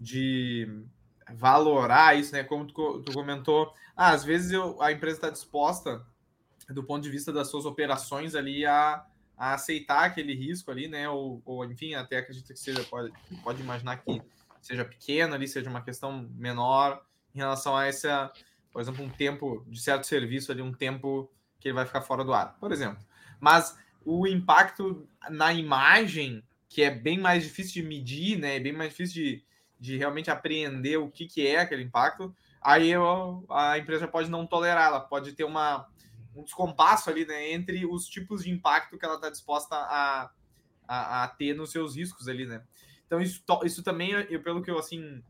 de 0.00 0.84
valorar 1.32 2.18
isso, 2.18 2.32
né? 2.32 2.44
Como 2.44 2.66
tu, 2.66 3.02
tu 3.02 3.12
comentou, 3.12 3.72
ah, 3.96 4.10
às 4.10 4.24
vezes 4.24 4.52
eu, 4.52 4.80
a 4.82 4.92
empresa 4.92 5.16
está 5.16 5.30
disposta, 5.30 6.04
do 6.68 6.82
ponto 6.82 7.02
de 7.02 7.10
vista 7.10 7.32
das 7.32 7.48
suas 7.50 7.64
operações 7.64 8.34
ali, 8.34 8.64
a, 8.64 9.04
a 9.36 9.54
aceitar 9.54 10.04
aquele 10.04 10.34
risco 10.34 10.70
ali, 10.70 10.88
né? 10.88 11.08
Ou, 11.08 11.42
ou 11.44 11.64
enfim, 11.64 11.94
até 11.94 12.18
acredito 12.18 12.52
que 12.52 12.58
seja, 12.58 12.82
pode, 12.84 13.12
pode 13.42 13.62
imaginar 13.62 13.98
que 13.98 14.22
seja 14.60 14.84
pequeno 14.84 15.34
ali, 15.34 15.46
seja 15.46 15.68
uma 15.68 15.82
questão 15.82 16.28
menor 16.34 17.04
em 17.34 17.38
relação 17.38 17.76
a 17.76 17.86
essa, 17.86 18.32
por 18.72 18.80
exemplo, 18.80 19.04
um 19.04 19.10
tempo 19.10 19.64
de 19.68 19.80
certo 19.80 20.06
serviço 20.06 20.52
ali, 20.52 20.62
um 20.62 20.72
tempo 20.72 21.30
que 21.60 21.68
ele 21.68 21.74
vai 21.74 21.86
ficar 21.86 22.02
fora 22.02 22.24
do 22.24 22.32
ar, 22.32 22.56
por 22.58 22.72
exemplo. 22.72 23.04
Mas 23.40 23.76
o 24.04 24.26
impacto 24.26 25.08
na 25.30 25.52
imagem, 25.52 26.42
que 26.68 26.82
é 26.82 26.90
bem 26.90 27.18
mais 27.18 27.42
difícil 27.42 27.82
de 27.82 27.88
medir, 27.88 28.38
né? 28.38 28.56
É 28.56 28.60
bem 28.60 28.72
mais 28.72 28.90
difícil 28.90 29.14
de, 29.14 29.44
de 29.84 29.98
realmente 29.98 30.30
apreender 30.30 30.98
o 30.98 31.10
que, 31.10 31.26
que 31.26 31.46
é 31.46 31.60
aquele 31.60 31.82
impacto, 31.82 32.34
aí 32.58 32.88
eu, 32.90 33.44
a 33.50 33.76
empresa 33.76 34.08
pode 34.08 34.30
não 34.30 34.46
tolerar, 34.46 34.86
ela 34.86 35.00
pode 35.00 35.32
ter 35.32 35.44
uma, 35.44 35.86
um 36.34 36.42
descompasso 36.42 37.10
ali 37.10 37.26
né, 37.26 37.52
entre 37.52 37.84
os 37.84 38.06
tipos 38.06 38.42
de 38.42 38.50
impacto 38.50 38.96
que 38.98 39.04
ela 39.04 39.16
está 39.16 39.28
disposta 39.28 39.76
a, 39.76 40.30
a, 40.88 41.24
a, 41.24 41.28
ter 41.28 41.54
nos 41.54 41.70
seus 41.70 41.96
riscos 41.96 42.28
ali, 42.28 42.46
né? 42.46 42.64
Então, 43.06 43.20
isso, 43.20 43.44
isso 43.62 43.82
também, 43.82 44.12
eu, 44.12 44.42
pelo 44.42 44.62
que 44.62 44.70
eu 44.70 44.78
assim, 44.78 45.22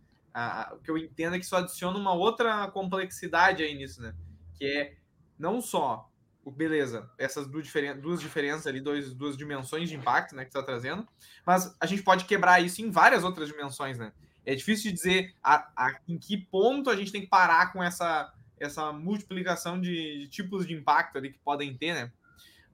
o 0.73 0.77
que 0.79 0.90
eu 0.90 0.97
entendo 0.97 1.35
é 1.35 1.38
que 1.40 1.45
isso 1.45 1.57
adiciona 1.57 1.99
uma 1.99 2.12
outra 2.12 2.71
complexidade 2.71 3.61
aí 3.61 3.75
nisso, 3.75 4.01
né? 4.01 4.14
Que 4.57 4.67
é 4.67 4.97
não 5.37 5.61
só 5.61 6.09
o 6.45 6.51
beleza, 6.53 7.11
essas 7.19 7.49
duas, 7.49 7.64
diferen 7.64 7.99
duas 8.01 8.21
diferenças 8.21 8.69
ali, 8.69 8.81
dois, 8.81 9.12
duas 9.12 9.37
dimensões 9.37 9.88
de 9.88 9.97
impacto, 9.97 10.37
né, 10.37 10.45
que 10.45 10.51
está 10.51 10.62
trazendo, 10.62 11.09
mas 11.45 11.75
a 11.81 11.87
gente 11.87 12.03
pode 12.03 12.27
quebrar 12.27 12.61
isso 12.62 12.83
em 12.83 12.90
várias 12.90 13.25
outras 13.25 13.49
dimensões, 13.49 13.99
né? 13.99 14.12
É 14.46 14.54
difícil 14.54 14.90
de 14.90 14.96
dizer 14.96 15.35
a, 15.42 15.70
a, 15.76 15.98
em 16.07 16.18
que 16.18 16.37
ponto 16.37 16.90
a 16.90 16.96
gente 16.96 17.11
tem 17.11 17.22
que 17.22 17.26
parar 17.26 17.72
com 17.72 17.83
essa, 17.83 18.33
essa 18.59 18.92
multiplicação 18.92 19.81
de, 19.81 20.21
de 20.21 20.29
tipos 20.29 20.66
de 20.66 20.75
impacto 20.75 21.16
ali 21.16 21.33
que 21.33 21.38
podem 21.38 21.77
ter, 21.77 21.94
né? 21.94 22.12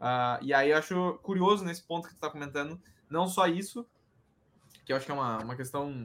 Uh, 0.01 0.43
e 0.43 0.55
aí 0.55 0.71
eu 0.71 0.79
acho 0.79 1.19
curioso 1.23 1.65
nesse 1.65 1.83
ponto 1.83 2.09
que 2.09 2.15
tu 2.15 2.17
está 2.17 2.31
comentando, 2.31 2.81
não 3.09 3.29
só 3.29 3.47
isso, 3.47 3.87
que 4.85 4.93
eu 4.93 4.97
acho 4.97 5.05
que 5.05 5.13
é 5.13 5.15
uma, 5.15 5.39
uma 5.39 5.57
questão 5.57 6.05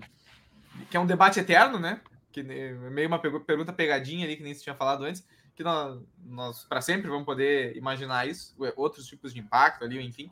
que 0.89 0.97
é 0.97 0.99
um 0.99 1.05
debate 1.05 1.39
eterno, 1.39 1.79
né? 1.79 2.01
Que 2.31 2.41
é 2.41 2.73
meio 2.73 3.07
uma 3.07 3.19
pergunta 3.19 3.71
pegadinha 3.71 4.25
ali, 4.25 4.35
que 4.35 4.43
nem 4.43 4.53
se 4.53 4.63
tinha 4.63 4.75
falado 4.75 5.05
antes, 5.05 5.25
que 5.55 5.63
nós, 5.63 6.01
nós 6.19 6.63
para 6.65 6.81
sempre 6.81 7.09
vamos 7.09 7.25
poder 7.25 7.75
imaginar 7.77 8.27
isso, 8.27 8.53
outros 8.75 9.07
tipos 9.07 9.33
de 9.33 9.39
impacto 9.39 9.85
ali, 9.85 10.01
enfim. 10.05 10.29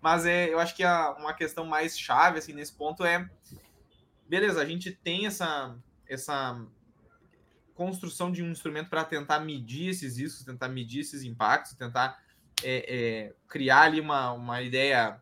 Mas 0.00 0.26
é, 0.26 0.52
eu 0.52 0.58
acho 0.58 0.74
que 0.74 0.82
a, 0.82 1.12
uma 1.12 1.32
questão 1.32 1.64
mais 1.64 1.98
chave 1.98 2.38
assim, 2.38 2.52
nesse 2.52 2.72
ponto 2.72 3.04
é 3.04 3.30
beleza, 4.28 4.60
a 4.60 4.64
gente 4.64 4.90
tem 4.90 5.26
essa, 5.26 5.76
essa 6.06 6.60
construção 7.74 8.30
de 8.30 8.42
um 8.42 8.50
instrumento 8.50 8.88
para 8.88 9.04
tentar 9.04 9.40
medir 9.40 9.88
esses 9.88 10.18
riscos, 10.18 10.44
tentar 10.44 10.68
medir 10.68 11.00
esses 11.00 11.22
impactos, 11.22 11.74
tentar 11.74 12.18
é, 12.62 12.86
é, 12.88 13.34
criar 13.48 13.82
ali 13.82 14.00
uma, 14.00 14.32
uma 14.32 14.62
ideia 14.62 15.20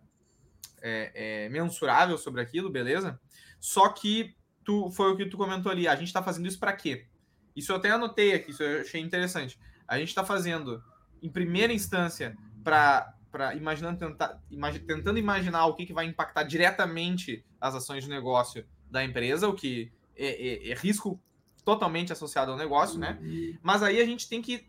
é, 0.81 1.45
é 1.45 1.49
mensurável 1.49 2.19
sobre 2.19 2.41
aquilo, 2.41 2.71
beleza? 2.71 3.19
Só 3.59 3.89
que 3.89 4.37
tu, 4.65 4.91
foi 4.91 5.13
o 5.13 5.17
que 5.17 5.27
tu 5.27 5.37
comentou 5.37 5.71
ali, 5.71 5.89
a 5.89 5.95
gente 5.95 6.09
está 6.09 6.23
fazendo 6.23 6.47
isso 6.47 6.59
para 6.59 6.73
quê? 6.73 7.07
Isso 7.55 7.73
eu 7.73 7.77
até 7.77 7.91
anotei 7.91 8.35
aqui, 8.35 8.51
isso 8.51 8.63
eu 8.63 8.83
achei 8.83 9.01
interessante. 9.01 9.59
A 9.87 9.99
gente 9.99 10.09
está 10.09 10.25
fazendo, 10.25 10.83
em 11.23 11.29
primeira 11.29 11.73
instância, 11.73 12.37
para 12.63 13.15
imaginando 13.55 13.99
tentar, 13.99 14.41
imag, 14.51 14.79
tentando 14.81 15.19
imaginar 15.19 15.67
o 15.67 15.75
que, 15.75 15.87
que 15.87 15.93
vai 15.93 16.07
impactar 16.07 16.43
diretamente 16.45 17.45
as 17.61 17.75
ações 17.75 18.05
de 18.05 18.11
negócio 18.11 18.67
da 18.93 19.03
empresa, 19.03 19.49
o 19.49 19.55
que 19.55 19.91
é, 20.15 20.69
é, 20.69 20.71
é 20.71 20.75
risco 20.75 21.19
totalmente 21.65 22.13
associado 22.13 22.53
ao 22.53 22.59
negócio, 22.59 22.99
né? 22.99 23.19
Mas 23.63 23.83
aí 23.83 24.01
a 24.01 24.05
gente 24.05 24.29
tem 24.29 24.43
que 24.43 24.67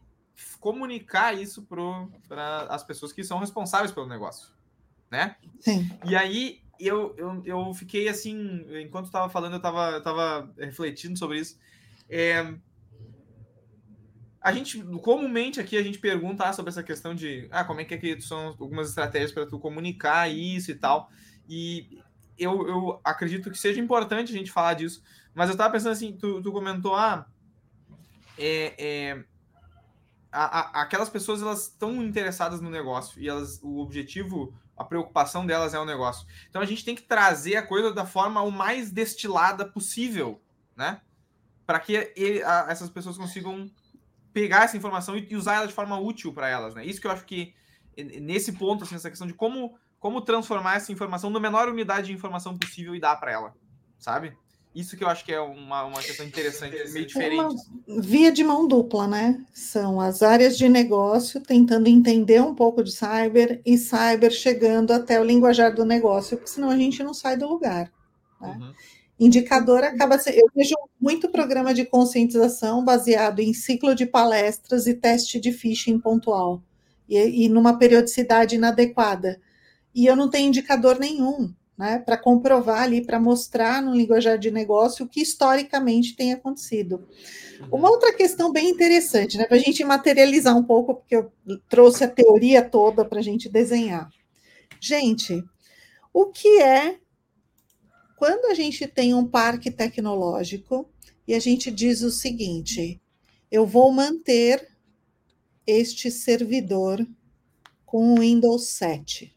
comunicar 0.60 1.34
isso 1.34 1.68
para 2.28 2.62
as 2.70 2.84
pessoas 2.84 3.12
que 3.12 3.24
são 3.24 3.40
responsáveis 3.40 3.92
pelo 3.92 4.08
negócio, 4.08 4.50
né? 5.12 5.36
Sim. 5.60 5.90
E 6.06 6.16
aí 6.16 6.62
eu, 6.80 7.14
eu, 7.18 7.42
eu 7.46 7.74
fiquei 7.74 8.08
assim, 8.08 8.66
enquanto 8.82 9.08
estava 9.08 9.30
falando, 9.30 9.54
eu 9.54 9.58
estava 9.58 10.00
tava 10.02 10.52
refletindo 10.58 11.20
sobre 11.20 11.40
isso. 11.40 11.60
É, 12.10 12.54
a 14.40 14.52
gente, 14.52 14.82
comumente 15.02 15.60
aqui, 15.60 15.78
a 15.78 15.84
gente 15.84 16.00
pergunta 16.00 16.44
ah, 16.44 16.54
sobre 16.54 16.70
essa 16.70 16.84
questão 16.84 17.14
de 17.14 17.48
ah, 17.52 17.64
como 17.64 17.82
é 17.82 17.86
que, 17.86 17.94
é 17.94 17.98
que 17.98 18.22
são 18.22 18.48
algumas 18.48 18.90
estratégias 18.90 19.32
para 19.32 19.46
tu 19.46 19.60
comunicar 19.60 20.30
isso 20.30 20.72
e 20.72 20.76
tal. 20.76 21.10
E 21.48 22.03
eu, 22.38 22.68
eu 22.68 23.02
acredito 23.04 23.52
que 23.52 23.58
seja 23.58 23.80
importante 23.80 24.34
a 24.34 24.38
gente 24.38 24.52
falar 24.52 24.74
disso. 24.74 25.04
Mas 25.34 25.50
eu 25.50 25.54
estava 25.54 25.72
pensando 25.72 25.92
assim, 25.92 26.16
tu, 26.16 26.42
tu 26.42 26.52
comentou, 26.52 26.96
ah, 26.96 27.26
é, 28.38 28.74
é, 28.78 29.24
a, 30.32 30.60
a, 30.60 30.82
aquelas 30.82 31.10
pessoas 31.10 31.42
elas 31.42 31.68
estão 31.68 32.04
interessadas 32.04 32.62
no 32.62 32.70
negócio 32.70 33.22
e 33.22 33.30
elas, 33.30 33.60
o 33.62 33.80
objetivo, 33.80 34.54
a 34.76 34.84
preocupação 34.84 35.46
delas 35.46 35.74
é 35.74 35.80
o 35.80 35.86
negócio. 35.86 36.28
Então 36.50 36.62
a 36.62 36.66
gente 36.66 36.84
tem 36.84 36.96
que 36.96 37.04
trazer 37.04 37.56
a 37.56 37.66
coisa 37.66 37.92
da 37.94 38.06
forma 38.06 38.42
o 38.42 38.52
mais 38.52 38.92
destilada 38.92 39.66
possível, 39.66 40.42
né? 40.76 41.02
Para 41.66 41.80
que 41.80 42.12
ele, 42.16 42.44
a, 42.44 42.68
essas 42.70 42.90
pessoas 42.90 43.18
consigam 43.18 43.72
pegar 44.34 44.64
essa 44.64 44.76
informação 44.76 45.16
e, 45.16 45.28
e 45.30 45.36
usar 45.36 45.56
ela 45.56 45.68
de 45.68 45.74
forma 45.74 46.00
útil 46.00 46.34
para 46.34 46.50
elas, 46.50 46.74
né? 46.74 46.86
Isso 46.86 47.00
que 47.00 47.08
eu 47.08 47.12
acho 47.12 47.26
que 47.26 47.54
nesse 47.96 48.54
ponto, 48.54 48.84
assim, 48.84 48.96
essa 48.96 49.10
questão 49.10 49.28
de 49.28 49.34
como 49.34 49.78
como 50.04 50.20
transformar 50.20 50.76
essa 50.76 50.92
informação 50.92 51.30
na 51.30 51.40
menor 51.40 51.70
unidade 51.70 52.08
de 52.08 52.14
informação 52.14 52.58
possível 52.58 52.94
e 52.94 53.00
dar 53.00 53.16
para 53.16 53.32
ela, 53.32 53.56
sabe? 53.98 54.34
Isso 54.76 54.98
que 54.98 55.04
eu 55.06 55.08
acho 55.08 55.24
que 55.24 55.32
é 55.32 55.40
uma, 55.40 55.86
uma 55.86 56.02
questão 56.02 56.26
interessante, 56.26 56.76
meio 56.92 57.06
diferente. 57.06 57.42
Uma 57.88 58.02
via 58.02 58.30
de 58.30 58.44
mão 58.44 58.68
dupla, 58.68 59.08
né? 59.08 59.42
São 59.54 60.02
as 60.02 60.22
áreas 60.22 60.58
de 60.58 60.68
negócio 60.68 61.40
tentando 61.40 61.88
entender 61.88 62.42
um 62.42 62.54
pouco 62.54 62.84
de 62.84 62.92
cyber 62.92 63.62
e 63.66 63.78
cyber 63.78 64.30
chegando 64.32 64.92
até 64.92 65.22
o 65.22 65.24
linguajar 65.24 65.74
do 65.74 65.86
negócio, 65.86 66.36
porque 66.36 66.52
senão 66.52 66.70
a 66.70 66.76
gente 66.76 67.02
não 67.02 67.14
sai 67.14 67.38
do 67.38 67.48
lugar. 67.48 67.90
Né? 68.42 68.58
Uhum. 68.60 68.74
Indicador 69.18 69.86
acaba 69.86 70.20
sendo. 70.20 70.36
Eu 70.36 70.50
vejo 70.54 70.76
muito 71.00 71.32
programa 71.32 71.74
de 71.74 71.86
conscientização 71.86 72.84
baseado 72.84 73.40
em 73.40 73.54
ciclo 73.54 73.96
de 73.96 74.06
palestras 74.06 74.86
e 74.86 74.96
teste 74.96 75.40
de 75.40 75.54
phishing 75.54 75.98
pontual, 75.98 76.62
e, 77.08 77.46
e 77.46 77.48
numa 77.48 77.78
periodicidade 77.78 78.58
inadequada 78.58 79.40
e 79.94 80.06
eu 80.06 80.16
não 80.16 80.30
tenho 80.30 80.48
indicador 80.48 81.00
nenhum 81.00 81.54
né, 81.78 82.00
para 82.00 82.18
comprovar 82.18 82.84
ali, 82.84 83.04
para 83.04 83.20
mostrar 83.20 83.82
no 83.82 83.96
linguajar 83.96 84.38
de 84.38 84.52
negócio 84.52 85.06
o 85.06 85.10
que 85.10 85.22
historicamente 85.22 86.16
tem 86.16 86.34
acontecido. 86.34 87.08
Uhum. 87.62 87.80
Uma 87.80 87.90
outra 87.90 88.14
questão 88.14 88.52
bem 88.52 88.70
interessante, 88.70 89.38
né, 89.38 89.46
para 89.46 89.58
a 89.58 89.60
gente 89.60 89.84
materializar 89.84 90.56
um 90.56 90.64
pouco, 90.64 90.96
porque 90.96 91.16
eu 91.16 91.32
trouxe 91.68 92.04
a 92.04 92.08
teoria 92.08 92.62
toda 92.62 93.04
para 93.04 93.20
a 93.20 93.24
gente 93.24 93.50
desenhar. 93.50 94.10
Gente, 94.80 95.44
o 96.14 96.28
que 96.28 96.62
é 96.62 96.98
quando 98.16 98.46
a 98.46 98.54
gente 98.54 98.88
tem 98.88 99.14
um 99.14 99.28
parque 99.28 99.72
tecnológico 99.72 100.90
e 101.28 101.34
a 101.34 101.40
gente 101.40 101.72
diz 101.72 102.02
o 102.02 102.12
seguinte: 102.12 103.02
eu 103.52 103.66
vou 103.66 103.92
manter 103.92 104.68
este 105.66 106.12
servidor 106.12 107.06
com 107.86 108.14
o 108.14 108.20
Windows 108.20 108.68
7. 108.68 109.33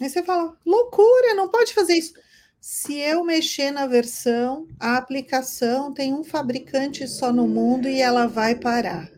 Aí 0.00 0.08
você 0.08 0.22
fala, 0.22 0.56
loucura, 0.66 1.34
não 1.34 1.48
pode 1.48 1.72
fazer 1.72 1.94
isso. 1.94 2.14
Se 2.60 2.94
eu 2.98 3.24
mexer 3.24 3.70
na 3.70 3.86
versão, 3.86 4.66
a 4.80 4.96
aplicação 4.96 5.92
tem 5.92 6.12
um 6.12 6.24
fabricante 6.24 7.06
só 7.06 7.32
no 7.32 7.46
mundo 7.46 7.88
e 7.88 8.00
ela 8.00 8.26
vai 8.26 8.54
parar. 8.56 9.10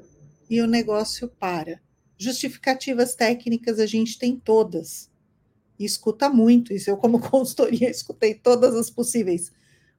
E 0.51 0.61
o 0.61 0.66
negócio 0.66 1.29
para. 1.29 1.81
Justificativas 2.18 3.14
técnicas 3.14 3.79
a 3.79 3.87
gente 3.87 4.18
tem 4.18 4.37
todas. 4.37 5.11
E 5.79 5.85
escuta 5.85 6.29
muito. 6.29 6.74
Isso 6.74 6.91
eu, 6.91 6.97
como 6.97 7.20
consultoria, 7.31 7.89
escutei 7.89 8.35
todas 8.35 8.74
as 8.74 8.91
possíveis. 8.91 9.53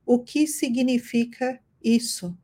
O 0.06 0.20
que 0.20 0.46
significa 0.46 1.60
isso? 1.84 2.38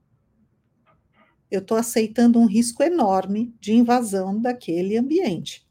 Eu 1.51 1.59
estou 1.59 1.77
aceitando 1.77 2.39
um 2.39 2.47
risco 2.47 2.81
enorme 2.81 3.53
de 3.59 3.73
invasão 3.73 4.41
daquele 4.41 4.97
ambiente 4.97 5.63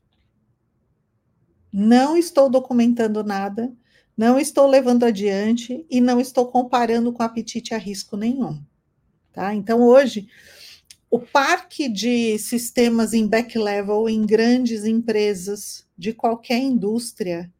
não 1.72 2.16
estou 2.16 2.50
documentando 2.50 3.24
nada, 3.24 3.72
não 4.16 4.38
estou 4.38 4.66
levando 4.66 5.04
adiante 5.04 5.86
e 5.88 6.00
não 6.00 6.20
estou 6.20 6.46
comparando 6.46 7.12
com 7.12 7.22
apetite 7.22 7.74
a 7.74 7.78
risco 7.78 8.16
nenhum. 8.16 8.62
Tá? 9.32 9.54
Então, 9.54 9.80
hoje, 9.80 10.28
o 11.10 11.18
parque 11.18 11.88
de 11.88 12.38
sistemas 12.38 13.14
em 13.14 13.26
back 13.26 13.58
level 13.58 14.08
em 14.08 14.24
grandes 14.26 14.84
empresas 14.84 15.86
de 15.96 16.12
qualquer 16.12 16.58
indústria, 16.58 17.50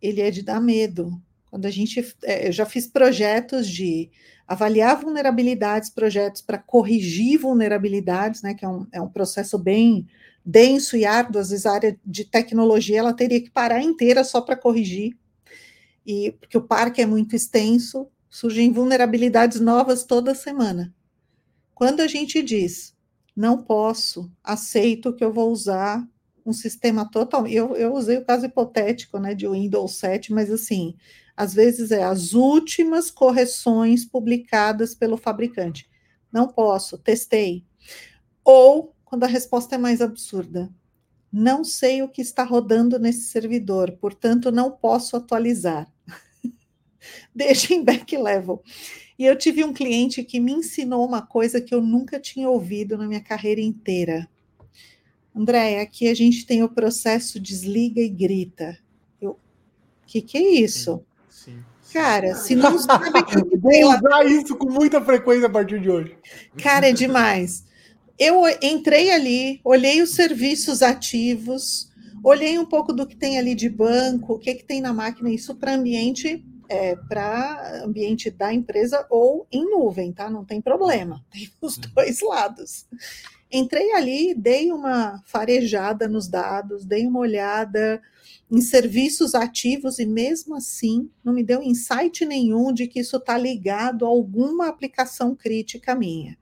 ele 0.00 0.20
é 0.20 0.30
de 0.30 0.42
dar 0.42 0.60
medo. 0.60 1.20
Quando 1.50 1.66
a 1.66 1.70
gente, 1.70 2.14
é, 2.22 2.48
eu 2.48 2.52
já 2.52 2.66
fiz 2.66 2.86
projetos 2.86 3.66
de 3.68 4.10
avaliar 4.46 5.00
vulnerabilidades, 5.00 5.90
projetos 5.90 6.42
para 6.42 6.58
corrigir 6.58 7.38
vulnerabilidades, 7.38 8.42
né, 8.42 8.52
que 8.52 8.64
é 8.64 8.68
um, 8.68 8.86
é 8.92 9.00
um 9.00 9.08
processo 9.08 9.58
bem 9.58 10.06
denso 10.44 10.96
e 10.96 11.04
árduo, 11.04 11.40
às 11.40 11.50
vezes 11.50 11.66
a 11.66 11.72
área 11.72 11.98
de 12.04 12.24
tecnologia 12.24 12.98
ela 12.98 13.12
teria 13.12 13.40
que 13.40 13.50
parar 13.50 13.82
inteira 13.82 14.24
só 14.24 14.40
para 14.40 14.56
corrigir, 14.56 15.16
e 16.06 16.32
porque 16.32 16.56
o 16.56 16.62
parque 16.62 17.02
é 17.02 17.06
muito 17.06 17.36
extenso, 17.36 18.08
surgem 18.28 18.72
vulnerabilidades 18.72 19.60
novas 19.60 20.04
toda 20.04 20.34
semana. 20.34 20.94
Quando 21.74 22.00
a 22.00 22.06
gente 22.06 22.42
diz, 22.42 22.94
não 23.36 23.62
posso, 23.62 24.30
aceito 24.42 25.12
que 25.14 25.24
eu 25.24 25.32
vou 25.32 25.50
usar 25.50 26.06
um 26.44 26.52
sistema 26.52 27.08
total, 27.08 27.46
eu, 27.46 27.76
eu 27.76 27.94
usei 27.94 28.18
o 28.18 28.24
caso 28.24 28.46
hipotético, 28.46 29.18
né, 29.18 29.34
de 29.34 29.46
Windows 29.46 29.96
7, 29.96 30.32
mas 30.32 30.50
assim, 30.50 30.94
às 31.36 31.54
vezes 31.54 31.90
é 31.90 32.02
as 32.02 32.32
últimas 32.32 33.10
correções 33.10 34.04
publicadas 34.04 34.94
pelo 34.94 35.16
fabricante. 35.16 35.88
Não 36.32 36.48
posso, 36.48 36.98
testei. 36.98 37.64
Ou 38.44 38.94
quando 39.10 39.24
a 39.24 39.26
resposta 39.26 39.74
é 39.74 39.78
mais 39.78 40.00
absurda. 40.00 40.70
Não 41.32 41.64
sei 41.64 42.00
o 42.00 42.08
que 42.08 42.22
está 42.22 42.44
rodando 42.44 42.96
nesse 42.96 43.24
servidor, 43.24 43.90
portanto, 44.00 44.52
não 44.52 44.70
posso 44.70 45.16
atualizar. 45.16 45.92
Deixa 47.34 47.74
em 47.74 47.82
back 47.82 48.16
level. 48.16 48.62
E 49.18 49.26
eu 49.26 49.36
tive 49.36 49.64
um 49.64 49.72
cliente 49.72 50.22
que 50.22 50.38
me 50.38 50.52
ensinou 50.52 51.04
uma 51.04 51.20
coisa 51.20 51.60
que 51.60 51.74
eu 51.74 51.82
nunca 51.82 52.20
tinha 52.20 52.48
ouvido 52.48 52.96
na 52.96 53.08
minha 53.08 53.20
carreira 53.20 53.60
inteira. 53.60 54.28
André, 55.34 55.80
aqui 55.80 56.08
a 56.08 56.14
gente 56.14 56.46
tem 56.46 56.62
o 56.62 56.68
processo 56.68 57.40
desliga 57.40 58.00
e 58.00 58.08
grita. 58.08 58.78
Eu, 59.20 59.36
que, 60.06 60.22
que 60.22 60.38
é 60.38 60.50
isso? 60.60 61.04
Sim, 61.28 61.58
sim. 61.82 61.92
Cara, 61.92 62.36
se 62.36 62.54
não 62.54 62.78
sabe 62.78 63.10
que. 63.26 63.56
Vou 63.56 63.72
usar 63.92 64.24
isso 64.26 64.54
com 64.56 64.70
muita 64.70 65.04
frequência 65.04 65.48
a 65.48 65.50
partir 65.50 65.80
de 65.80 65.90
hoje. 65.90 66.16
Cara, 66.56 66.88
é 66.88 66.92
demais 66.92 67.68
eu 68.20 68.42
entrei 68.60 69.10
ali, 69.10 69.62
olhei 69.64 70.02
os 70.02 70.10
serviços 70.10 70.82
ativos, 70.82 71.90
olhei 72.22 72.58
um 72.58 72.66
pouco 72.66 72.92
do 72.92 73.06
que 73.06 73.16
tem 73.16 73.38
ali 73.38 73.54
de 73.54 73.70
banco, 73.70 74.34
o 74.34 74.38
que, 74.38 74.56
que 74.56 74.64
tem 74.64 74.78
na 74.78 74.92
máquina, 74.92 75.30
isso 75.30 75.54
para 75.54 75.74
ambiente 75.74 76.44
é, 76.68 76.94
para 76.94 77.82
ambiente 77.82 78.30
da 78.30 78.52
empresa 78.52 79.04
ou 79.10 79.46
em 79.50 79.64
nuvem, 79.64 80.12
tá? 80.12 80.30
Não 80.30 80.44
tem 80.44 80.60
problema, 80.60 81.24
tem 81.32 81.50
os 81.62 81.78
dois 81.78 82.20
lados. 82.20 82.86
Entrei 83.50 83.90
ali, 83.92 84.34
dei 84.34 84.70
uma 84.70 85.20
farejada 85.24 86.06
nos 86.06 86.28
dados, 86.28 86.84
dei 86.84 87.06
uma 87.06 87.18
olhada 87.18 88.00
em 88.50 88.60
serviços 88.60 89.34
ativos 89.34 89.98
e 89.98 90.04
mesmo 90.04 90.54
assim 90.54 91.10
não 91.24 91.32
me 91.32 91.42
deu 91.42 91.62
insight 91.62 92.24
nenhum 92.24 92.72
de 92.72 92.86
que 92.86 93.00
isso 93.00 93.16
está 93.16 93.36
ligado 93.38 94.04
a 94.04 94.08
alguma 94.08 94.68
aplicação 94.68 95.34
crítica 95.34 95.94
minha. 95.94 96.38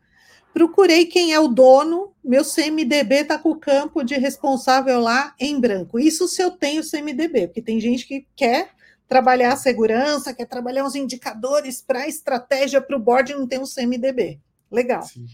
Procurei 0.59 1.07
quem 1.07 1.33
é 1.33 1.39
o 1.39 1.47
dono, 1.47 2.13
meu 2.25 2.45
CMDB 2.45 3.21
está 3.21 3.39
com 3.39 3.51
o 3.51 3.61
campo 3.61 4.03
de 4.03 4.17
responsável 4.17 4.99
lá 4.99 5.33
em 5.39 5.61
branco. 5.61 6.01
Isso 6.01 6.27
se 6.27 6.43
eu 6.43 6.51
tenho 6.51 6.83
CMDB, 6.83 7.47
porque 7.47 7.63
tem 7.63 7.79
gente 7.79 8.05
que 8.05 8.27
quer 8.35 8.71
trabalhar 9.07 9.53
a 9.53 9.57
segurança, 9.57 10.35
quer 10.35 10.47
trabalhar 10.47 10.85
os 10.85 10.97
indicadores 10.97 11.81
para 11.81 12.01
a 12.01 12.09
estratégia 12.09 12.81
para 12.81 12.97
o 12.97 12.99
board 12.99 13.31
e 13.31 13.37
não 13.37 13.47
tem 13.47 13.61
um 13.61 13.65
CMDB. 13.65 14.41
Legal. 14.69 15.03
Sim. 15.03 15.27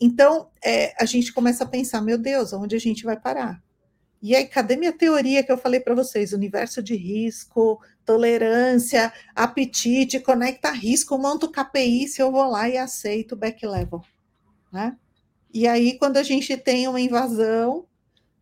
Então, 0.00 0.48
é, 0.60 0.92
a 1.00 1.04
gente 1.04 1.32
começa 1.32 1.62
a 1.62 1.68
pensar, 1.68 2.00
meu 2.00 2.18
Deus, 2.18 2.52
onde 2.52 2.74
a 2.74 2.80
gente 2.80 3.04
vai 3.04 3.16
parar? 3.16 3.62
E 4.20 4.34
aí, 4.34 4.46
cadê 4.46 4.74
minha 4.74 4.92
teoria 4.92 5.44
que 5.44 5.52
eu 5.52 5.58
falei 5.58 5.78
para 5.78 5.94
vocês? 5.94 6.32
Universo 6.32 6.82
de 6.82 6.96
risco, 6.96 7.80
tolerância, 8.04 9.12
apetite, 9.32 10.18
conecta 10.18 10.72
risco, 10.72 11.16
monta 11.16 11.46
o 11.46 11.52
KPI 11.52 12.08
se 12.08 12.20
eu 12.20 12.32
vou 12.32 12.50
lá 12.50 12.68
e 12.68 12.76
aceito 12.76 13.36
o 13.36 13.36
back 13.36 13.64
level. 13.64 14.02
Né? 14.72 14.96
E 15.52 15.66
aí, 15.66 15.98
quando 15.98 16.16
a 16.16 16.22
gente 16.22 16.56
tem 16.56 16.86
uma 16.88 17.00
invasão, 17.00 17.86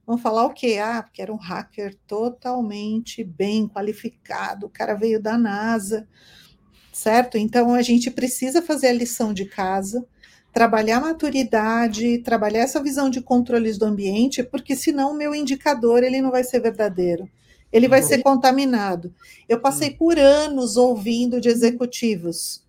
vão 0.06 0.18
falar 0.18 0.44
o 0.44 0.52
quê? 0.52 0.78
Ah, 0.82 1.02
porque 1.02 1.22
era 1.22 1.32
um 1.32 1.36
hacker 1.36 1.96
totalmente 2.06 3.22
bem 3.22 3.68
qualificado, 3.68 4.66
o 4.66 4.70
cara 4.70 4.94
veio 4.94 5.20
da 5.20 5.38
NASA, 5.38 6.08
certo? 6.92 7.38
Então, 7.38 7.74
a 7.74 7.82
gente 7.82 8.10
precisa 8.10 8.62
fazer 8.62 8.88
a 8.88 8.92
lição 8.92 9.32
de 9.32 9.44
casa 9.44 10.06
trabalhar 10.54 11.00
maturidade, 11.00 12.18
trabalhar 12.18 12.60
essa 12.60 12.80
visão 12.80 13.10
de 13.10 13.20
controles 13.20 13.76
do 13.76 13.86
ambiente, 13.86 14.40
porque 14.44 14.76
senão 14.76 15.10
o 15.10 15.16
meu 15.16 15.34
indicador 15.34 16.04
ele 16.04 16.22
não 16.22 16.30
vai 16.30 16.44
ser 16.44 16.60
verdadeiro. 16.60 17.28
Ele 17.72 17.88
vai 17.88 18.00
ser 18.02 18.22
contaminado. 18.22 19.12
Eu 19.48 19.58
passei 19.58 19.90
hum. 19.90 19.96
por 19.98 20.16
anos 20.16 20.76
ouvindo 20.76 21.40
de 21.40 21.48
executivos. 21.48 22.63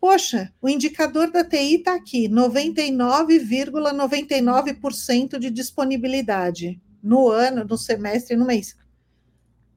Poxa, 0.00 0.52
o 0.62 0.68
indicador 0.68 1.30
da 1.30 1.44
TI 1.44 1.76
está 1.76 1.94
aqui, 1.94 2.28
99,99% 2.28 3.72
,99 3.72 5.38
de 5.38 5.50
disponibilidade 5.50 6.80
no 7.02 7.28
ano, 7.28 7.64
no 7.64 7.76
semestre, 7.76 8.36
no 8.36 8.46
mês. 8.46 8.76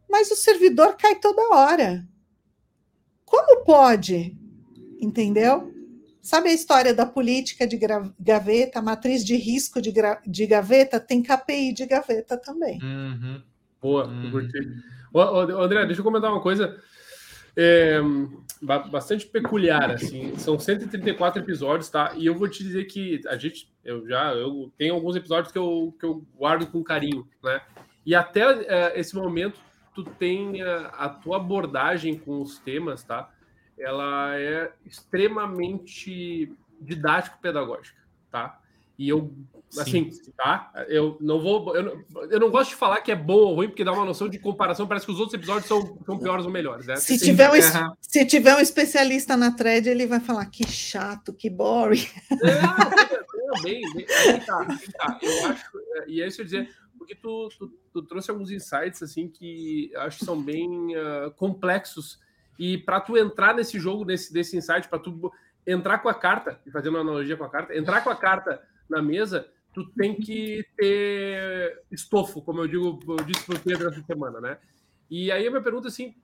Mas 0.09 0.29
o 0.29 0.35
servidor 0.35 0.95
cai 0.95 1.15
toda 1.15 1.55
hora. 1.55 2.07
Como 3.25 3.63
pode? 3.63 4.37
Entendeu? 4.99 5.73
Sabe 6.21 6.49
a 6.49 6.53
história 6.53 6.93
da 6.93 7.05
política 7.05 7.65
de 7.65 7.79
gaveta, 8.19 8.81
matriz 8.81 9.25
de 9.25 9.35
risco 9.35 9.81
de, 9.81 9.91
de 10.27 10.45
gaveta? 10.45 10.99
Tem 10.99 11.23
KPI 11.23 11.73
de 11.73 11.85
gaveta 11.87 12.37
também. 12.37 12.79
Uhum. 12.83 13.41
Boa, 13.81 14.05
uhum. 14.05 14.29
curti. 14.29 14.59
Ô, 15.11 15.19
André, 15.63 15.85
deixa 15.85 16.01
eu 16.01 16.05
comentar 16.05 16.31
uma 16.31 16.41
coisa 16.41 16.79
é, 17.55 17.99
bastante 18.61 19.25
peculiar, 19.25 19.91
assim. 19.91 20.35
São 20.37 20.59
134 20.59 21.41
episódios, 21.41 21.89
tá? 21.89 22.13
E 22.15 22.25
eu 22.25 22.35
vou 22.35 22.47
te 22.47 22.63
dizer 22.63 22.85
que 22.85 23.21
a 23.27 23.37
gente, 23.37 23.71
eu 23.83 24.07
já, 24.07 24.33
eu 24.33 24.71
tenho 24.77 24.93
alguns 24.93 25.15
episódios 25.15 25.51
que 25.51 25.57
eu, 25.57 25.95
que 25.99 26.05
eu 26.05 26.25
guardo 26.37 26.67
com 26.67 26.83
carinho, 26.83 27.27
né? 27.43 27.61
E 28.05 28.15
até 28.15 28.41
é, 28.41 28.99
esse 28.99 29.15
momento, 29.15 29.59
tu 29.93 30.03
tem 30.03 30.61
a, 30.61 30.87
a 30.87 31.09
tua 31.09 31.37
abordagem 31.37 32.17
com 32.17 32.41
os 32.41 32.57
temas, 32.59 33.03
tá? 33.03 33.29
ela 33.81 34.37
é 34.39 34.71
extremamente 34.85 36.53
didático-pedagógica, 36.79 37.99
tá? 38.29 38.59
E 38.97 39.09
eu, 39.09 39.33
assim, 39.79 40.11
Sim. 40.11 40.31
tá? 40.35 40.71
Eu 40.87 41.17
não 41.21 41.39
vou. 41.39 41.75
Eu 41.75 41.83
não, 41.83 42.29
eu 42.29 42.39
não, 42.39 42.49
gosto 42.49 42.71
de 42.71 42.75
falar 42.75 43.01
que 43.01 43.11
é 43.11 43.15
bom 43.15 43.37
ou 43.37 43.55
ruim, 43.55 43.67
porque 43.67 43.83
dá 43.83 43.91
uma 43.91 44.05
noção 44.05 44.27
de 44.27 44.39
comparação. 44.39 44.87
Parece 44.87 45.05
que 45.05 45.11
os 45.11 45.19
outros 45.19 45.33
episódios 45.33 45.67
são, 45.67 45.97
são 46.05 46.17
piores 46.17 46.45
ou 46.45 46.51
melhores. 46.51 46.85
Né? 46.85 46.95
Se, 46.97 47.17
tiver 47.17 47.49
um, 47.49 47.95
se 48.01 48.25
tiver 48.25 48.55
um 48.55 48.59
especialista 48.59 49.37
na 49.37 49.51
thread, 49.51 49.89
ele 49.89 50.05
vai 50.05 50.19
falar 50.19 50.45
que 50.47 50.67
chato, 50.67 51.33
que 51.33 51.49
boring. 51.49 52.07
É, 53.53 53.61
bem, 53.63 53.81
bem, 53.93 54.05
aí 54.07 54.39
tá, 54.39 54.59
aí 54.61 54.91
tá. 54.93 55.19
Eu 55.21 55.45
acho, 55.47 55.65
é, 55.77 56.05
e 56.07 56.21
é 56.21 56.27
isso 56.27 56.39
eu 56.39 56.45
dizer, 56.45 56.69
porque 56.97 57.13
tu, 57.13 57.49
tu, 57.59 57.67
tu, 57.91 58.01
trouxe 58.03 58.31
alguns 58.31 58.49
insights 58.49 59.03
assim 59.03 59.27
que 59.27 59.91
acho 59.97 60.19
que 60.19 60.25
são 60.25 60.41
bem 60.41 60.95
uh, 60.95 61.31
complexos 61.35 62.17
e 62.57 62.77
para 62.77 63.01
tu 63.01 63.17
entrar 63.17 63.53
nesse 63.53 63.79
jogo, 63.79 64.05
nesse, 64.05 64.31
desse 64.31 64.55
insight, 64.55 64.87
para 64.87 64.99
tu 64.99 65.31
entrar 65.65 65.99
com 65.99 66.09
a 66.09 66.13
carta, 66.13 66.59
e 66.65 66.71
fazendo 66.71 66.95
uma 66.95 67.01
analogia 67.01 67.37
com 67.37 67.43
a 67.43 67.49
carta, 67.49 67.75
entrar 67.75 68.01
com 68.03 68.09
a 68.09 68.15
carta 68.15 68.61
na 68.89 69.01
mesa, 69.01 69.47
tu 69.73 69.89
tem 69.91 70.15
que 70.15 70.65
ter 70.75 71.83
estofo, 71.91 72.41
como 72.41 72.61
eu 72.61 72.67
digo, 72.67 72.99
eu 73.07 73.25
disse 73.25 73.45
para 73.45 73.55
o 73.55 73.59
Pedro 73.59 73.89
essa 73.89 74.01
semana, 74.03 74.39
né? 74.41 74.57
E 75.09 75.29
aí 75.29 75.45
a 75.45 75.49
minha 75.49 75.61
pergunta, 75.61 75.89
assim, 75.89 76.15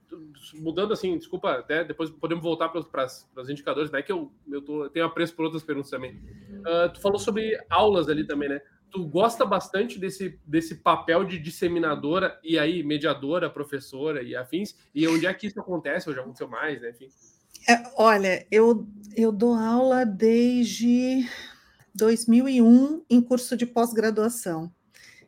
mudando 0.56 0.94
assim, 0.94 1.18
desculpa, 1.18 1.52
até 1.52 1.84
depois 1.84 2.10
podemos 2.10 2.44
voltar 2.44 2.70
para 2.70 3.06
os 3.06 3.50
indicadores, 3.50 3.92
né? 3.92 4.02
Que 4.02 4.12
eu, 4.12 4.32
eu, 4.50 4.62
tô, 4.62 4.90
tenho 4.90 5.06
apreço 5.06 5.36
por 5.36 5.46
outras 5.46 5.64
perguntas 5.64 5.92
também. 5.92 6.16
Uh, 6.62 6.94
tu 6.94 7.02
falou 7.02 7.20
sobre 7.20 7.58
aulas 7.70 8.08
ali 8.08 8.26
também, 8.26 8.48
né? 8.48 8.62
tu 8.92 9.06
gosta 9.06 9.46
bastante 9.46 10.00
desse, 10.00 10.40
desse 10.46 10.76
papel 10.76 11.24
de 11.24 11.38
disseminadora 11.38 12.40
e 12.44 12.58
aí 12.58 12.84
mediadora, 12.84 13.50
professora 13.50 14.24
e 14.24 14.36
afins, 14.36 14.76
e 14.94 15.08
onde 15.08 15.26
é 15.26 15.34
que 15.34 15.48
isso 15.48 15.60
acontece, 15.60 16.10
ou 16.10 16.16
já 16.16 16.22
aconteceu 16.22 16.48
mais, 16.48 16.82
né? 16.82 16.90
Enfim. 16.90 17.10
É, 17.70 17.84
olha, 17.98 18.46
eu, 18.50 18.88
eu 19.16 19.32
dou 19.32 19.54
aula 19.54 20.06
desde 20.06 21.26
2001 21.98 23.04
em 23.10 23.20
curso 23.20 23.58
de 23.58 23.66
pós-graduação. 23.66 24.72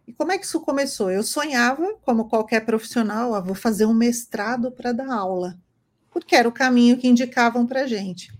E 0.08 0.14
como 0.14 0.32
é 0.32 0.38
que 0.38 0.46
isso 0.46 0.60
começou? 0.62 1.12
Eu 1.12 1.24
sonhava, 1.24 1.96
como 2.02 2.30
qualquer 2.30 2.66
profissional, 2.66 3.36
ah, 3.36 3.42
vou 3.42 3.56
fazer 3.56 3.86
um 3.86 3.94
mestrado 3.94 4.72
para 4.72 4.92
dar 4.92 5.12
aula, 5.12 5.60
porque 6.12 6.36
era 6.36 6.48
o 6.48 6.54
caminho 6.54 6.98
que 6.98 7.08
indicavam 7.08 7.66
para 7.66 7.88
gente. 7.88 8.32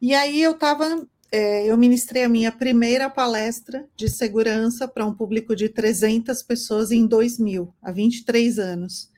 E 0.00 0.14
aí 0.14 0.42
eu 0.42 0.52
estava 0.52 1.06
é, 1.32 1.66
eu 1.66 1.76
ministrei 1.76 2.22
a 2.22 2.28
minha 2.28 2.52
primeira 2.52 3.10
palestra 3.10 3.88
de 3.96 4.08
segurança 4.08 4.86
para 4.86 5.04
um 5.04 5.12
público 5.12 5.56
de 5.56 5.68
300 5.68 6.40
pessoas 6.44 6.92
em 6.92 7.08
2000, 7.08 7.74
há 7.82 7.90
23 7.90 8.58
anos. 8.60 9.10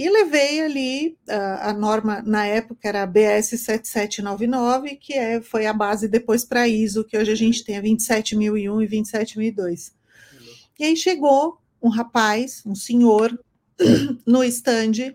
E 0.00 0.08
levei 0.08 0.62
ali 0.62 1.18
a, 1.28 1.68
a 1.68 1.72
norma, 1.74 2.22
na 2.22 2.46
época 2.46 2.88
era 2.88 3.02
a 3.02 3.06
BS 3.06 3.50
7799, 3.50 4.96
que 4.96 5.12
é, 5.12 5.42
foi 5.42 5.66
a 5.66 5.74
base 5.74 6.08
depois 6.08 6.42
para 6.42 6.66
ISO, 6.66 7.04
que 7.04 7.18
hoje 7.18 7.30
a 7.30 7.34
gente 7.34 7.62
tem 7.62 7.76
a 7.76 7.82
27001 7.82 8.80
e 8.80 8.86
27002. 8.86 9.92
E 10.78 10.84
aí 10.84 10.96
chegou 10.96 11.60
um 11.82 11.90
rapaz, 11.90 12.62
um 12.64 12.74
senhor, 12.74 13.38
no 14.24 14.42
stand, 14.42 15.14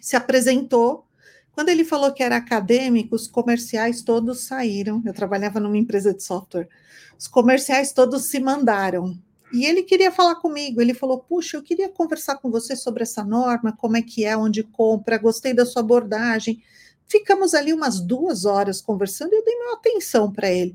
se 0.00 0.16
apresentou 0.16 1.06
quando 1.52 1.68
ele 1.68 1.84
falou 1.84 2.12
que 2.12 2.24
era 2.24 2.36
acadêmico, 2.36 3.14
os 3.14 3.28
comerciais 3.28 4.02
todos 4.02 4.40
saíram. 4.40 5.00
Eu 5.06 5.14
trabalhava 5.14 5.60
numa 5.60 5.78
empresa 5.78 6.12
de 6.12 6.24
software. 6.24 6.68
Os 7.16 7.28
comerciais 7.28 7.92
todos 7.92 8.24
se 8.24 8.40
mandaram. 8.40 9.16
E 9.54 9.64
ele 9.64 9.84
queria 9.84 10.10
falar 10.10 10.34
comigo. 10.34 10.80
Ele 10.80 10.92
falou: 10.92 11.20
Puxa, 11.20 11.56
eu 11.56 11.62
queria 11.62 11.88
conversar 11.88 12.38
com 12.38 12.50
você 12.50 12.74
sobre 12.74 13.04
essa 13.04 13.22
norma, 13.24 13.76
como 13.76 13.96
é 13.96 14.02
que 14.02 14.24
é, 14.24 14.36
onde 14.36 14.64
compra, 14.64 15.16
gostei 15.16 15.54
da 15.54 15.64
sua 15.64 15.80
abordagem. 15.80 16.60
Ficamos 17.06 17.54
ali 17.54 17.72
umas 17.72 18.00
duas 18.00 18.44
horas 18.44 18.80
conversando 18.80 19.32
e 19.32 19.36
eu 19.36 19.44
dei 19.44 19.56
minha 19.56 19.74
atenção 19.74 20.32
para 20.32 20.50
ele. 20.50 20.74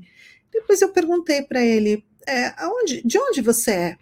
Depois 0.50 0.80
eu 0.80 0.88
perguntei 0.88 1.42
para 1.42 1.62
ele: 1.62 2.02
é, 2.26 2.54
aonde, 2.56 3.02
de 3.02 3.18
onde 3.18 3.42
você 3.42 3.70
é? 3.70 3.96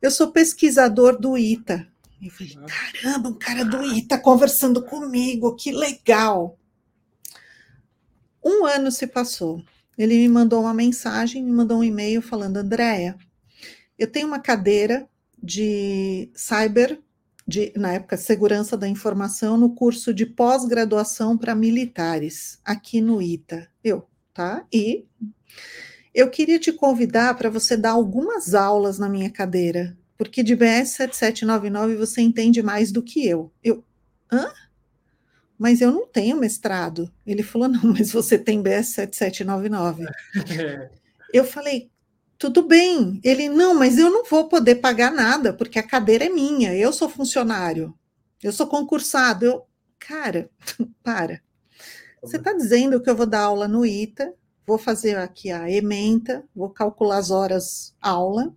Eu 0.00 0.10
sou 0.10 0.30
pesquisador 0.30 1.18
do 1.18 1.36
ITA. 1.36 1.88
Eu 2.22 2.30
falei, 2.30 2.56
caramba, 2.68 3.28
um 3.28 3.34
cara 3.34 3.64
do 3.64 3.82
ITA 3.82 4.16
conversando 4.18 4.84
comigo, 4.84 5.56
que 5.56 5.72
legal. 5.72 6.56
Um 8.44 8.64
ano 8.64 8.92
se 8.92 9.08
passou. 9.08 9.60
Ele 9.98 10.16
me 10.16 10.28
mandou 10.28 10.60
uma 10.60 10.72
mensagem, 10.72 11.42
me 11.42 11.50
mandou 11.50 11.78
um 11.78 11.84
e-mail 11.84 12.22
falando, 12.22 12.58
Andréia, 12.58 13.18
eu 13.98 14.06
tenho 14.06 14.26
uma 14.26 14.40
cadeira 14.40 15.08
de 15.42 16.30
cyber, 16.34 17.00
de, 17.46 17.72
na 17.76 17.92
época, 17.94 18.16
segurança 18.16 18.76
da 18.76 18.88
informação, 18.88 19.56
no 19.56 19.74
curso 19.74 20.14
de 20.14 20.24
pós-graduação 20.24 21.36
para 21.36 21.54
militares, 21.54 22.60
aqui 22.64 23.00
no 23.00 23.20
ITA. 23.20 23.68
Eu, 23.82 24.06
tá? 24.32 24.64
E 24.72 25.04
eu 26.14 26.30
queria 26.30 26.58
te 26.58 26.72
convidar 26.72 27.34
para 27.34 27.50
você 27.50 27.76
dar 27.76 27.90
algumas 27.90 28.54
aulas 28.54 28.98
na 28.98 29.08
minha 29.08 29.30
cadeira 29.30 29.96
porque 30.22 30.42
de 30.44 30.54
BS 30.54 30.90
7799 30.90 31.96
você 31.96 32.20
entende 32.20 32.62
mais 32.62 32.92
do 32.92 33.02
que 33.02 33.26
eu. 33.26 33.52
Eu, 33.60 33.84
hã? 34.30 34.52
Mas 35.58 35.80
eu 35.80 35.90
não 35.90 36.06
tenho 36.06 36.36
mestrado. 36.38 37.12
Ele 37.26 37.42
falou, 37.42 37.66
não, 37.68 37.82
mas 37.92 38.12
você 38.12 38.38
tem 38.38 38.62
BS 38.62 38.90
7799. 38.90 40.04
eu 41.34 41.44
falei, 41.44 41.90
tudo 42.42 42.62
bem. 42.66 43.20
Ele, 43.22 43.48
não, 43.48 43.72
mas 43.72 43.98
eu 43.98 44.10
não 44.10 44.24
vou 44.24 44.48
poder 44.48 44.76
pagar 44.76 45.12
nada, 45.12 45.52
porque 45.52 45.78
a 45.78 45.82
cadeira 45.82 46.24
é 46.24 46.28
minha, 46.28 46.74
eu 46.74 46.92
sou 46.92 47.08
funcionário, 47.08 47.94
eu 48.42 48.52
sou 48.52 48.66
concursado. 48.66 49.44
Eu, 49.44 49.62
cara, 49.96 50.50
para. 51.04 51.40
Você 52.20 52.38
está 52.38 52.52
dizendo 52.52 53.00
que 53.00 53.08
eu 53.08 53.14
vou 53.14 53.26
dar 53.26 53.42
aula 53.42 53.68
no 53.68 53.86
ITA, 53.86 54.34
vou 54.66 54.76
fazer 54.76 55.16
aqui 55.18 55.52
a 55.52 55.70
ementa, 55.70 56.44
vou 56.52 56.68
calcular 56.68 57.18
as 57.18 57.30
horas 57.30 57.94
aula. 58.00 58.52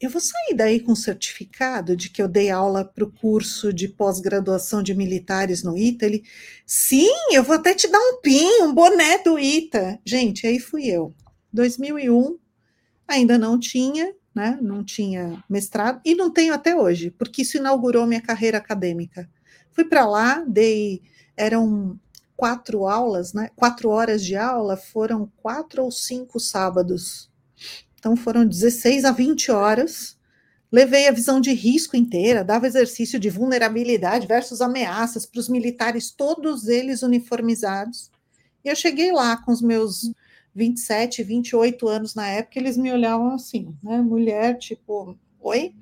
Eu 0.00 0.10
vou 0.10 0.20
sair 0.20 0.54
daí 0.56 0.80
com 0.80 0.96
certificado 0.96 1.94
de 1.96 2.10
que 2.10 2.20
eu 2.20 2.26
dei 2.26 2.50
aula 2.50 2.84
para 2.84 3.04
o 3.04 3.12
curso 3.12 3.72
de 3.72 3.86
pós-graduação 3.86 4.82
de 4.82 4.94
militares 4.96 5.62
no 5.62 5.78
ITA. 5.78 6.06
Ele, 6.06 6.24
sim, 6.66 7.08
eu 7.32 7.44
vou 7.44 7.54
até 7.54 7.72
te 7.72 7.86
dar 7.86 8.00
um 8.00 8.20
pin, 8.20 8.62
um 8.62 8.74
boné 8.74 9.18
do 9.18 9.38
ITA. 9.38 10.00
Gente, 10.04 10.44
aí 10.44 10.58
fui 10.58 10.88
eu. 10.88 11.14
2001, 11.52 12.36
ainda 13.06 13.38
não 13.38 13.58
tinha, 13.58 14.14
né? 14.34 14.58
Não 14.60 14.84
tinha 14.84 15.42
mestrado 15.48 16.00
e 16.04 16.14
não 16.14 16.30
tenho 16.30 16.52
até 16.52 16.76
hoje, 16.76 17.10
porque 17.10 17.42
isso 17.42 17.56
inaugurou 17.56 18.06
minha 18.06 18.20
carreira 18.20 18.58
acadêmica. 18.58 19.28
Fui 19.72 19.84
para 19.84 20.06
lá, 20.06 20.44
dei, 20.46 21.02
eram 21.36 21.98
quatro 22.36 22.86
aulas, 22.86 23.32
né? 23.32 23.50
Quatro 23.56 23.88
horas 23.88 24.24
de 24.24 24.36
aula, 24.36 24.76
foram 24.76 25.30
quatro 25.36 25.82
ou 25.84 25.90
cinco 25.90 26.38
sábados. 26.38 27.30
Então 27.98 28.14
foram 28.16 28.46
16 28.46 29.04
a 29.04 29.10
20 29.10 29.50
horas. 29.50 30.16
Levei 30.70 31.08
a 31.08 31.12
visão 31.12 31.40
de 31.40 31.52
risco 31.52 31.96
inteira, 31.96 32.44
dava 32.44 32.66
exercício 32.66 33.18
de 33.18 33.30
vulnerabilidade 33.30 34.26
versus 34.26 34.60
ameaças 34.60 35.24
para 35.24 35.40
os 35.40 35.48
militares, 35.48 36.10
todos 36.10 36.68
eles 36.68 37.02
uniformizados. 37.02 38.10
E 38.64 38.68
eu 38.68 38.76
cheguei 38.76 39.12
lá 39.12 39.36
com 39.36 39.52
os 39.52 39.62
meus 39.62 40.10
27, 40.56 41.22
28 41.22 41.86
anos 41.86 42.14
na 42.14 42.26
época, 42.26 42.58
eles 42.58 42.76
me 42.78 42.90
olhavam 42.90 43.34
assim, 43.34 43.74
né? 43.82 44.00
Mulher, 44.00 44.56
tipo, 44.58 45.16
oi? 45.40 45.74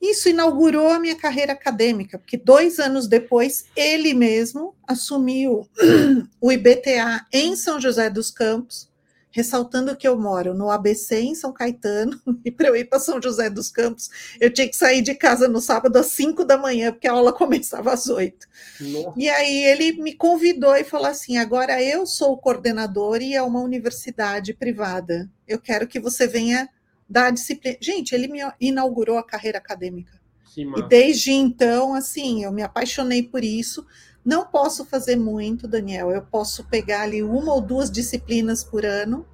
Isso 0.00 0.28
inaugurou 0.28 0.88
a 0.88 1.00
minha 1.00 1.16
carreira 1.16 1.52
acadêmica, 1.52 2.18
porque 2.18 2.36
dois 2.36 2.78
anos 2.78 3.08
depois, 3.08 3.66
ele 3.74 4.14
mesmo 4.14 4.74
assumiu 4.86 5.68
o 6.40 6.52
IBTA 6.52 7.26
em 7.32 7.56
São 7.56 7.80
José 7.80 8.08
dos 8.08 8.30
Campos, 8.30 8.88
ressaltando 9.34 9.96
que 9.96 10.06
eu 10.06 10.16
moro 10.16 10.54
no 10.54 10.70
ABC 10.70 11.20
em 11.20 11.34
São 11.34 11.52
Caetano, 11.52 12.20
e 12.44 12.52
para 12.52 12.68
eu 12.68 12.76
ir 12.76 12.84
para 12.84 13.00
São 13.00 13.20
José 13.20 13.50
dos 13.50 13.68
Campos, 13.68 14.08
eu 14.40 14.48
tinha 14.48 14.68
que 14.68 14.76
sair 14.76 15.02
de 15.02 15.12
casa 15.12 15.48
no 15.48 15.60
sábado 15.60 15.96
às 15.96 16.06
5 16.06 16.44
da 16.44 16.56
manhã, 16.56 16.92
porque 16.92 17.08
a 17.08 17.12
aula 17.12 17.32
começava 17.34 17.92
às 17.92 18.06
8. 18.06 18.46
Nossa. 18.80 19.12
E 19.16 19.28
aí 19.28 19.64
ele 19.64 20.00
me 20.00 20.14
convidou 20.14 20.76
e 20.76 20.84
falou 20.84 21.08
assim: 21.08 21.36
agora 21.36 21.82
eu 21.82 22.06
sou 22.06 22.34
o 22.34 22.38
coordenador 22.38 23.20
e 23.20 23.34
é 23.34 23.42
uma 23.42 23.60
universidade 23.60 24.54
privada. 24.54 25.28
Eu 25.48 25.60
quero 25.60 25.88
que 25.88 25.98
você 25.98 26.28
venha 26.28 26.68
dar 27.08 27.32
disciplina. 27.32 27.76
Gente, 27.80 28.14
ele 28.14 28.28
me 28.28 28.38
inaugurou 28.60 29.18
a 29.18 29.26
carreira 29.26 29.58
acadêmica. 29.58 30.12
E 30.56 30.88
desde 30.88 31.32
então, 31.32 31.92
assim, 31.92 32.44
eu 32.44 32.52
me 32.52 32.62
apaixonei 32.62 33.24
por 33.24 33.42
isso. 33.42 33.84
Não 34.24 34.46
posso 34.46 34.86
fazer 34.86 35.16
muito, 35.16 35.68
Daniel. 35.68 36.10
Eu 36.10 36.22
posso 36.22 36.64
pegar 36.64 37.02
ali 37.02 37.22
uma 37.22 37.52
ou 37.52 37.60
duas 37.60 37.90
disciplinas 37.90 38.64
por 38.64 38.84
ano. 38.86 39.26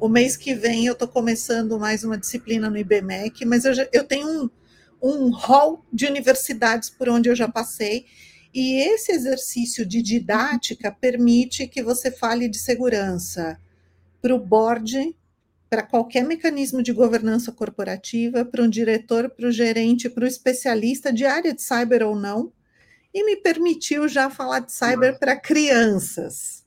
O 0.00 0.08
mês 0.08 0.36
que 0.36 0.54
vem 0.54 0.86
eu 0.86 0.94
estou 0.94 1.08
começando 1.08 1.78
mais 1.78 2.02
uma 2.02 2.16
disciplina 2.16 2.70
no 2.70 2.78
IBMEC, 2.78 3.44
mas 3.44 3.64
eu, 3.64 3.74
já, 3.74 3.86
eu 3.92 4.04
tenho 4.04 4.26
um, 4.26 4.50
um 5.02 5.30
hall 5.30 5.84
de 5.92 6.06
universidades 6.06 6.88
por 6.88 7.08
onde 7.08 7.28
eu 7.28 7.36
já 7.36 7.46
passei. 7.48 8.06
E 8.54 8.76
esse 8.76 9.12
exercício 9.12 9.84
de 9.84 10.00
didática 10.00 10.90
permite 10.90 11.66
que 11.66 11.82
você 11.82 12.10
fale 12.10 12.48
de 12.48 12.58
segurança 12.58 13.60
para 14.22 14.34
o 14.34 14.38
board, 14.38 15.14
para 15.68 15.82
qualquer 15.82 16.24
mecanismo 16.24 16.82
de 16.82 16.92
governança 16.92 17.52
corporativa, 17.52 18.46
para 18.46 18.62
um 18.62 18.68
diretor, 18.70 19.28
para 19.28 19.48
o 19.48 19.52
gerente, 19.52 20.08
para 20.08 20.24
o 20.24 20.28
especialista 20.28 21.12
de 21.12 21.26
área 21.26 21.52
de 21.52 21.60
cyber 21.60 22.02
ou 22.02 22.16
não, 22.16 22.50
e 23.12 23.24
me 23.24 23.36
permitiu 23.36 24.08
já 24.08 24.30
falar 24.30 24.60
de 24.60 24.72
cyber 24.72 25.18
para 25.18 25.36
crianças. 25.38 26.64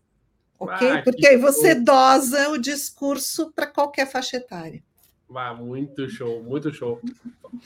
Ok? 0.59 0.87
Ah, 0.87 1.01
Porque 1.03 1.27
aí 1.27 1.37
você 1.37 1.75
dosa 1.75 2.49
o 2.49 2.57
discurso 2.57 3.51
para 3.51 3.67
qualquer 3.67 4.09
faixa 4.09 4.37
etária. 4.37 4.83
Ah, 5.35 5.53
muito 5.53 6.09
show, 6.09 6.43
muito 6.43 6.73
show. 6.73 6.99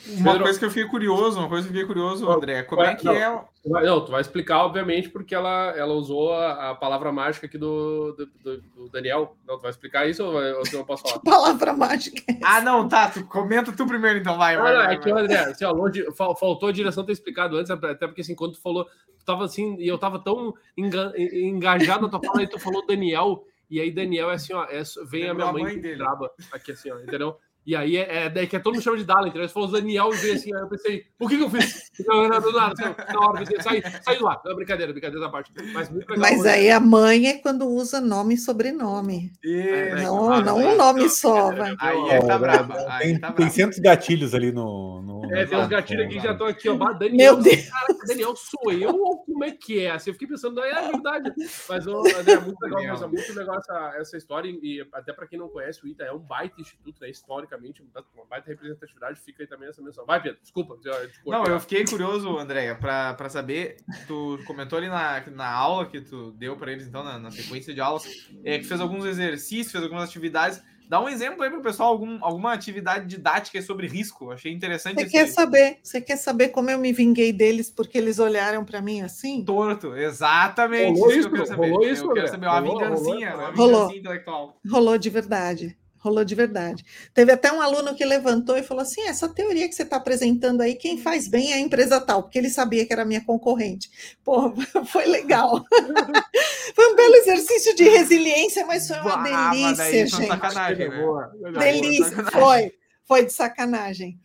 Uma 0.08 0.32
Pedro... 0.32 0.44
coisa 0.44 0.60
que 0.60 0.66
eu 0.66 0.70
fiquei 0.70 0.90
curioso, 0.90 1.40
uma 1.40 1.48
coisa 1.48 1.68
que 1.68 1.74
eu 1.74 1.74
fiquei 1.74 1.88
curioso, 1.88 2.30
André, 2.30 2.64
como 2.64 2.82
é 2.82 2.96
que 2.96 3.06
não, 3.06 3.14
é. 3.14 3.46
Tu 3.62 3.70
vai, 3.70 3.86
não, 3.86 4.04
tu 4.04 4.12
vai 4.12 4.22
explicar, 4.22 4.66
obviamente, 4.66 5.10
porque 5.10 5.34
ela, 5.34 5.74
ela 5.78 5.94
usou 5.94 6.34
a, 6.34 6.72
a 6.72 6.76
palavra 6.76 7.12
mágica 7.12 7.46
aqui 7.46 7.58
do, 7.58 8.14
do, 8.14 8.26
do, 8.26 8.62
do, 8.62 8.90
Daniel. 8.90 9.36
Não, 9.48 9.58
tu 9.58 9.62
vai 9.62 9.72
explicar 9.72 10.08
isso 10.08 10.24
ou, 10.24 10.34
ou 10.34 10.42
eu 10.42 10.64
não 10.74 10.86
posso 10.86 11.04
falar? 11.04 11.20
Que 11.20 11.30
palavra 11.30 11.74
mágica. 11.74 12.22
É 12.28 12.38
ah, 12.44 12.62
não, 12.62 12.88
tá. 12.88 13.10
Tu 13.10 13.24
comenta 13.26 13.72
tu 13.72 13.86
primeiro, 13.86 14.20
então, 14.20 14.38
vai. 14.38 14.56
Ah, 14.56 14.62
vai, 14.62 14.74
não, 14.74 14.84
vai, 14.84 14.96
é 14.96 14.98
que, 14.98 15.12
André, 15.12 15.38
assim, 15.38 15.66
ó, 15.66 15.72
longe, 15.72 16.06
faltou 16.14 16.70
a 16.70 16.72
direção 16.72 17.06
ter 17.06 17.14
explicado 17.14 17.58
antes, 17.58 17.72
até 17.72 18.08
porque 18.08 18.22
assim, 18.22 18.36
quando 18.36 18.54
tu 18.54 18.62
falou, 18.62 18.86
tu 18.86 19.26
tava 19.26 19.46
assim, 19.46 19.76
e 19.80 19.88
eu 19.88 19.98
tava 19.98 20.20
tão 20.20 20.54
enga, 20.78 21.14
engajado 21.18 22.04
na 22.04 22.10
tua 22.10 22.22
fala, 22.24 22.40
aí 22.40 22.48
tu 22.48 22.60
falou 22.60 22.86
Daniel. 22.86 23.44
E 23.70 23.80
aí, 23.82 23.92
Daniel 23.92 24.30
é 24.30 24.36
assim, 24.36 24.54
ó, 24.54 24.64
é, 24.66 24.84
vem 25.08 25.28
a 25.28 25.34
minha 25.34 25.52
mãe, 25.52 25.64
mãe 25.64 25.80
dele. 25.80 25.98
Traba, 25.98 26.32
aqui 26.52 26.72
assim, 26.72 26.92
ó, 26.92 27.00
entendeu? 27.00 27.40
E 27.66 27.76
aí 27.76 27.98
é, 27.98 28.26
é 28.26 28.30
daí 28.30 28.46
que 28.46 28.56
é 28.56 28.60
todo 28.60 28.74
mundo 28.74 28.84
chama 28.84 28.98
de 28.98 29.04
Dala, 29.04 29.28
entendeu? 29.28 29.48
Você 29.48 29.54
falou 29.54 29.72
Daniel 29.72 30.14
e 30.14 30.18
veio 30.18 30.36
assim, 30.36 30.54
aí 30.54 30.62
eu 30.62 30.68
pensei, 30.68 31.06
o 31.20 31.28
que, 31.28 31.38
que 31.38 31.44
eu 31.44 31.50
fiz? 31.50 31.92
Não, 32.06 32.28
não, 32.28 32.38
assim, 32.38 32.84
na 33.14 33.20
hora, 33.20 33.40
pensei, 33.40 33.62
sai, 33.62 33.82
sai 34.04 34.18
do 34.18 34.28
ar. 34.28 34.40
Não, 34.46 34.56
brincadeira, 34.56 34.92
brincadeira 34.92 35.26
da 35.26 35.32
parte. 35.32 35.52
Mas, 35.74 35.90
muito 35.90 36.08
legal, 36.10 36.20
Mas 36.20 36.46
aí 36.46 36.70
a 36.70 36.80
mãe 36.80 37.28
é 37.28 37.38
quando 37.40 37.68
usa 37.68 38.00
nome 38.00 38.36
e 38.36 38.38
sobrenome. 38.38 39.32
É, 39.44 40.04
não, 40.04 40.32
ah, 40.32 40.42
não 40.42 40.58
um 40.58 40.78
nome 40.78 41.10
só. 41.10 41.52
Vai. 41.52 41.76
Aí 41.80 42.10
é, 42.10 42.20
tá 42.22 42.38
brava. 42.38 43.00
Tem, 43.00 43.20
tá 43.20 43.32
tem 43.32 43.50
centos 43.50 43.80
gatilhos 43.80 44.36
ali 44.36 44.52
no. 44.52 45.02
no 45.02 45.34
é, 45.34 45.46
tem 45.46 45.58
uns 45.58 45.68
gatilhos 45.68 46.06
aqui 46.06 46.16
que 46.16 46.24
já 46.24 46.34
estão 46.34 46.48
aqui, 46.48 46.70
ó. 46.70 46.76
Daniel, 46.94 47.36
Meu 47.36 47.42
Deus. 47.42 47.70
Caraca, 47.70 48.06
Daniel, 48.08 48.36
sou 48.36 48.72
eu 48.72 48.96
ou 48.96 49.24
como 49.24 49.44
é 49.44 49.52
que 49.52 49.80
é? 49.80 49.92
Assim, 49.92 50.12
eu 50.12 50.14
fiquei 50.14 50.28
pensando, 50.28 50.62
é 50.64 50.92
verdade. 50.92 51.34
Mas, 51.68 51.88
ó, 51.88 52.04
é 52.06 52.40
muito 52.40 52.62
legal 52.62 52.82
mesmo, 52.82 53.08
muito 53.08 53.34
legal 53.34 53.58
essa, 53.58 53.94
essa 53.98 54.18
história. 54.18 54.50
E 54.50 54.86
até 54.94 55.14
para 55.14 55.28
quem 55.28 55.40
não 55.40 55.50
conhece, 55.50 55.84
o 55.84 55.88
ITA 55.88 56.04
é 56.04 56.12
um 56.12 56.20
baita 56.20 56.62
instituto, 56.62 57.02
né? 57.02 57.10
Historicamente, 57.56 57.84
uma 58.14 58.26
baita 58.26 58.50
representatividade, 58.50 59.20
fica 59.22 59.44
aí 59.44 59.48
também 59.48 59.70
essa 59.70 59.82
menção. 59.82 60.06
Vai, 60.06 60.22
Pedro, 60.22 60.40
desculpa. 60.42 60.78
Não, 61.26 61.44
eu 61.46 61.60
fiquei 61.60 61.86
curioso, 61.86 62.38
Andréia, 62.38 62.76
para 62.76 63.30
saber, 63.30 63.78
tu 64.08 64.40
comentou 64.46 64.78
ali 64.78 64.88
na, 64.88 65.24
na 65.32 65.50
aula 65.50 65.86
que 65.86 66.02
tu 66.02 66.32
deu 66.34 66.56
para 66.56 66.72
eles, 66.72 66.88
então, 66.88 67.04
na, 67.04 67.18
na, 67.18 67.32
sequência 67.32 67.74
de 67.74 67.82
aulas, 67.82 68.04
é, 68.44 68.60
que 68.60 68.66
fez 68.66 68.80
alguns 68.80 69.06
exercícios, 69.06 69.72
fez 69.72 69.84
algumas 69.84 70.10
atividades. 70.10 70.62
Dá 70.88 71.02
um 71.02 71.10
exemplo 71.10 71.42
aí 71.42 71.50
para 71.50 71.58
o 71.58 71.64
pessoal, 71.64 71.90
algum, 71.90 72.24
alguma 72.24 72.54
atividade 72.54 73.08
didática 73.08 73.60
sobre 73.60 73.88
risco. 73.88 74.30
Achei 74.32 74.52
interessante. 74.52 75.02
Você 75.02 75.10
quer 75.10 75.28
saber? 75.28 75.80
Você 75.82 76.00
quer 76.00 76.16
saber 76.16 76.50
como 76.50 76.70
eu 76.70 76.78
me 76.78 76.94
vinguei 76.94 77.34
deles 77.34 77.72
porque 77.72 77.98
eles 77.98 78.20
olharam 78.20 78.64
para 78.64 78.84
mim 78.84 79.02
assim? 79.02 79.44
Torto, 79.44 79.96
exatamente. 79.96 81.00
Rolou 81.00 81.10
isso, 81.10 81.20
isso 81.22 81.30
que 81.30 81.34
eu 81.34 81.38
quero 81.38 81.48
saber. 81.48 81.70
Rolou 81.72 81.90
isso, 81.90 82.06
eu 82.06 82.14
quero 82.14 82.28
saber 82.28 82.46
uma 82.46 82.60
rolou, 82.60 82.80
vingancinha, 82.80 83.32
rolou, 83.32 83.46
uma 83.46 83.52
vingancinha 83.52 83.78
rolou. 83.78 83.96
intelectual. 83.96 84.62
Rolou 84.70 84.98
de 85.00 85.10
verdade 85.10 85.78
rolou 86.06 86.24
de 86.24 86.36
verdade. 86.36 86.86
Teve 87.14 87.32
até 87.32 87.52
um 87.52 87.60
aluno 87.60 87.96
que 87.96 88.06
levantou 88.06 88.56
e 88.58 88.64
falou 88.64 88.84
assim: 88.84 89.02
essa 89.08 89.28
teoria 89.28 89.68
que 89.68 89.74
você 89.74 89.84
está 89.84 89.98
apresentando 89.98 90.62
aí, 90.62 90.76
quem 90.76 90.98
faz 90.98 91.28
bem 91.28 91.52
é 91.52 91.56
a 91.56 91.60
empresa 91.60 92.00
tal, 92.00 92.24
porque 92.24 92.38
ele 92.38 92.50
sabia 92.50 92.86
que 92.86 92.94
era 92.94 93.04
minha 93.04 93.24
concorrente. 93.24 93.90
Pô, 94.24 94.54
foi 94.88 95.06
legal. 95.06 95.64
foi 96.76 96.94
um 96.94 96.96
belo 96.96 97.16
exercício 97.16 97.76
de 97.76 97.84
resiliência, 97.84 98.66
mas 98.66 98.88
foi 98.88 99.00
uma 99.00 99.16
ah, 99.16 99.52
delícia, 99.52 100.08
gente. 100.08 100.28
Sacanagem, 100.28 100.90
né? 100.90 101.60
Delícia, 101.60 102.24
foi 102.32 102.72
foi 103.08 103.24
de 103.24 103.32
sacanagem. 103.32 104.20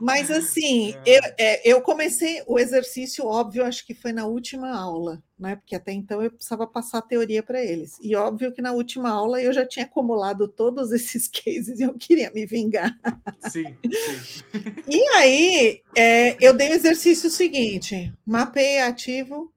Mas 0.00 0.30
assim, 0.30 0.94
é. 1.04 1.18
eu, 1.18 1.22
é, 1.36 1.68
eu 1.68 1.80
comecei 1.82 2.42
o 2.46 2.58
exercício, 2.58 3.26
óbvio, 3.26 3.64
acho 3.64 3.84
que 3.84 3.94
foi 3.94 4.12
na 4.12 4.24
última 4.24 4.70
aula, 4.70 5.22
né? 5.38 5.56
Porque 5.56 5.74
até 5.74 5.92
então 5.92 6.22
eu 6.22 6.30
precisava 6.30 6.66
passar 6.66 6.98
a 6.98 7.02
teoria 7.02 7.42
para 7.42 7.62
eles. 7.62 7.98
E 8.00 8.14
óbvio 8.14 8.52
que 8.52 8.62
na 8.62 8.72
última 8.72 9.10
aula 9.10 9.42
eu 9.42 9.52
já 9.52 9.66
tinha 9.66 9.84
acumulado 9.84 10.46
todos 10.46 10.92
esses 10.92 11.26
cases 11.28 11.80
e 11.80 11.82
eu 11.82 11.94
queria 11.94 12.30
me 12.30 12.46
vingar. 12.46 12.96
Sim. 13.50 13.76
sim. 13.84 14.44
E 14.88 15.02
aí 15.16 15.82
é, 15.96 16.36
eu 16.40 16.54
dei 16.54 16.70
o 16.70 16.74
exercício 16.74 17.28
seguinte: 17.28 18.12
mapeie 18.24 18.78
ativo, 18.78 19.52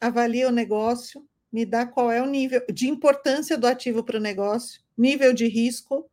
avalie 0.00 0.44
o 0.44 0.50
negócio, 0.50 1.24
me 1.52 1.64
dá 1.64 1.86
qual 1.86 2.10
é 2.10 2.20
o 2.20 2.26
nível 2.26 2.62
de 2.72 2.88
importância 2.88 3.56
do 3.56 3.68
ativo 3.68 4.02
para 4.02 4.18
o 4.18 4.20
negócio, 4.20 4.80
nível 4.98 5.32
de 5.32 5.46
risco 5.46 6.10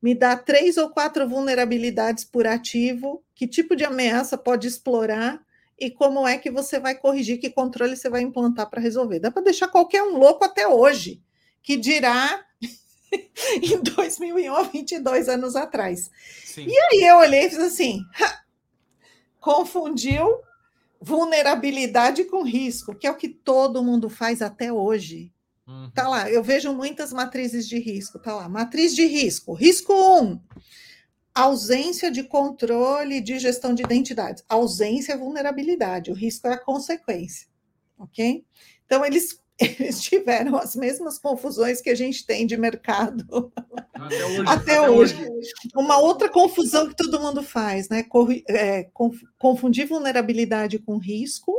me 0.00 0.14
dá 0.14 0.36
três 0.36 0.76
ou 0.76 0.90
quatro 0.90 1.28
vulnerabilidades 1.28 2.24
por 2.24 2.46
ativo, 2.46 3.22
que 3.34 3.46
tipo 3.46 3.74
de 3.74 3.84
ameaça 3.84 4.38
pode 4.38 4.68
explorar 4.68 5.40
e 5.78 5.90
como 5.90 6.26
é 6.26 6.38
que 6.38 6.50
você 6.50 6.80
vai 6.80 6.94
corrigir, 6.94 7.38
que 7.38 7.50
controle 7.50 7.96
você 7.96 8.08
vai 8.08 8.22
implantar 8.22 8.68
para 8.68 8.80
resolver. 8.80 9.20
Dá 9.20 9.30
para 9.30 9.42
deixar 9.42 9.68
qualquer 9.68 10.02
um 10.02 10.16
louco 10.16 10.44
até 10.44 10.66
hoje, 10.66 11.22
que 11.62 11.76
dirá 11.76 12.44
em 13.62 13.80
2001, 13.80 14.64
22 14.70 15.28
anos 15.28 15.54
atrás. 15.54 16.10
Sim. 16.44 16.66
E 16.66 16.78
aí 16.78 17.04
eu 17.04 17.18
olhei 17.18 17.46
e 17.46 17.50
fiz 17.50 17.58
assim, 17.58 18.04
confundiu 19.40 20.40
vulnerabilidade 21.00 22.24
com 22.24 22.42
risco, 22.42 22.94
que 22.94 23.06
é 23.06 23.10
o 23.10 23.16
que 23.16 23.28
todo 23.28 23.84
mundo 23.84 24.08
faz 24.08 24.42
até 24.42 24.72
hoje. 24.72 25.32
Uhum. 25.68 25.90
Tá 25.94 26.08
lá, 26.08 26.30
eu 26.30 26.42
vejo 26.42 26.72
muitas 26.72 27.12
matrizes 27.12 27.68
de 27.68 27.78
risco. 27.78 28.18
Tá 28.18 28.34
lá, 28.34 28.48
matriz 28.48 28.94
de 28.94 29.04
risco. 29.04 29.52
Risco 29.52 29.92
1, 29.92 30.40
ausência 31.34 32.10
de 32.10 32.22
controle 32.24 33.20
de 33.20 33.38
gestão 33.38 33.74
de 33.74 33.82
identidades. 33.82 34.42
Ausência 34.48 35.12
é 35.12 35.16
vulnerabilidade, 35.16 36.10
o 36.10 36.14
risco 36.14 36.46
é 36.48 36.54
a 36.54 36.58
consequência. 36.58 37.46
ok? 37.98 38.44
Então, 38.86 39.04
eles, 39.04 39.40
eles 39.60 40.00
tiveram 40.02 40.56
as 40.56 40.74
mesmas 40.74 41.18
confusões 41.18 41.80
que 41.82 41.90
a 41.90 41.94
gente 41.94 42.24
tem 42.26 42.46
de 42.46 42.56
mercado 42.56 43.52
Até 43.94 44.24
hoje. 44.24 44.44
até 44.48 44.90
hoje. 44.90 45.16
Uma 45.76 45.98
outra 45.98 46.30
confusão 46.30 46.88
que 46.88 46.96
todo 46.96 47.20
mundo 47.20 47.42
faz, 47.42 47.88
né? 47.90 48.02
Corri- 48.04 48.44
é, 48.48 48.84
conf- 48.94 49.22
confundir 49.38 49.86
vulnerabilidade 49.86 50.78
com 50.78 50.96
risco 50.96 51.54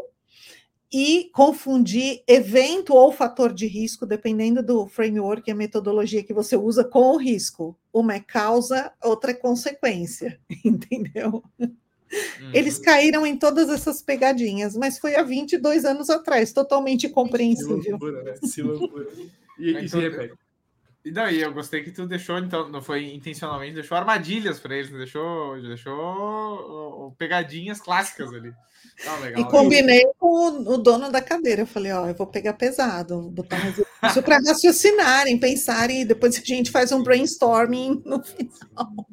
e 0.91 1.29
confundir 1.33 2.23
evento 2.27 2.93
ou 2.95 3.11
fator 3.11 3.53
de 3.53 3.67
risco, 3.67 4.05
dependendo 4.05 4.63
do 4.63 4.87
framework 4.87 5.47
e 5.47 5.51
a 5.51 5.55
metodologia 5.55 6.23
que 6.23 6.33
você 6.33 6.55
usa, 6.57 6.83
com 6.83 7.11
o 7.11 7.17
risco. 7.17 7.77
Uma 7.93 8.15
é 8.15 8.19
causa, 8.19 8.91
outra 9.03 9.31
é 9.31 9.35
consequência, 9.35 10.39
entendeu? 10.65 11.43
Uhum. 11.59 12.51
Eles 12.53 12.79
caíram 12.79 13.25
em 13.25 13.37
todas 13.37 13.69
essas 13.69 14.01
pegadinhas, 14.01 14.75
mas 14.75 14.97
foi 14.97 15.15
há 15.15 15.21
22 15.21 15.85
anos 15.85 16.09
atrás, 16.09 16.51
totalmente 16.51 17.07
Que 17.07 17.13
compreensível. 17.13 17.97
loucura, 17.99 18.23
né? 18.23 18.33
Que 18.51 18.61
loucura. 18.63 19.07
E, 19.59 19.71
e 19.71 19.89
se 19.89 19.97
repete. 19.97 20.33
E 21.03 21.11
daí, 21.11 21.41
eu 21.41 21.53
gostei 21.53 21.81
que 21.81 21.91
tu 21.91 22.05
deixou, 22.05 22.37
então, 22.39 22.67
não 22.69 22.81
foi 22.81 23.13
intencionalmente, 23.13 23.73
deixou 23.75 23.97
armadilhas 23.97 24.59
para 24.59 24.75
eles, 24.75 24.91
deixou, 24.91 25.59
deixou 25.61 25.97
ó, 25.97 27.11
pegadinhas 27.17 27.79
clássicas 27.79 28.33
ali. 28.33 28.51
Tá 29.03 29.17
legal. 29.17 29.41
E 29.41 29.45
combinei 29.45 30.03
com 30.17 30.27
o, 30.27 30.73
o 30.73 30.77
dono 30.77 31.09
da 31.09 31.21
cadeira. 31.21 31.61
Eu 31.61 31.67
falei, 31.67 31.91
ó, 31.93 32.05
eu 32.07 32.13
vou 32.13 32.27
pegar 32.27 32.53
pesado, 32.53 33.21
vou 33.21 33.31
botar 33.31 33.57
exercício 33.65 33.87
para 34.23 34.39
raciocinarem, 34.45 35.39
pensarem, 35.39 36.01
e 36.01 36.05
depois 36.05 36.35
a 36.37 36.41
gente 36.43 36.69
faz 36.69 36.91
um 36.91 37.01
brainstorming 37.01 38.01
no 38.05 38.21
final. 38.21 39.07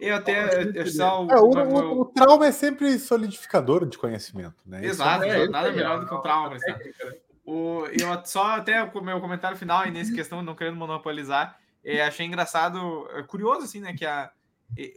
Eu 0.00 0.14
até, 0.16 0.62
eu 0.74 0.86
só, 0.86 1.26
É, 1.28 1.40
o, 1.40 1.46
o- 1.50 2.00
o 2.02 2.04
trauma 2.06 2.46
é 2.46 2.52
sempre 2.52 2.96
solidificador 3.00 3.84
de 3.86 3.98
conhecimento, 3.98 4.54
né? 4.64 4.84
Exato, 4.86 5.24
É, 5.24 5.48
nada 5.48 5.68
isso 5.68 5.70
aí, 5.70 5.76
melhor 5.76 6.00
do 6.00 6.06
que 6.06 6.14
um 6.14 6.20
trauma. 6.20 6.56
técnica, 6.58 7.04
né? 7.06 7.12
O, 7.44 7.86
eu 7.86 8.24
só 8.24 8.56
até 8.56 8.82
o 8.82 9.00
meu 9.02 9.20
comentário 9.20 9.56
final 9.56 9.82
aí 9.82 9.90
nessa 9.90 10.12
questão, 10.14 10.42
não 10.42 10.54
querendo 10.54 10.76
monopolizar, 10.76 11.58
é, 11.84 12.02
achei 12.04 12.24
engraçado, 12.26 13.08
é, 13.10 13.22
curioso 13.24 13.64
assim, 13.64 13.80
né, 13.80 13.92
que 13.94 14.06
a, 14.06 14.30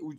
o, 0.01 0.13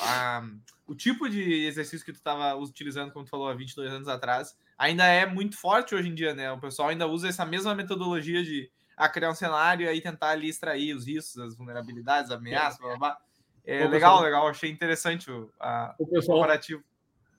a- 0.00 0.42
o 0.86 0.94
tipo 0.94 1.28
de 1.28 1.66
exercício 1.66 2.04
que 2.04 2.12
tu 2.12 2.16
estava 2.16 2.54
utilizando, 2.56 3.12
como 3.12 3.24
tu 3.24 3.30
falou, 3.30 3.48
há 3.48 3.54
22 3.54 3.92
anos 3.92 4.08
atrás, 4.08 4.56
ainda 4.78 5.04
é 5.04 5.26
muito 5.26 5.56
forte 5.58 5.94
hoje 5.94 6.08
em 6.08 6.14
dia, 6.14 6.34
né? 6.34 6.50
O 6.52 6.58
pessoal 6.60 6.88
ainda 6.88 7.06
usa 7.06 7.28
essa 7.28 7.44
mesma 7.44 7.74
metodologia 7.74 8.42
de 8.42 8.70
ah, 8.96 9.08
criar 9.08 9.30
um 9.30 9.34
cenário 9.34 9.84
e 9.84 9.88
aí 9.88 10.00
tentar 10.00 10.30
ali 10.30 10.48
extrair 10.48 10.94
os 10.94 11.06
riscos, 11.06 11.38
as 11.38 11.56
vulnerabilidades, 11.56 12.30
ameaças, 12.30 12.78
blá 12.78 12.88
blá 12.90 12.98
blá. 12.98 13.18
É 13.64 13.84
Ô, 13.84 13.88
legal, 13.88 14.12
pessoal. 14.12 14.22
legal, 14.22 14.48
achei 14.48 14.70
interessante 14.70 15.30
o, 15.30 15.52
a- 15.60 15.94
O 15.98 16.04
o 16.04 16.06
pessoal, 16.08 16.38
comparativo. 16.38 16.82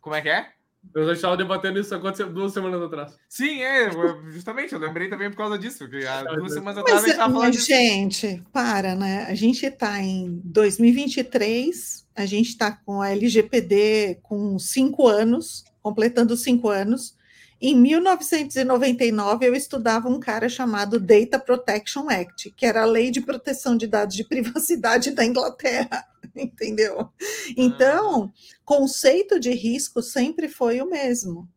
Como 0.01 0.13
é 0.15 0.21
que 0.21 0.29
é? 0.29 0.53
Eu 0.95 1.11
estava 1.11 1.37
debatendo 1.37 1.79
isso 1.79 1.93
aconteceu 1.93 2.31
duas 2.31 2.53
semanas 2.53 2.81
atrás. 2.81 3.17
Sim, 3.29 3.61
é, 3.61 3.89
justamente, 4.31 4.73
eu 4.73 4.79
lembrei 4.79 5.09
também 5.09 5.29
por 5.29 5.37
causa 5.37 5.57
disso, 5.57 5.79
porque 5.79 6.05
há 6.05 6.23
Mas- 6.23 6.37
duas 6.37 6.53
semanas 6.53 6.77
atrás 6.79 6.97
a 6.97 7.01
Mas, 7.01 7.05
gente 7.05 7.11
estava 7.11 7.33
falando 7.33 7.47
mas, 7.47 7.55
disso. 7.55 7.67
gente, 7.67 8.43
para, 8.51 8.95
né? 8.95 9.25
A 9.29 9.35
gente 9.35 9.65
está 9.65 10.01
em 10.01 10.41
2023, 10.43 12.05
a 12.15 12.25
gente 12.25 12.49
está 12.49 12.71
com 12.71 13.01
a 13.01 13.09
LGPD 13.11 14.19
com 14.23 14.57
cinco 14.59 15.07
anos, 15.07 15.63
completando 15.81 16.35
cinco 16.35 16.69
anos. 16.69 17.15
Em 17.59 17.75
1999, 17.75 19.47
eu 19.47 19.55
estudava 19.55 20.07
um 20.07 20.19
cara 20.19 20.47
chamado 20.47 20.99
Data 20.99 21.39
Protection 21.39 22.07
Act, 22.07 22.51
que 22.51 22.65
era 22.65 22.83
a 22.83 22.85
lei 22.85 23.09
de 23.09 23.19
proteção 23.19 23.75
de 23.75 23.87
dados 23.87 24.15
de 24.15 24.23
privacidade 24.23 25.09
da 25.11 25.25
Inglaterra, 25.25 26.05
entendeu? 26.35 27.09
Então, 27.55 28.31
conceito 28.63 29.39
de 29.39 29.51
risco 29.51 30.03
sempre 30.03 30.47
foi 30.47 30.81
o 30.81 30.89
mesmo. 30.89 31.49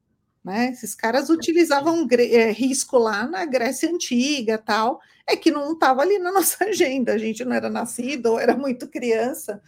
Né? 0.43 0.71
Esses 0.71 0.95
caras 0.95 1.29
utilizavam 1.29 2.09
eh, 2.11 2.51
risco 2.51 2.97
lá 2.97 3.27
na 3.27 3.45
Grécia 3.45 3.91
Antiga 3.91 4.57
tal, 4.57 4.99
é 5.27 5.37
que 5.37 5.51
não 5.51 5.75
estava 5.75 6.01
ali 6.01 6.19
na 6.19 6.33
nossa 6.33 6.65
agenda, 6.65 7.13
a 7.13 7.19
gente 7.19 7.45
não 7.45 7.55
era 7.55 7.69
nascido 7.69 8.33
ou 8.33 8.41
era 8.41 8.57
muito 8.57 8.89
criança, 8.89 9.61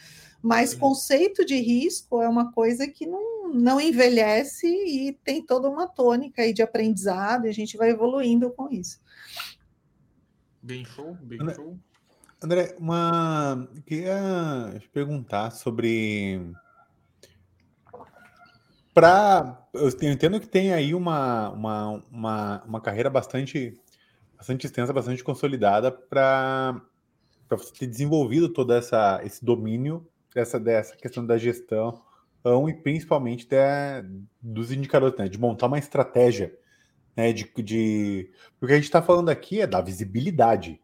mas 0.43 0.73
Uhum. 0.75 0.81
conceito 0.81 1.45
de 1.45 1.57
risco 1.57 2.21
é 2.21 2.29
uma 2.29 2.51
coisa 2.53 2.89
que 2.89 3.07
não, 3.07 3.53
não 3.55 3.81
envelhece 3.81 4.67
e 4.67 5.13
tem 5.25 5.45
toda 5.45 5.69
uma 5.71 5.87
tônica 5.87 6.43
aí 6.43 6.53
de 6.53 6.63
aprendizado, 6.63 7.47
e 7.47 7.49
a 7.49 7.55
gente 7.55 7.77
vai 7.77 7.91
evoluindo 7.91 8.51
com 8.51 8.69
isso. 8.71 9.01
Bem 10.61 10.85
show, 10.85 11.17
bem 11.23 11.41
André- 11.41 11.55
show. 11.55 11.79
André, 12.43 12.77
uma. 12.79 13.69
eu 13.73 13.83
Queria 13.83 14.77
te 14.81 14.89
perguntar 14.89 15.53
sobre. 15.53 16.41
Pra... 18.93 19.65
Eu 19.73 19.89
entendo 20.03 20.39
que 20.39 20.47
tem 20.49 20.73
aí 20.75 20.95
uma, 20.95 21.51
uma, 21.51 22.03
uma, 22.11 22.63
uma 22.65 22.81
carreira 22.81 23.09
bastante, 23.09 23.81
bastante 24.37 24.67
extensa, 24.67 24.93
bastante 24.93 25.25
consolidada 25.25 25.91
para 25.91 26.83
você 27.49 27.73
ter 27.73 27.87
desenvolvido 27.87 28.53
todo 28.53 28.73
essa, 28.73 29.21
esse 29.25 29.43
domínio 29.43 30.07
dessa, 30.35 30.59
dessa 30.59 30.97
questão 30.97 31.25
da 31.25 31.39
gestão 31.39 32.03
e 32.69 32.75
principalmente 32.75 33.49
da- 33.49 34.05
dos 34.41 34.73
indicadores, 34.73 35.17
né? 35.17 35.29
De 35.29 35.39
montar 35.39 35.67
uma 35.67 35.79
estratégia, 35.79 36.53
né? 37.17 37.33
De, 37.33 37.51
de... 37.63 38.31
O 38.61 38.67
que 38.67 38.73
a 38.73 38.77
gente 38.77 38.85
está 38.85 39.01
falando 39.01 39.29
aqui 39.29 39.61
é 39.61 39.67
da 39.67 39.81
visibilidade, 39.81 40.81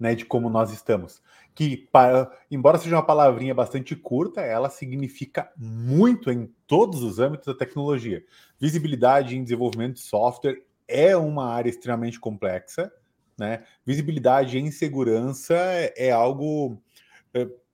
né? 0.00 0.14
De 0.14 0.24
como 0.24 0.48
nós 0.48 0.72
estamos. 0.72 1.22
Que, 1.54 1.76
para, 1.76 2.30
embora 2.50 2.78
seja 2.78 2.96
uma 2.96 3.04
palavrinha 3.04 3.54
bastante 3.54 3.94
curta, 3.94 4.40
ela 4.40 4.70
significa 4.70 5.52
muito 5.56 6.30
em 6.30 6.50
todos 6.66 7.02
os 7.02 7.18
âmbitos 7.18 7.46
da 7.46 7.54
tecnologia. 7.54 8.24
Visibilidade 8.58 9.36
em 9.36 9.42
desenvolvimento 9.42 9.94
de 9.94 10.00
software 10.00 10.62
é 10.88 11.14
uma 11.14 11.52
área 11.52 11.68
extremamente 11.68 12.18
complexa, 12.18 12.90
né? 13.38 13.64
Visibilidade 13.84 14.58
em 14.58 14.70
segurança 14.70 15.54
é, 15.54 16.06
é 16.06 16.10
algo 16.10 16.80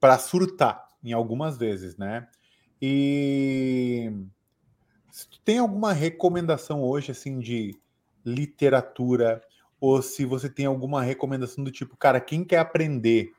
para 0.01 0.19
surtar 0.19 0.88
em 1.09 1.13
algumas 1.13 1.57
vezes, 1.57 1.97
né? 1.97 2.29
E 2.81 4.13
se 5.11 5.29
tu 5.29 5.41
tem 5.45 5.59
alguma 5.59 5.93
recomendação 5.93 6.83
hoje 6.83 7.11
assim 7.11 7.41
de 7.41 7.75
literatura 8.25 9.43
ou 9.81 10.03
se 10.03 10.25
você 10.25 10.49
tem 10.49 10.67
alguma 10.67 11.03
recomendação 11.03 11.65
do 11.65 11.71
tipo, 11.71 11.97
cara, 11.97 12.21
quem 12.21 12.45
quer 12.45 12.59
aprender, 12.59 13.33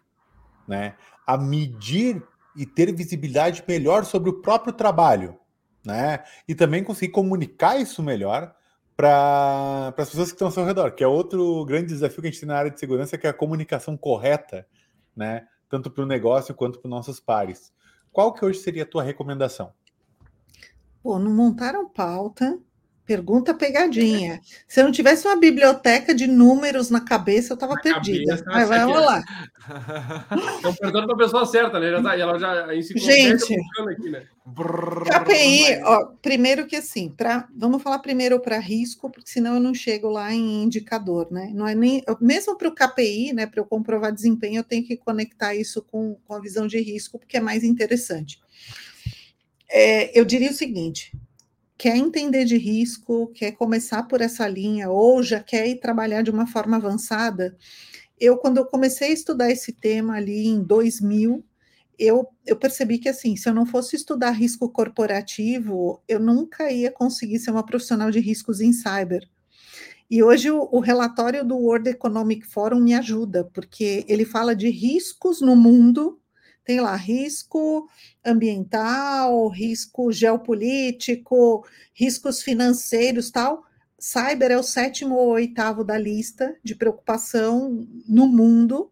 né, 0.68 0.96
a 1.26 1.38
medir 1.38 2.22
e 2.56 2.66
ter 2.66 2.94
visibilidade 2.94 3.64
melhor 3.68 4.06
sobre 4.06 4.30
o 4.30 4.42
próprio 4.42 4.74
trabalho, 4.74 5.38
né? 5.86 6.24
E 6.48 6.56
também 6.56 6.84
conseguir 6.84 7.12
comunicar 7.12 7.80
isso 7.80 8.02
melhor 8.02 8.54
para 8.96 9.94
as 9.98 10.10
pessoas 10.10 10.30
que 10.30 10.36
estão 10.36 10.48
ao 10.48 10.52
seu 10.52 10.66
redor, 10.66 10.92
que 10.92 11.04
é 11.04 11.08
outro 11.08 11.64
grande 11.66 11.88
desafio 11.88 12.22
que 12.22 12.28
a 12.28 12.32
gente 12.32 12.40
tem 12.40 12.50
na 12.50 12.58
área 12.58 12.72
de 12.72 12.80
segurança, 12.80 13.18
que 13.18 13.28
é 13.28 13.30
a 13.30 13.34
comunicação 13.34 13.96
correta, 13.96 14.68
né? 15.16 15.48
Tanto 15.70 15.92
para 15.92 16.04
o 16.04 16.08
negócio 16.08 16.56
quanto 16.56 16.80
para 16.80 16.88
os 16.88 16.92
nossos 16.92 17.20
pares. 17.20 17.72
Qual 18.12 18.34
que 18.34 18.44
hoje 18.44 18.60
seria 18.60 18.84
a 18.84 18.88
tua 18.88 19.04
recomendação? 19.04 19.72
Pô, 21.02 21.18
não 21.20 21.32
montaram 21.32 21.88
pauta, 21.88 22.60
pergunta 23.10 23.56
pegadinha. 23.56 24.40
Se 24.68 24.80
eu 24.80 24.84
não 24.84 24.92
tivesse 24.92 25.26
uma 25.28 25.36
biblioteca 25.36 26.14
de 26.14 26.28
números 26.28 26.92
na 26.92 27.02
cabeça, 27.02 27.54
eu 27.54 27.56
estava 27.56 27.74
perdida. 27.82 28.38
cabeça, 28.38 28.68
Vai, 28.68 28.86
vai, 28.86 28.86
lá. 28.86 29.24
Estão 30.58 30.76
perguntando 30.76 31.08
para 31.08 31.16
a 31.16 31.18
pessoa 31.18 31.46
certa, 31.48 31.80
né? 31.80 31.90
Já 31.90 32.04
tá, 32.04 32.16
e 32.16 32.22
ela 32.22 32.38
já 32.38 32.68
Gente. 32.76 33.56
aqui, 33.90 34.10
né? 34.12 34.28
KPI, 34.46 35.82
ó, 35.84 36.06
primeiro 36.22 36.68
que 36.68 36.76
assim, 36.76 37.10
pra, 37.10 37.48
vamos 37.56 37.82
falar 37.82 37.98
primeiro 37.98 38.40
para 38.40 38.60
risco, 38.60 39.10
porque 39.10 39.30
senão 39.30 39.56
eu 39.56 39.60
não 39.60 39.74
chego 39.74 40.08
lá 40.08 40.32
em 40.32 40.64
indicador, 40.64 41.32
né? 41.32 41.52
Não 41.52 41.68
é 41.68 41.74
nem 41.74 42.04
mesmo 42.22 42.56
para 42.56 42.68
o 42.68 42.76
KPI, 42.76 43.34
né? 43.34 43.48
Para 43.48 43.60
eu 43.60 43.66
comprovar 43.66 44.14
desempenho, 44.14 44.60
eu 44.60 44.64
tenho 44.64 44.86
que 44.86 44.96
conectar 44.96 45.56
isso 45.56 45.82
com, 45.82 46.16
com 46.28 46.36
a 46.36 46.40
visão 46.40 46.68
de 46.68 46.80
risco, 46.80 47.18
porque 47.18 47.38
é 47.38 47.42
mais 47.42 47.64
interessante. 47.64 48.40
É, 49.68 50.20
eu 50.20 50.24
diria 50.24 50.52
o 50.52 50.54
seguinte: 50.54 51.12
quer 51.80 51.96
entender 51.96 52.44
de 52.44 52.58
risco, 52.58 53.32
quer 53.34 53.54
começar 53.54 54.04
por 54.04 54.20
essa 54.20 54.46
linha, 54.46 54.90
ou 54.90 55.24
já 55.24 55.40
quer 55.40 55.66
ir 55.66 55.80
trabalhar 55.80 56.22
de 56.22 56.30
uma 56.30 56.46
forma 56.46 56.76
avançada. 56.76 57.58
Eu, 58.20 58.36
quando 58.38 58.58
eu 58.58 58.66
comecei 58.66 59.12
a 59.12 59.14
estudar 59.14 59.50
esse 59.50 59.72
tema 59.72 60.16
ali 60.18 60.46
em 60.46 60.62
2000, 60.62 61.42
eu, 61.98 62.28
eu 62.46 62.58
percebi 62.58 62.98
que, 63.00 63.08
assim, 63.08 63.38
se 63.38 63.48
eu 63.48 63.54
não 63.54 63.66
fosse 63.66 63.96
estudar 63.96 64.32
risco 64.32 64.70
corporativo, 64.70 66.04
eu 66.06 66.20
nunca 66.20 66.70
ia 66.70 66.92
conseguir 66.92 67.40
ser 67.40 67.52
uma 67.52 67.66
profissional 67.66 68.12
de 68.12 68.20
riscos 68.20 68.60
em 68.60 68.74
cyber. 68.74 69.26
E 70.12 70.22
hoje 70.22 70.52
o, 70.52 70.68
o 70.74 70.82
relatório 70.82 71.46
do 71.46 71.56
World 71.56 71.90
Economic 71.90 72.46
Forum 72.46 72.82
me 72.82 72.94
ajuda, 72.94 73.50
porque 73.54 74.04
ele 74.06 74.26
fala 74.26 74.54
de 74.54 74.70
riscos 74.70 75.40
no 75.40 75.56
mundo, 75.56 76.20
tem 76.64 76.80
lá 76.80 76.96
risco 76.96 77.90
ambiental, 78.24 79.48
risco 79.50 80.12
geopolítico, 80.12 81.66
riscos 81.94 82.42
financeiros, 82.42 83.32
tal. 83.32 83.64
Cyber 84.00 84.52
é 84.52 84.58
o 84.58 84.64
sétimo 84.64 85.16
ou 85.16 85.30
oitavo 85.32 85.84
da 85.84 85.98
lista 85.98 86.56
de 86.64 86.76
preocupação 86.76 87.86
no 88.08 88.28
mundo. 88.28 88.92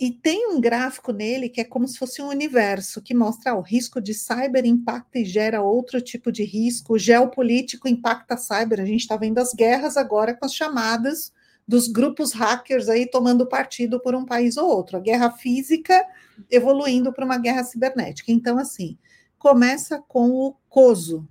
e 0.00 0.10
tem 0.10 0.48
um 0.48 0.60
gráfico 0.60 1.12
nele 1.12 1.48
que 1.48 1.60
é 1.60 1.64
como 1.64 1.86
se 1.86 1.98
fosse 1.98 2.20
um 2.22 2.28
universo 2.28 3.00
que 3.02 3.14
mostra 3.14 3.52
ah, 3.52 3.56
o 3.56 3.60
risco 3.60 4.00
de 4.00 4.14
cyber 4.14 4.64
impacta 4.64 5.18
e 5.18 5.24
gera 5.24 5.62
outro 5.62 6.00
tipo 6.00 6.32
de 6.32 6.44
risco, 6.44 6.94
o 6.94 6.98
geopolítico 6.98 7.86
impacta 7.88 8.36
cyber. 8.36 8.80
A 8.80 8.84
gente 8.84 9.02
está 9.02 9.16
vendo 9.16 9.38
as 9.38 9.52
guerras 9.52 9.96
agora 9.96 10.34
com 10.34 10.44
as 10.46 10.54
chamadas 10.54 11.32
dos 11.72 11.88
grupos 11.88 12.34
hackers 12.34 12.90
aí 12.90 13.06
tomando 13.06 13.46
partido 13.46 13.98
por 13.98 14.14
um 14.14 14.26
país 14.26 14.58
ou 14.58 14.68
outro, 14.68 14.98
a 14.98 15.00
guerra 15.00 15.30
física 15.30 16.04
evoluindo 16.50 17.10
para 17.14 17.24
uma 17.24 17.38
guerra 17.38 17.64
cibernética. 17.64 18.30
Então, 18.30 18.58
assim, 18.58 18.98
começa 19.38 19.98
com 20.06 20.28
o 20.32 20.54
COSO. 20.68 21.26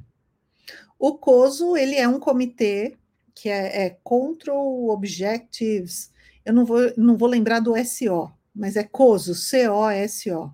O 0.98 1.16
COSO 1.16 1.78
ele 1.78 1.96
é 1.96 2.08
um 2.08 2.20
comitê 2.20 2.98
que 3.36 3.50
é, 3.50 3.86
é 3.86 3.90
Control 4.04 4.90
Objectives, 4.90 6.12
eu 6.44 6.56
não 6.56 6.66
vou, 6.66 6.92
não 6.98 7.16
vou 7.16 7.30
lembrar 7.30 7.60
do 7.60 7.76
SO, 7.86 8.32
mas 8.54 8.76
é 8.76 8.84
COSO, 8.84 9.36
C-O-S-O. 9.36 10.52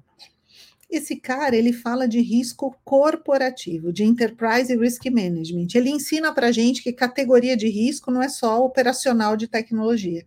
Esse 0.90 1.18
cara, 1.18 1.54
ele 1.56 1.74
fala 1.74 2.08
de 2.08 2.22
risco 2.22 2.74
corporativo, 2.86 3.92
de 3.92 4.06
Enterprise 4.06 4.74
Risk 4.74 5.06
Management. 5.08 5.68
Ele 5.76 5.90
ensina 5.90 6.34
para 6.34 6.48
a 6.48 6.52
gente 6.52 6.82
que 6.82 6.94
categoria 6.94 7.58
de 7.58 7.68
risco 7.68 8.10
não 8.10 8.22
é 8.22 8.30
só 8.30 8.64
operacional 8.64 9.36
de 9.36 9.48
tecnologia. 9.48 10.26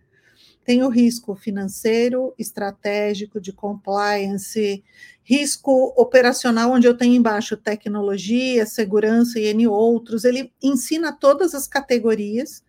Tem 0.62 0.82
o 0.82 0.90
risco 0.90 1.34
financeiro, 1.34 2.34
estratégico, 2.38 3.40
de 3.40 3.52
compliance, 3.52 4.84
risco 5.24 5.94
operacional, 5.96 6.72
onde 6.72 6.86
eu 6.86 6.96
tenho 6.96 7.14
embaixo 7.14 7.56
tecnologia, 7.56 8.66
segurança 8.66 9.40
e 9.40 9.46
N 9.46 9.66
outros. 9.66 10.24
Ele 10.24 10.52
ensina 10.62 11.11
todas 11.11 11.54
as 11.54 11.66
categorias 11.66 12.62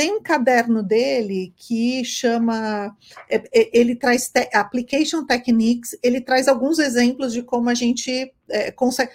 tem 0.00 0.16
um 0.16 0.22
caderno 0.22 0.82
dele 0.82 1.52
que 1.58 2.02
chama, 2.06 2.96
é, 3.28 3.36
é, 3.52 3.78
ele 3.78 3.94
traz 3.94 4.30
te, 4.30 4.48
Application 4.50 5.26
Techniques, 5.26 5.94
ele 6.02 6.22
traz 6.22 6.48
alguns 6.48 6.78
exemplos 6.78 7.34
de 7.34 7.42
como 7.42 7.68
a 7.68 7.74
gente 7.74 8.32
é, 8.48 8.70
consegue. 8.70 9.12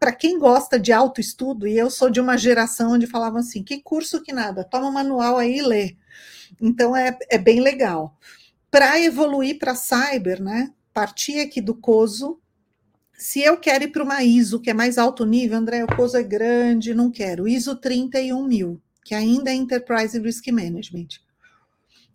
Para 0.00 0.10
quem 0.10 0.38
gosta 0.38 0.80
de 0.80 0.90
autoestudo, 0.90 1.66
e 1.68 1.76
eu 1.76 1.90
sou 1.90 2.08
de 2.08 2.18
uma 2.18 2.38
geração 2.38 2.92
onde 2.92 3.06
falavam 3.06 3.40
assim: 3.40 3.62
que 3.62 3.82
curso 3.82 4.22
que 4.22 4.32
nada, 4.32 4.64
toma 4.64 4.88
um 4.88 4.92
manual 4.92 5.36
aí 5.36 5.58
e 5.58 5.62
lê. 5.62 5.96
Então 6.58 6.96
é, 6.96 7.14
é 7.28 7.36
bem 7.36 7.60
legal. 7.60 8.16
Para 8.70 8.98
evoluir 8.98 9.58
para 9.58 9.74
cyber, 9.74 10.40
né? 10.40 10.72
Partir 10.94 11.40
aqui 11.40 11.60
do 11.60 11.74
COSO, 11.74 12.40
se 13.18 13.42
eu 13.42 13.58
quero 13.58 13.84
ir 13.84 13.88
para 13.88 14.02
uma 14.02 14.24
ISO, 14.24 14.60
que 14.60 14.70
é 14.70 14.74
mais 14.74 14.96
alto 14.96 15.26
nível, 15.26 15.58
André, 15.58 15.84
o 15.84 15.94
COSO 15.94 16.16
é 16.16 16.22
grande, 16.22 16.94
não 16.94 17.10
quero. 17.10 17.46
ISO 17.46 17.76
31000. 17.76 18.80
Que 19.04 19.14
ainda 19.14 19.50
é 19.50 19.54
Enterprise 19.54 20.18
Risk 20.18 20.46
Management. 20.48 21.20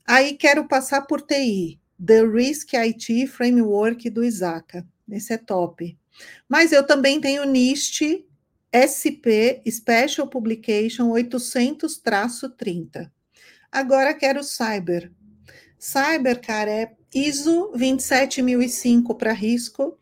Aí 0.05 0.33
quero 0.33 0.67
passar 0.67 1.01
por 1.01 1.21
TI, 1.21 1.79
The 2.03 2.25
Risk 2.25 2.73
IT 2.73 3.27
Framework 3.27 4.09
do 4.09 4.23
Isaka. 4.23 4.85
Esse 5.09 5.33
é 5.33 5.37
top. 5.37 5.97
Mas 6.47 6.71
eu 6.71 6.85
também 6.85 7.19
tenho 7.19 7.45
NIST 7.45 8.25
SP 8.71 9.61
Special 9.69 10.27
Publication 10.27 11.11
800-30. 11.11 13.11
Agora 13.71 14.13
quero 14.13 14.43
Cyber. 14.43 15.11
Cyber, 15.77 16.41
cara, 16.41 16.71
é 16.71 16.95
ISO 17.13 17.71
27005 17.75 19.15
para 19.15 19.33
risco 19.33 19.97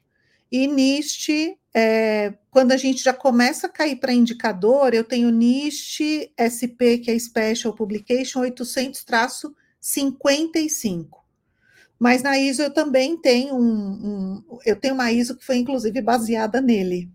e 0.51 0.67
NIST 0.67 1.57
é, 1.77 2.33
quando 2.49 2.71
a 2.71 2.77
gente 2.77 3.03
já 3.03 3.13
começa 3.13 3.67
a 3.67 3.69
cair 3.69 3.97
para 3.97 4.13
indicador, 4.13 4.93
eu 4.93 5.03
tenho 5.03 5.29
NIST 5.29 6.31
SP, 6.39 6.99
que 6.99 7.11
é 7.11 7.19
Special 7.19 7.73
Publication 7.73 8.39
800-55. 8.43 11.09
Mas 11.99 12.23
na 12.23 12.39
ISO 12.39 12.61
eu 12.61 12.73
também 12.73 13.17
tenho 13.17 13.55
um, 13.55 13.61
um, 13.61 14.41
eu 14.65 14.77
tenho 14.77 14.93
uma 14.93 15.11
ISO 15.11 15.35
que 15.35 15.45
foi 15.45 15.57
inclusive 15.57 16.01
baseada 16.01 16.61
nele. 16.61 17.11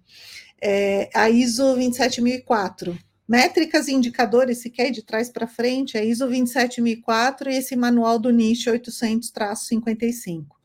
É, 0.60 1.08
a 1.14 1.30
ISO 1.30 1.74
27004. 1.74 2.98
Métricas 3.26 3.88
e 3.88 3.94
indicadores, 3.94 4.58
se 4.58 4.68
quer 4.68 4.90
de 4.90 5.02
trás 5.02 5.30
para 5.30 5.46
frente, 5.46 5.96
é 5.96 6.04
ISO 6.04 6.26
27004 6.26 7.50
e 7.50 7.56
esse 7.56 7.74
manual 7.76 8.18
do 8.18 8.28
NIST 8.30 8.66
800-55. 8.66 10.59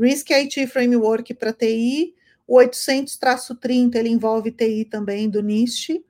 Risk 0.00 0.30
IT 0.30 0.66
Framework 0.68 1.34
para 1.34 1.52
TI, 1.52 2.14
o 2.46 2.56
800-30 2.56 3.96
ele 3.96 4.08
envolve 4.08 4.50
TI 4.50 4.86
também 4.86 5.28
do 5.28 5.42
NIST. 5.42 6.02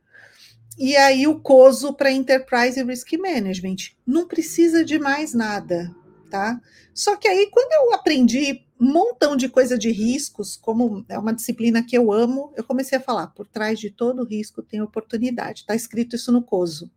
E 0.79 0.97
aí 0.97 1.27
o 1.27 1.41
COSO 1.41 1.93
para 1.93 2.13
Enterprise 2.13 2.83
Risk 2.83 3.13
Management. 3.15 3.91
Não 4.07 4.29
precisa 4.29 4.85
de 4.85 4.99
mais 4.99 5.35
nada, 5.35 5.95
tá? 6.31 6.61
Só 6.95 7.17
que 7.17 7.27
aí 7.27 7.51
quando 7.51 7.73
eu 7.73 7.95
aprendi 7.95 8.65
um 8.81 8.93
montão 8.93 9.37
de 9.37 9.49
coisa 9.49 9.77
de 9.77 9.91
riscos, 9.91 10.57
como 10.57 11.05
é 11.09 11.19
uma 11.19 11.35
disciplina 11.35 11.83
que 11.83 11.99
eu 11.99 12.13
amo, 12.13 12.53
eu 12.57 12.63
comecei 12.63 12.97
a 12.97 13.03
falar, 13.03 13.27
por 13.27 13.47
trás 13.47 13.79
de 13.79 13.91
todo 13.91 14.25
risco 14.25 14.63
tem 14.63 14.81
oportunidade. 14.81 15.61
Está 15.61 15.75
escrito 15.75 16.15
isso 16.15 16.31
no 16.31 16.43
COSO. 16.43 16.89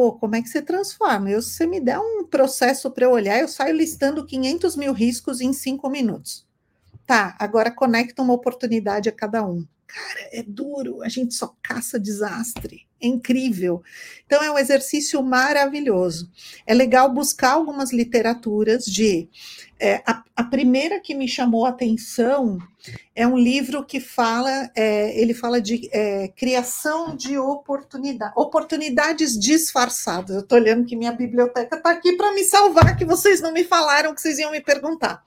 Pô, 0.00 0.12
como 0.12 0.34
é 0.34 0.40
que 0.40 0.48
você 0.48 0.62
transforma? 0.62 1.28
Eu, 1.28 1.42
se 1.42 1.50
você 1.50 1.66
me 1.66 1.78
der 1.78 1.98
um 1.98 2.24
processo 2.24 2.90
para 2.90 3.04
eu 3.04 3.10
olhar, 3.10 3.38
eu 3.38 3.46
saio 3.46 3.76
listando 3.76 4.24
500 4.24 4.74
mil 4.74 4.94
riscos 4.94 5.42
em 5.42 5.52
cinco 5.52 5.90
minutos. 5.90 6.48
Tá, 7.06 7.36
agora 7.38 7.70
conecta 7.70 8.22
uma 8.22 8.32
oportunidade 8.32 9.10
a 9.10 9.12
cada 9.12 9.46
um. 9.46 9.66
Cara, 9.86 10.20
é 10.32 10.42
duro, 10.42 11.02
a 11.02 11.08
gente 11.10 11.34
só 11.34 11.54
caça 11.62 12.00
desastre. 12.00 12.86
É 12.98 13.06
incrível. 13.06 13.82
Então, 14.24 14.42
é 14.42 14.50
um 14.50 14.56
exercício 14.56 15.22
maravilhoso. 15.22 16.30
É 16.66 16.72
legal 16.72 17.12
buscar 17.12 17.52
algumas 17.52 17.92
literaturas 17.92 18.86
de. 18.86 19.28
É, 19.82 20.02
a, 20.06 20.22
a, 20.36 20.44
primeira 20.44 21.00
que 21.00 21.14
me 21.14 21.26
chamou 21.26 21.64
a 21.64 21.70
atenção 21.70 22.58
é 23.16 23.26
um 23.26 23.38
livro 23.38 23.82
que 23.82 23.98
fala, 23.98 24.70
é, 24.76 25.18
ele 25.18 25.32
fala 25.32 25.58
de 25.58 25.88
é, 25.90 26.28
criação 26.28 27.16
de 27.16 27.38
oportunidade, 27.38 28.34
oportunidades 28.36 29.38
disfarçadas. 29.38 30.36
Eu 30.36 30.42
estou 30.42 30.58
olhando 30.58 30.84
que 30.84 30.94
minha 30.94 31.12
biblioteca 31.12 31.76
está 31.76 31.92
aqui 31.92 32.14
para 32.14 32.34
me 32.34 32.44
salvar, 32.44 32.94
que 32.94 33.06
vocês 33.06 33.40
não 33.40 33.52
me 33.52 33.64
falaram 33.64 34.14
que 34.14 34.20
vocês 34.20 34.38
iam 34.38 34.50
me 34.50 34.60
perguntar. 34.60 35.24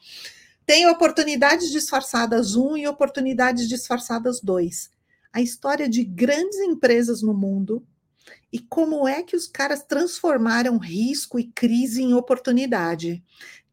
Tem 0.68 0.88
oportunidades 0.88 1.72
disfarçadas 1.72 2.56
1 2.56 2.78
e 2.78 2.88
oportunidades 2.88 3.68
disfarçadas 3.68 4.40
2. 4.40 4.92
A 5.34 5.42
história 5.42 5.90
de 5.90 6.04
grandes 6.04 6.60
empresas 6.60 7.24
no 7.24 7.34
mundo 7.34 7.84
e 8.52 8.60
como 8.60 9.08
é 9.08 9.24
que 9.24 9.36
os 9.36 9.48
caras 9.48 9.82
transformaram 9.84 10.78
risco 10.78 11.40
e 11.40 11.46
crise 11.46 12.04
em 12.04 12.14
oportunidade. 12.14 13.24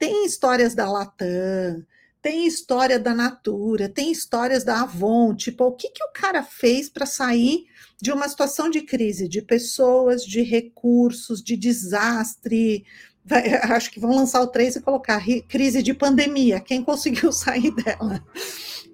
Tem 0.01 0.25
histórias 0.25 0.75
da 0.75 0.91
Latam, 0.91 1.87
tem 2.23 2.47
história 2.47 2.99
da 2.99 3.15
Natura, 3.15 3.87
tem 3.87 4.11
histórias 4.11 4.65
da 4.65 4.81
Avon, 4.81 5.35
tipo, 5.35 5.65
o 5.65 5.73
que, 5.73 5.91
que 5.91 6.03
o 6.03 6.13
cara 6.13 6.43
fez 6.43 6.89
para 6.89 7.05
sair 7.05 7.67
de 8.01 8.11
uma 8.11 8.27
situação 8.27 8.71
de 8.71 8.81
crise, 8.81 9.29
de 9.29 9.43
pessoas, 9.43 10.25
de 10.25 10.41
recursos, 10.41 11.43
de 11.43 11.55
desastre, 11.55 12.85
Vai, 13.23 13.53
acho 13.77 13.91
que 13.91 14.01
vão 14.01 14.17
lançar 14.17 14.41
o 14.41 14.47
3 14.47 14.77
e 14.77 14.81
colocar 14.81 15.23
crise 15.47 15.83
de 15.83 15.93
pandemia, 15.93 16.61
quem 16.61 16.83
conseguiu 16.83 17.31
sair 17.33 17.71
dela. 17.71 18.25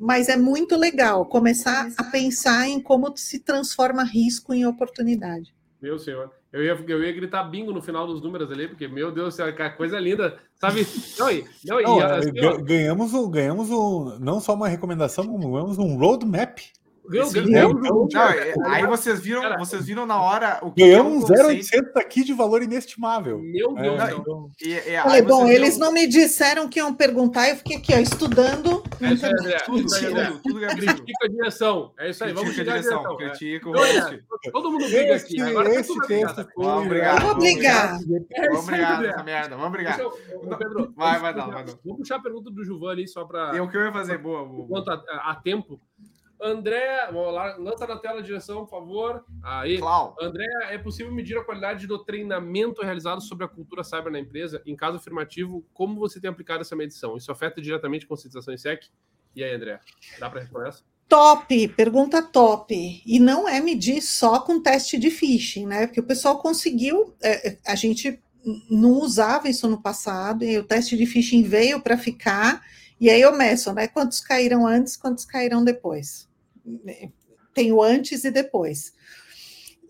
Mas 0.00 0.28
é 0.28 0.36
muito 0.36 0.76
legal 0.76 1.24
começar 1.26 1.88
a 1.96 2.02
pensar 2.02 2.68
em 2.68 2.80
como 2.80 3.16
se 3.16 3.38
transforma 3.38 4.02
risco 4.02 4.52
em 4.52 4.66
oportunidade. 4.66 5.54
Meu 5.80 5.98
senhor, 6.00 6.32
eu 6.52 6.62
ia, 6.62 6.84
eu 6.88 7.02
ia 7.02 7.12
gritar 7.12 7.44
bingo 7.44 7.72
no 7.72 7.82
final 7.82 8.06
dos 8.06 8.22
números 8.22 8.50
ali, 8.50 8.68
porque, 8.68 8.88
meu 8.88 9.12
Deus, 9.12 9.36
que 9.36 9.42
coisa 9.76 9.98
linda, 9.98 10.38
sabe? 10.54 10.86
Não, 11.64 11.80
não, 11.80 11.98
não, 11.98 12.10
assim, 12.10 12.32
ganhamos, 12.64 13.12
o, 13.14 13.28
ganhamos 13.28 13.70
o, 13.70 14.18
não 14.18 14.40
só 14.40 14.54
uma 14.54 14.68
recomendação, 14.68 15.26
como 15.26 15.52
ganhamos 15.52 15.78
um 15.78 15.98
roadmap 15.98 16.58
não, 17.48 18.08
aí 18.66 18.86
vocês 18.86 19.20
viram, 19.20 19.42
Cara, 19.42 19.58
vocês 19.58 19.84
viram 19.84 20.06
na 20.06 20.20
hora 20.20 20.58
o 20.62 20.72
que 20.72 20.82
ganhamos 20.82 21.24
um 21.24 21.26
0,800 21.26 21.96
aqui 21.96 22.24
de 22.24 22.32
valor 22.32 22.62
inestimável. 22.62 23.38
Meu 23.38 23.74
Deus. 23.74 24.00
É, 24.00 24.12
então... 24.12 24.50
e, 24.60 24.72
e, 24.72 25.00
Falei, 25.02 25.22
bom, 25.22 25.46
eles 25.48 25.78
não 25.78 25.92
me 25.92 26.06
disseram 26.06 26.68
que 26.68 26.78
iam 26.78 26.94
perguntar, 26.94 27.48
eu 27.48 27.56
fiquei 27.56 27.76
aqui, 27.76 27.94
ó, 27.94 27.98
estudando. 27.98 28.82
É 29.00 29.12
isso 29.12 29.26
aí, 29.26 29.32
André. 29.32 29.58
Tudo, 29.60 29.86
tudo, 29.86 30.40
tudo 30.42 30.64
é 30.64 30.74
Critica 30.74 31.24
a 31.24 31.28
direção. 31.28 31.92
É 31.98 32.10
isso 32.10 32.24
aí, 32.24 32.32
vamos 32.32 32.50
critica 32.50 32.72
a 32.72 32.78
direção. 32.78 33.02
direção. 33.02 33.16
Critica 33.16 33.68
o 33.68 33.72
host. 33.72 34.24
Todo 34.52 34.72
mundo 34.72 34.86
briga 34.86 35.16
aqui. 35.16 35.40
Agora 35.40 35.74
esse 35.74 35.94
tá 35.94 36.06
texto 36.06 36.48
Vamos 36.56 36.88
brigar. 36.88 37.20
Vamos 37.20 37.44
brigar. 37.44 37.98
Vamos 38.50 38.66
brigar 38.66 39.02
nessa 39.02 39.22
merda. 39.22 39.56
Vamos 39.56 39.72
brigar. 39.72 39.98
Pedro, 40.58 40.92
vai, 40.96 41.18
vai 41.18 41.34
dar, 41.34 41.46
vai 41.46 41.64
dar. 41.64 41.74
Vamos 41.84 41.98
puxar 41.98 42.16
a 42.16 42.22
pergunta 42.22 42.50
do 42.50 42.64
Giovanni 42.64 43.06
só 43.06 43.24
para. 43.24 43.56
E 43.56 43.60
o 43.60 43.68
que 43.68 43.76
eu 43.76 43.84
ia 43.84 43.92
fazer, 43.92 44.18
boa. 44.18 44.42
Enquanto 44.42 44.90
há 44.90 45.40
tempo. 45.42 45.80
André, 46.40 47.08
lá, 47.10 47.56
lança 47.56 47.86
na 47.86 47.96
tela 47.96 48.20
a 48.20 48.22
direção, 48.22 48.64
por 48.64 48.70
favor. 48.70 49.24
Aí. 49.42 49.78
Clau. 49.78 50.16
André, 50.20 50.46
é 50.70 50.78
possível 50.78 51.12
medir 51.12 51.38
a 51.38 51.44
qualidade 51.44 51.86
do 51.86 52.02
treinamento 52.04 52.82
realizado 52.82 53.20
sobre 53.20 53.44
a 53.44 53.48
cultura 53.48 53.82
cyber 53.82 54.12
na 54.12 54.18
empresa? 54.18 54.62
Em 54.66 54.76
caso 54.76 54.96
afirmativo, 54.96 55.64
como 55.72 55.98
você 55.98 56.20
tem 56.20 56.30
aplicado 56.30 56.60
essa 56.60 56.76
medição? 56.76 57.16
Isso 57.16 57.32
afeta 57.32 57.60
diretamente 57.60 58.04
a 58.04 58.08
conscientização 58.08 58.52
em 58.52 58.58
SEC? 58.58 58.88
E 59.34 59.44
aí, 59.44 59.54
André, 59.54 59.80
dá 60.18 60.30
para 60.30 60.40
responder 60.40 60.68
essa? 60.68 60.82
Top, 61.08 61.68
pergunta 61.68 62.20
top. 62.20 63.02
E 63.06 63.20
não 63.20 63.48
é 63.48 63.60
medir 63.60 64.02
só 64.02 64.40
com 64.40 64.60
teste 64.60 64.98
de 64.98 65.10
phishing, 65.10 65.66
né? 65.66 65.86
Porque 65.86 66.00
o 66.00 66.06
pessoal 66.06 66.38
conseguiu, 66.38 67.14
é, 67.22 67.58
a 67.64 67.74
gente 67.76 68.20
não 68.70 68.92
usava 69.00 69.48
isso 69.48 69.68
no 69.68 69.80
passado, 69.80 70.44
e 70.44 70.58
o 70.58 70.64
teste 70.64 70.96
de 70.96 71.06
phishing 71.06 71.42
veio 71.42 71.80
para 71.80 71.96
ficar, 71.96 72.62
e 73.00 73.10
aí 73.10 73.20
eu 73.20 73.36
meço, 73.36 73.72
né? 73.72 73.86
Quantos 73.88 74.20
caíram 74.20 74.66
antes, 74.66 74.96
quantos 74.96 75.24
caíram 75.24 75.62
depois. 75.62 76.28
Tem 77.54 77.72
o 77.72 77.82
antes 77.82 78.24
e 78.24 78.30
depois. 78.30 78.92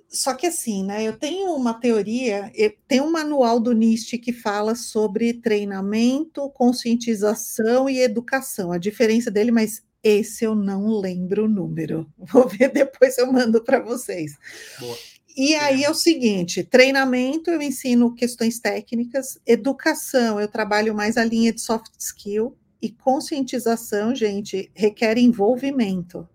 Só 0.08 0.34
que 0.34 0.46
assim, 0.46 0.84
né? 0.84 1.04
Eu 1.04 1.16
tenho 1.16 1.52
uma 1.52 1.74
teoria, 1.74 2.50
tem 2.88 3.00
um 3.00 3.10
manual 3.10 3.60
do 3.60 3.72
NIST 3.72 4.18
que 4.18 4.32
fala 4.32 4.74
sobre 4.74 5.34
treinamento, 5.34 6.48
conscientização 6.50 7.88
e 7.88 8.00
educação. 8.00 8.72
A 8.72 8.78
diferença 8.78 9.30
dele, 9.30 9.50
mas 9.50 9.82
esse 10.02 10.44
eu 10.44 10.54
não 10.54 10.88
lembro 10.98 11.44
o 11.44 11.48
número. 11.48 12.10
Vou 12.18 12.48
ver 12.48 12.72
depois, 12.72 13.18
eu 13.18 13.30
mando 13.30 13.62
para 13.62 13.78
vocês. 13.80 14.36
Boa. 14.80 14.96
E 15.36 15.54
aí 15.54 15.84
é 15.84 15.90
o 15.90 15.94
seguinte: 15.94 16.64
treinamento 16.64 17.50
eu 17.50 17.60
ensino 17.60 18.14
questões 18.14 18.58
técnicas, 18.58 19.38
educação 19.46 20.40
eu 20.40 20.48
trabalho 20.48 20.94
mais 20.94 21.16
a 21.16 21.24
linha 21.24 21.52
de 21.52 21.60
soft 21.60 21.92
skill 21.98 22.56
e 22.80 22.90
conscientização, 22.90 24.14
gente, 24.14 24.70
requer 24.74 25.18
envolvimento. 25.18 26.28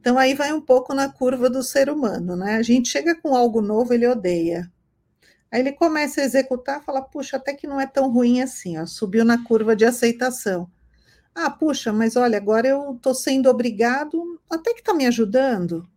Então 0.00 0.18
aí 0.18 0.34
vai 0.34 0.52
um 0.52 0.60
pouco 0.60 0.94
na 0.94 1.08
curva 1.08 1.50
do 1.50 1.62
ser 1.62 1.90
humano, 1.90 2.36
né? 2.36 2.56
A 2.56 2.62
gente 2.62 2.88
chega 2.88 3.14
com 3.20 3.34
algo 3.34 3.60
novo, 3.60 3.92
ele 3.92 4.06
odeia. 4.06 4.70
Aí 5.50 5.60
ele 5.60 5.72
começa 5.72 6.20
a 6.20 6.24
executar, 6.24 6.84
fala: 6.84 7.02
"Puxa, 7.02 7.36
até 7.36 7.54
que 7.54 7.66
não 7.66 7.80
é 7.80 7.86
tão 7.86 8.10
ruim 8.12 8.40
assim, 8.40 8.78
ó, 8.78 8.86
subiu 8.86 9.24
na 9.24 9.44
curva 9.44 9.74
de 9.74 9.84
aceitação". 9.84 10.70
Ah, 11.34 11.50
puxa, 11.50 11.92
mas 11.92 12.16
olha, 12.16 12.38
agora 12.38 12.68
eu 12.68 12.94
estou 12.96 13.14
sendo 13.14 13.50
obrigado, 13.50 14.40
até 14.50 14.72
que 14.72 14.80
está 14.80 14.94
me 14.94 15.06
ajudando. 15.06 15.88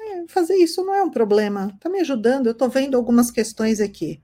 É, 0.00 0.24
fazer 0.28 0.54
isso 0.54 0.84
não 0.84 0.94
é 0.94 1.02
um 1.02 1.10
problema, 1.10 1.72
está 1.74 1.88
me 1.88 2.00
ajudando, 2.00 2.46
eu 2.46 2.52
estou 2.52 2.68
vendo 2.68 2.96
algumas 2.96 3.30
questões 3.30 3.80
aqui. 3.80 4.20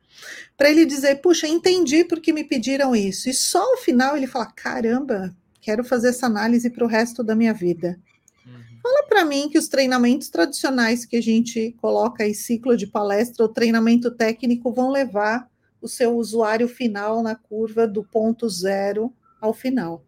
Para 0.57 0.71
ele 0.71 0.87
dizer, 0.87 1.17
puxa, 1.17 1.49
entendi 1.49 2.05
porque 2.05 2.33
me 2.33 2.45
pediram 2.45 2.95
isso. 2.95 3.29
E 3.29 3.35
só 3.35 3.61
ao 3.61 3.77
final 3.79 4.17
ele 4.17 4.27
fala: 4.27 4.47
caramba, 4.47 5.35
quero 5.61 5.83
fazer 5.85 6.09
essa 6.09 6.27
análise 6.27 6.71
para 6.71 6.85
o 6.85 6.89
resto 6.89 7.25
da 7.25 7.35
minha 7.35 7.53
vida. 7.53 7.99
Uhum. 8.47 8.53
Fala 8.83 9.03
para 9.09 9.25
mim 9.25 9.49
que 9.49 9.59
os 9.59 9.67
treinamentos 9.67 10.29
tradicionais 10.29 11.05
que 11.05 11.17
a 11.17 11.23
gente 11.23 11.75
coloca 11.81 12.23
aí, 12.23 12.35
ciclo 12.35 12.77
de 12.77 12.87
palestra 12.87 13.45
ou 13.45 13.53
treinamento 13.53 14.11
técnico, 14.13 14.73
vão 14.73 14.91
levar 14.91 15.51
o 15.83 15.89
seu 15.89 16.17
usuário 16.17 16.69
final 16.69 17.23
na 17.23 17.35
curva 17.35 17.87
do 17.87 18.05
ponto 18.05 18.49
zero 18.49 19.13
ao 19.41 19.53
final. 19.53 20.05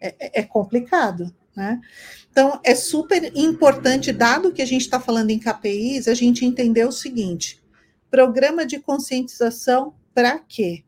é, 0.00 0.14
é, 0.18 0.40
é 0.40 0.42
complicado. 0.42 1.34
Né? 1.56 1.80
Então, 2.30 2.60
é 2.64 2.74
super 2.74 3.36
importante, 3.36 4.12
dado 4.12 4.52
que 4.52 4.62
a 4.62 4.66
gente 4.66 4.82
está 4.82 5.00
falando 5.00 5.30
em 5.30 5.38
KPIs, 5.38 6.06
a 6.06 6.14
gente 6.14 6.44
entender 6.44 6.86
o 6.86 6.92
seguinte: 6.92 7.60
programa 8.10 8.64
de 8.64 8.78
conscientização 8.78 9.94
para 10.14 10.38
quê? 10.38 10.84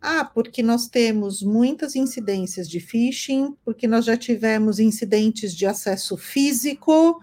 Ah, 0.00 0.24
porque 0.24 0.62
nós 0.62 0.86
temos 0.86 1.42
muitas 1.42 1.96
incidências 1.96 2.68
de 2.68 2.78
phishing, 2.78 3.56
porque 3.64 3.86
nós 3.86 4.04
já 4.04 4.16
tivemos 4.16 4.78
incidentes 4.78 5.54
de 5.54 5.66
acesso 5.66 6.16
físico, 6.16 7.20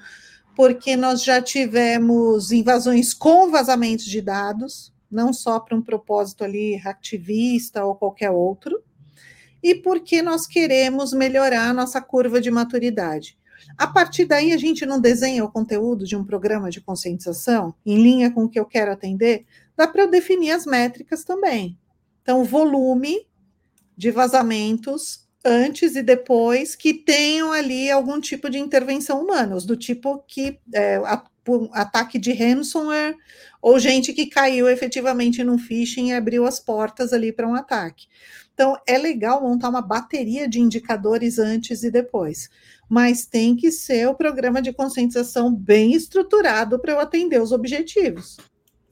porque 0.55 0.97
nós 0.97 1.23
já 1.23 1.41
tivemos 1.41 2.51
invasões 2.51 3.13
com 3.13 3.51
vazamentos 3.51 4.05
de 4.05 4.19
dados, 4.19 4.91
não 5.09 5.31
só 5.31 5.59
para 5.59 5.77
um 5.77 5.81
propósito 5.81 6.43
ali 6.43 6.81
ativista 6.83 7.85
ou 7.85 7.95
qualquer 7.95 8.31
outro 8.31 8.81
e 9.61 9.75
porque 9.75 10.21
nós 10.21 10.47
queremos 10.47 11.13
melhorar 11.13 11.69
a 11.69 11.73
nossa 11.73 12.01
curva 12.01 12.41
de 12.41 12.49
maturidade. 12.49 13.37
A 13.77 13.87
partir 13.87 14.25
daí, 14.25 14.51
a 14.53 14.57
gente 14.57 14.85
não 14.85 14.99
desenha 14.99 15.43
o 15.43 15.51
conteúdo 15.51 16.05
de 16.05 16.15
um 16.15 16.23
programa 16.23 16.69
de 16.69 16.81
conscientização 16.81 17.73
em 17.85 18.01
linha 18.01 18.31
com 18.31 18.43
o 18.45 18.49
que 18.49 18.59
eu 18.59 18.65
quero 18.65 18.91
atender? 18.91 19.45
Dá 19.75 19.87
para 19.87 20.03
eu 20.03 20.09
definir 20.09 20.51
as 20.51 20.65
métricas 20.65 21.23
também. 21.23 21.77
Então, 22.21 22.43
volume 22.43 23.25
de 23.95 24.11
vazamentos 24.11 25.27
antes 25.43 25.95
e 25.95 26.03
depois 26.03 26.75
que 26.75 26.93
tenham 26.93 27.51
ali 27.51 27.89
algum 27.89 28.19
tipo 28.19 28.49
de 28.49 28.59
intervenção 28.59 29.23
humana, 29.23 29.57
do 29.57 29.75
tipo 29.75 30.23
que 30.27 30.59
é, 30.73 30.97
a, 30.97 31.23
ataque 31.73 32.19
de 32.19 32.31
ransomware 32.31 33.15
ou 33.61 33.79
gente 33.79 34.13
que 34.13 34.27
caiu 34.27 34.67
efetivamente 34.69 35.43
num 35.43 35.57
phishing 35.57 36.09
e 36.09 36.13
abriu 36.13 36.45
as 36.45 36.59
portas 36.59 37.13
ali 37.13 37.31
para 37.31 37.47
um 37.47 37.55
ataque. 37.55 38.07
Então, 38.53 38.77
é 38.85 38.97
legal 38.97 39.41
montar 39.41 39.69
uma 39.69 39.81
bateria 39.81 40.47
de 40.47 40.59
indicadores 40.59 41.39
antes 41.39 41.83
e 41.83 41.91
depois, 41.91 42.49
mas 42.87 43.25
tem 43.25 43.55
que 43.55 43.71
ser 43.71 44.07
o 44.07 44.15
programa 44.15 44.61
de 44.61 44.73
conscientização 44.73 45.53
bem 45.53 45.93
estruturado 45.93 46.77
para 46.79 46.91
eu 46.91 46.99
atender 46.99 47.41
os 47.41 47.51
objetivos. 47.51 48.37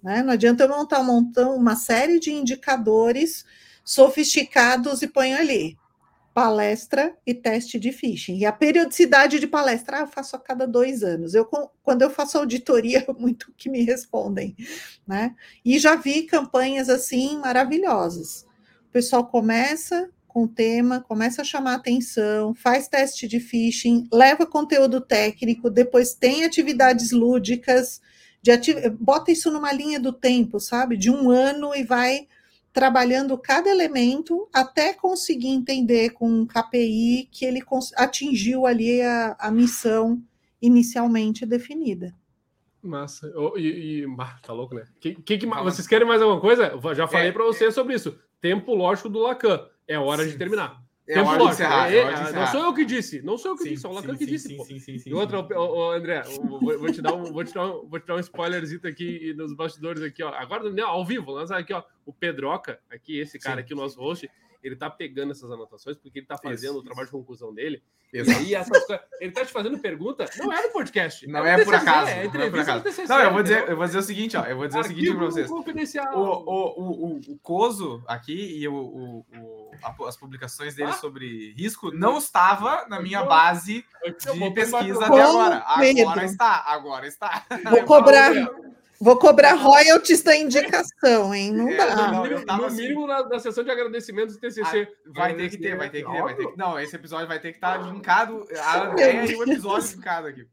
Né? 0.02 0.24
Não 0.24 0.34
adianta 0.34 0.64
eu 0.64 0.70
montar 0.70 1.02
um 1.02 1.06
montão, 1.06 1.56
uma 1.56 1.76
série 1.76 2.20
de 2.20 2.32
indicadores 2.32 3.46
sofisticados 3.84 5.02
e 5.02 5.08
ponho 5.08 5.38
ali 5.38 5.78
palestra 6.34 7.18
e 7.26 7.34
teste 7.34 7.78
de 7.78 7.92
phishing. 7.92 8.38
E 8.38 8.46
a 8.46 8.52
periodicidade 8.54 9.40
de 9.40 9.48
palestra, 9.48 9.98
ah, 9.98 10.00
eu 10.02 10.08
faço 10.08 10.38
a 10.38 10.40
cada 10.40 10.66
dois 10.66 11.04
anos. 11.04 11.34
Eu, 11.34 11.46
quando 11.84 12.02
eu 12.02 12.10
faço 12.10 12.38
auditoria, 12.38 13.06
muito 13.20 13.52
que 13.58 13.70
me 13.70 13.84
respondem, 13.84 14.56
né? 15.06 15.36
E 15.66 15.78
já 15.78 15.96
vi 15.96 16.24
campanhas 16.24 16.88
assim 16.88 17.38
maravilhosas 17.40 18.48
o 18.90 18.92
pessoal 18.92 19.26
começa 19.26 20.10
com 20.28 20.44
o 20.44 20.48
tema, 20.48 21.00
começa 21.00 21.42
a 21.42 21.46
chamar 21.46 21.76
atenção, 21.76 22.54
faz 22.56 22.88
teste 22.88 23.28
de 23.28 23.40
phishing, 23.40 24.08
leva 24.12 24.46
conteúdo 24.46 25.00
técnico, 25.00 25.70
depois 25.70 26.14
tem 26.14 26.44
atividades 26.44 27.12
lúdicas, 27.12 28.02
de 28.42 28.52
bota 29.00 29.32
isso 29.32 29.52
numa 29.52 29.72
linha 29.72 30.00
do 30.00 30.12
tempo, 30.12 30.60
sabe? 30.60 30.98
De 30.98 31.12
um 31.12 31.30
ano 31.30 31.76
e 31.76 31.84
vai 31.84 32.28
trabalhando 32.74 33.38
cada 33.38 33.70
elemento 33.70 34.48
até 34.54 34.94
conseguir 34.94 35.50
entender 35.50 36.12
com 36.12 36.28
um 36.28 36.48
KPI 36.48 37.28
que 37.32 37.46
ele 37.46 37.62
atingiu 37.96 38.66
ali 38.66 39.02
a, 39.02 39.36
a 39.40 39.52
missão 39.52 40.22
inicialmente 40.62 41.46
definida. 41.46 42.16
Massa. 42.82 43.32
Oh, 43.36 43.58
e, 43.58 44.04
e 44.04 44.08
tá 44.42 44.54
louco, 44.54 44.74
né? 44.74 44.86
Que, 45.00 45.14
que, 45.16 45.38
que, 45.38 45.46
vocês 45.46 45.88
querem 45.88 46.08
mais 46.08 46.22
alguma 46.22 46.40
coisa? 46.40 46.80
Já 46.96 47.08
falei 47.08 47.30
é, 47.30 47.32
para 47.32 47.44
vocês 47.44 47.70
é... 47.70 47.72
sobre 47.72 47.96
isso. 47.96 48.18
Tempo 48.42 48.74
lógico 48.74 49.10
do 49.10 49.20
Lacan. 49.20 49.68
É 49.88 49.98
hora 49.98 50.24
sim. 50.24 50.32
de 50.32 50.38
terminar. 50.38 50.82
É 51.08 51.16
Tempo 51.16 51.30
hora 51.30 51.40
lógico. 51.40 51.64
Encerrar, 51.64 51.92
é, 51.92 51.98
é, 51.98 52.32
não 52.32 52.48
sou 52.48 52.64
eu 52.66 52.74
que 52.74 52.86
disse. 52.86 53.22
Não 53.22 53.38
sou 53.38 53.52
eu 53.52 53.58
que 53.58 53.64
sim, 53.64 53.70
disse. 53.70 53.86
É 53.86 53.90
o 53.90 53.92
Lacan 53.92 54.12
sim, 54.14 54.18
que 54.18 54.26
disse. 54.26 54.48
Sim, 54.50 54.64
sim, 54.64 54.80
sim, 54.80 55.00
sim, 55.00 55.10
E 55.10 55.14
outra, 55.14 55.40
André, 55.96 56.22
vou, 56.22 56.60
vou, 56.60 56.92
te 56.92 57.02
dar 57.02 57.14
um, 57.14 57.24
vou, 57.32 57.44
te 57.44 57.54
dar 57.54 57.66
um, 57.66 57.88
vou 57.88 58.00
te 58.00 58.06
dar 58.06 58.16
um 58.16 58.20
spoilerzito 58.20 58.88
aqui 58.88 59.34
nos 59.34 59.54
bastidores 59.54 60.04
aqui, 60.04 60.24
ó. 60.24 60.30
Agora, 60.30 60.70
não, 60.70 60.88
ao 60.88 61.06
vivo, 61.06 61.32
lançar 61.32 61.58
aqui, 61.58 61.74
ó. 61.74 61.84
O 62.06 62.14
Pedroca, 62.14 62.80
aqui, 62.90 63.20
esse 63.20 63.40
cara 63.40 63.62
aqui, 63.62 63.74
o 63.74 63.78
nosso 63.78 64.00
host, 64.00 64.30
ele 64.62 64.76
tá 64.76 64.90
pegando 64.90 65.32
essas 65.32 65.50
anotações 65.52 65.98
porque 65.98 66.20
ele 66.20 66.26
tá 66.26 66.38
fazendo 66.38 66.72
isso, 66.72 66.80
o 66.80 66.84
trabalho 66.84 67.08
de 67.08 67.12
conclusão 67.12 67.54
dele. 67.54 67.82
Exato. 68.12 68.42
E 68.42 68.46
aí, 68.46 68.56
essas 68.56 68.86
coisas, 68.86 69.06
ele 69.20 69.32
tá 69.32 69.46
te 69.46 69.52
fazendo 69.52 69.78
pergunta, 69.80 70.26
não 70.38 70.52
é 70.52 70.64
no 70.64 70.70
podcast. 70.70 71.28
Não 71.28 71.46
é, 71.46 71.62
é 71.62 71.64
por 71.64 71.76
acaso. 71.76 72.12
É 72.12 72.28
não, 72.28 72.42
é 72.42 72.50
por 72.50 72.60
acaso. 72.60 72.84
TCC, 72.84 73.08
não, 73.08 73.20
eu 73.20 73.34
vou 73.34 73.44
dizer, 73.44 73.70
eu 73.70 73.78
vou 73.78 73.86
dizer 73.86 73.98
o 74.00 74.04
seguinte, 74.04 74.38
ó. 74.38 74.44
Eu 74.46 74.58
vou 74.58 74.68
dizer 74.68 74.80
Arquivo 74.80 74.96
o 74.96 75.02
seguinte 75.02 75.18
para 75.18 75.26
vocês. 75.26 75.50
O, 75.50 76.20
o, 76.20 76.82
o, 76.82 77.06
o, 77.06 77.20
o 77.34 77.40
Coso 77.40 78.04
aqui 78.08 78.58
e 78.58 78.68
o, 78.68 78.74
o, 78.74 79.26
o 79.38 79.70
as 80.08 80.18
publicações 80.18 80.76
dele 80.76 80.90
ah? 80.90 80.94
sobre 80.94 81.54
risco 81.54 81.92
não 81.92 82.18
estava 82.18 82.86
na 82.88 83.00
minha 83.00 83.24
base 83.24 83.86
de 84.04 84.52
pesquisa 84.52 85.06
até 85.06 85.22
agora. 85.22 85.64
Agora 85.66 86.26
está, 86.26 86.64
agora 86.66 87.08
está. 87.08 87.46
Vou 87.70 87.84
cobrar. 87.84 88.34
Vou 89.02 89.18
cobrar 89.18 89.54
royalties 89.54 90.22
da 90.24 90.36
indicação, 90.36 91.34
hein? 91.34 91.54
Não 91.54 91.70
é, 91.70 91.78
dá. 91.78 92.12
Não, 92.12 92.26
no, 92.26 92.46
no 92.46 92.66
assim... 92.66 92.82
mínimo 92.82 93.08
na, 93.08 93.28
na, 93.28 93.40
sessão 93.40 93.64
de 93.64 93.72
agradecimentos 93.72 94.36
do 94.36 94.42
TCC. 94.42 94.90
Ah, 94.92 95.12
vai 95.16 95.36
ter 95.36 95.50
que 95.50 95.58
ter, 95.58 95.78
vai 95.78 95.90
ter 95.90 96.04
que 96.04 96.12
ter, 96.12 96.22
vai 96.22 96.36
ter 96.36 96.48
que 96.48 96.58
Não, 96.58 96.78
esse 96.78 96.96
episódio 96.96 97.28
vai 97.28 97.40
ter 97.40 97.52
que 97.52 97.58
estar 97.58 97.80
tá 97.80 97.86
linkado. 97.86 98.46
A 98.62 98.92
ideia 98.92 99.26
e 99.26 99.36
o 99.36 99.44
episódio 99.44 99.96
linkado 99.96 100.28
aqui. 100.28 100.46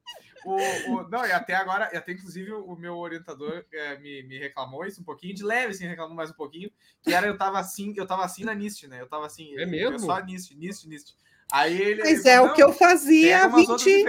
O, 0.46 0.54
o, 0.92 1.08
não, 1.08 1.26
e 1.26 1.32
até 1.32 1.54
agora, 1.54 1.90
e 1.92 1.96
até 1.96 2.12
inclusive 2.12 2.52
o 2.52 2.76
meu 2.76 2.96
orientador 2.96 3.64
é, 3.72 3.98
me, 3.98 4.22
me 4.22 4.38
reclamou 4.38 4.86
isso 4.86 5.00
um 5.00 5.04
pouquinho, 5.04 5.34
de 5.34 5.42
leve, 5.42 5.72
assim, 5.72 5.88
reclamou 5.88 6.14
mais 6.14 6.30
um 6.30 6.34
pouquinho, 6.34 6.70
que 7.02 7.12
era 7.12 7.26
eu 7.26 7.36
tava 7.36 7.58
assim, 7.58 7.92
eu 7.96 8.06
tava 8.06 8.24
assim 8.24 8.44
na 8.44 8.54
NIST, 8.54 8.86
né? 8.86 9.00
Eu 9.00 9.08
tava 9.08 9.26
assim, 9.26 9.58
é 9.58 9.66
mesmo? 9.66 9.98
só 9.98 10.20
NIST, 10.20 10.54
NIST, 10.54 10.86
NIST. 10.86 11.16
Aí 11.52 11.80
ele, 11.80 12.02
Mas 12.02 12.24
é 12.24 12.40
o 12.40 12.52
que 12.52 12.62
eu 12.62 12.72
fazia 12.72 13.44
há 13.44 13.48
20. 13.48 14.06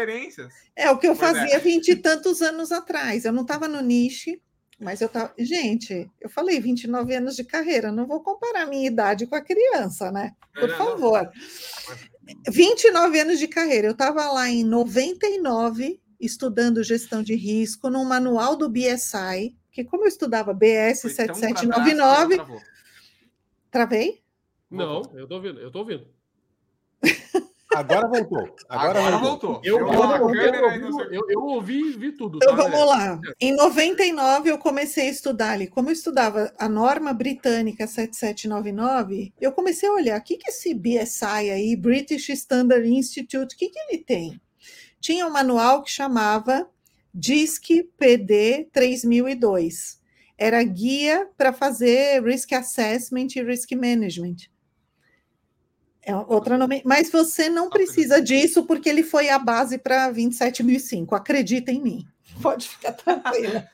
É 0.76 0.90
o 0.90 0.98
que 0.98 1.08
eu 1.08 1.16
pois 1.16 1.36
é. 1.36 1.40
fazia 1.40 1.60
vinte 1.60 1.90
é. 1.90 1.94
e 1.94 1.96
tantos 1.96 2.42
anos 2.42 2.72
atrás. 2.72 3.26
Eu 3.26 3.32
não 3.32 3.44
estava 3.44 3.68
no 3.68 3.82
niche, 3.82 4.42
mas 4.80 5.02
eu 5.02 5.10
tava. 5.10 5.34
Gente, 5.38 6.10
eu 6.20 6.30
falei 6.30 6.60
29 6.60 7.16
anos 7.16 7.36
de 7.36 7.44
carreira, 7.44 7.92
não 7.92 8.08
vou 8.08 8.22
comparar 8.22 8.64
a 8.64 8.68
minha 8.68 8.88
idade 8.88 9.28
com 9.28 9.36
a 9.36 9.42
criança, 9.42 10.12
né? 10.12 10.34
Por 10.54 10.70
não, 10.70 10.78
favor. 10.78 11.24
Não. 11.24 12.52
29 12.52 13.20
anos 13.20 13.40
de 13.40 13.48
carreira. 13.48 13.88
Eu 13.88 13.92
estava 13.92 14.32
lá 14.32 14.50
em 14.50 14.64
99 14.64 16.02
estudando 16.20 16.84
gestão 16.84 17.22
de 17.22 17.36
risco 17.36 17.90
no 17.90 18.04
manual 18.04 18.56
do 18.56 18.68
BSI, 18.68 19.56
que 19.72 19.84
como 19.84 20.04
eu 20.04 20.08
estudava 20.08 20.54
BS 20.54 21.02
7799. 21.02 22.38
Travei? 23.70 24.22
Não, 24.70 25.04
eu 25.14 25.28
tô 25.28 25.36
ouvindo, 25.36 25.60
eu 25.60 25.72
tô 25.72 25.80
ouvindo. 25.80 26.08
Agora 27.76 28.08
voltou. 28.08 28.56
Agora, 28.70 29.00
Agora 29.00 29.18
voltou. 29.18 29.54
voltou. 29.54 29.62
Eu, 29.64 29.78
Eu, 29.78 30.30
eu, 30.32 31.12
eu, 31.12 31.30
eu, 31.30 31.40
ouvi 31.44 31.80
e 31.80 31.98
vi 31.98 32.12
tudo. 32.14 32.38
Então 32.38 32.56
tá, 32.56 32.64
vamos 32.64 32.80
galera? 32.80 33.12
lá. 33.14 33.22
Em 33.40 33.54
99 33.54 34.50
eu 34.50 34.58
comecei 34.58 35.08
a 35.08 35.12
estudar 35.12 35.52
ali. 35.52 35.68
Como 35.68 35.90
eu 35.90 35.94
estudava 35.94 36.52
a 36.58 36.70
norma 36.70 37.14
britânica 37.14 37.86
7799, 37.86 39.34
eu 39.40 39.52
comecei 39.52 39.88
a 39.90 39.94
olhar 39.94 40.20
o 40.20 40.24
que 40.24 40.38
que 40.38 40.50
esse 40.50 40.74
BSI 40.74 41.52
aí, 41.52 41.76
British 41.76 42.30
Standard 42.30 42.88
Institute, 42.90 43.54
o 43.54 43.58
que 43.58 43.70
que 43.70 43.80
ele 43.80 44.04
tem? 44.04 44.40
Tinha 45.00 45.28
um 45.28 45.32
manual 45.32 45.84
que 45.84 45.92
chamava 45.92 46.68
DISC 47.14 47.84
PD 47.98 48.70
3002. 48.72 50.00
Era 50.38 50.64
guia 50.64 51.28
para 51.38 51.52
fazer 51.52 52.24
risk 52.24 52.54
assessment 52.54 53.28
e 53.36 53.44
risk 53.44 53.72
management. 53.74 54.36
É 56.08 56.16
outra 56.16 56.58
nome, 56.58 56.82
mas 56.86 57.12
você 57.12 57.50
não 57.50 57.70
precisa 57.70 58.22
disso 58.22 58.64
porque 58.66 58.88
ele 58.88 59.04
foi 59.04 59.28
a 59.28 59.38
base 59.38 59.78
para 59.78 60.10
27005. 60.10 61.14
Acredita 61.14 61.70
em 61.70 61.82
mim. 61.82 62.08
Pode 62.42 62.70
ficar 62.70 62.94
tranquila. 62.94 63.68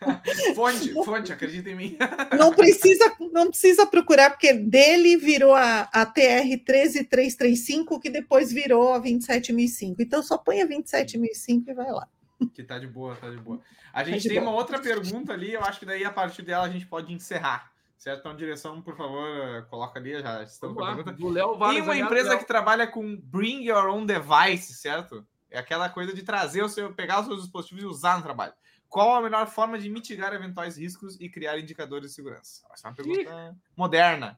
Fonte, 0.55 0.93
fonte, 1.05 1.31
acredita 1.31 1.69
em 1.69 1.75
mim. 1.75 1.97
Não 2.39 2.53
precisa, 2.53 3.13
não 3.33 3.49
precisa 3.49 3.85
procurar, 3.85 4.29
porque 4.29 4.53
dele 4.53 5.17
virou 5.17 5.53
a, 5.53 5.81
a 5.81 6.05
TR 6.05 6.57
13335, 6.65 7.99
que 7.99 8.09
depois 8.09 8.53
virou 8.53 8.93
a 8.93 8.99
27005. 8.99 10.01
Então 10.01 10.23
só 10.23 10.37
põe 10.37 10.61
a 10.61 10.65
27005 10.65 11.69
e 11.69 11.73
vai 11.73 11.91
lá. 11.91 12.07
Que 12.53 12.63
tá 12.63 12.79
de 12.79 12.87
boa, 12.87 13.15
tá 13.15 13.29
de 13.29 13.37
boa. 13.37 13.59
A 13.91 14.03
gente 14.03 14.23
de 14.23 14.29
tem 14.29 14.39
boa. 14.39 14.51
uma 14.51 14.57
outra 14.57 14.79
pergunta 14.79 15.33
ali, 15.33 15.53
eu 15.53 15.61
acho 15.61 15.79
que 15.79 15.85
daí 15.85 16.05
a 16.05 16.11
partir 16.11 16.41
dela 16.41 16.65
a 16.65 16.69
gente 16.69 16.85
pode 16.85 17.13
encerrar. 17.13 17.72
Certo? 18.03 18.19
Então, 18.19 18.35
direção, 18.35 18.81
por 18.81 18.97
favor, 18.97 19.65
coloca 19.69 19.97
ali, 19.97 20.21
já 20.21 20.43
estamos 20.43 20.75
Vamos 20.75 20.77
com 20.77 20.83
a 20.83 20.89
lá. 20.89 20.95
pergunta. 20.97 21.15
Do 21.17 21.29
Léo 21.29 21.49
Tem 21.51 21.57
Vargas. 21.57 21.83
uma 21.83 21.91
aliás, 21.93 22.05
empresa 22.05 22.29
Léo. 22.31 22.39
que 22.39 22.45
trabalha 22.45 22.85
com 22.85 23.15
Bring 23.15 23.63
Your 23.63 23.85
Own 23.85 24.05
Device, 24.05 24.73
certo? 24.73 25.25
É 25.49 25.57
aquela 25.57 25.87
coisa 25.87 26.13
de 26.13 26.21
trazer 26.21 26.61
o 26.63 26.67
seu, 26.67 26.93
pegar 26.93 27.21
os 27.21 27.27
seus 27.27 27.43
dispositivos 27.43 27.81
e 27.81 27.87
usar 27.87 28.17
no 28.17 28.23
trabalho. 28.23 28.51
Qual 28.89 29.15
a 29.15 29.21
melhor 29.21 29.47
forma 29.47 29.79
de 29.79 29.89
mitigar 29.89 30.33
eventuais 30.33 30.77
riscos 30.77 31.17
e 31.17 31.29
criar 31.29 31.57
indicadores 31.57 32.09
de 32.09 32.15
segurança? 32.15 32.67
Essa 32.73 32.87
é 32.87 32.89
uma 32.89 32.95
pergunta 32.95 33.55
moderna. 33.77 34.37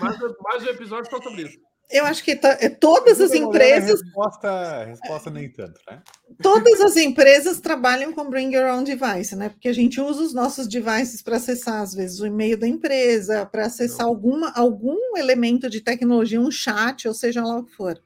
Mais, 0.00 0.16
mais 0.40 0.62
um 0.62 0.66
episódio 0.68 1.10
só 1.10 1.20
sobre 1.20 1.42
isso. 1.42 1.60
Eu 1.90 2.04
acho 2.04 2.22
que 2.22 2.36
tá- 2.36 2.56
todas 2.78 3.20
as 3.20 3.32
empresas, 3.32 4.00
Resposta, 4.02 4.84
resposta 4.84 5.30
nem 5.30 5.48
tanto, 5.50 5.80
né? 5.90 6.00
todas 6.40 6.80
as 6.80 6.96
empresas 6.96 7.60
trabalham 7.60 8.12
com 8.12 8.30
Bring 8.30 8.54
Your 8.54 8.66
Own 8.72 8.84
Device, 8.84 9.34
né? 9.34 9.48
Porque 9.48 9.68
a 9.68 9.72
gente 9.72 10.00
usa 10.00 10.22
os 10.22 10.32
nossos 10.32 10.68
devices 10.68 11.20
para 11.22 11.36
acessar, 11.36 11.82
às 11.82 11.92
vezes, 11.94 12.20
o 12.20 12.26
e-mail 12.26 12.56
da 12.56 12.68
empresa, 12.68 13.44
para 13.44 13.66
acessar 13.66 14.06
alguma, 14.06 14.52
algum 14.52 15.16
elemento 15.16 15.68
de 15.68 15.80
tecnologia, 15.80 16.40
um 16.40 16.50
chat, 16.50 17.08
ou 17.08 17.14
seja 17.14 17.42
lá 17.42 17.58
o 17.58 17.64
que 17.64 17.74
for. 17.74 18.00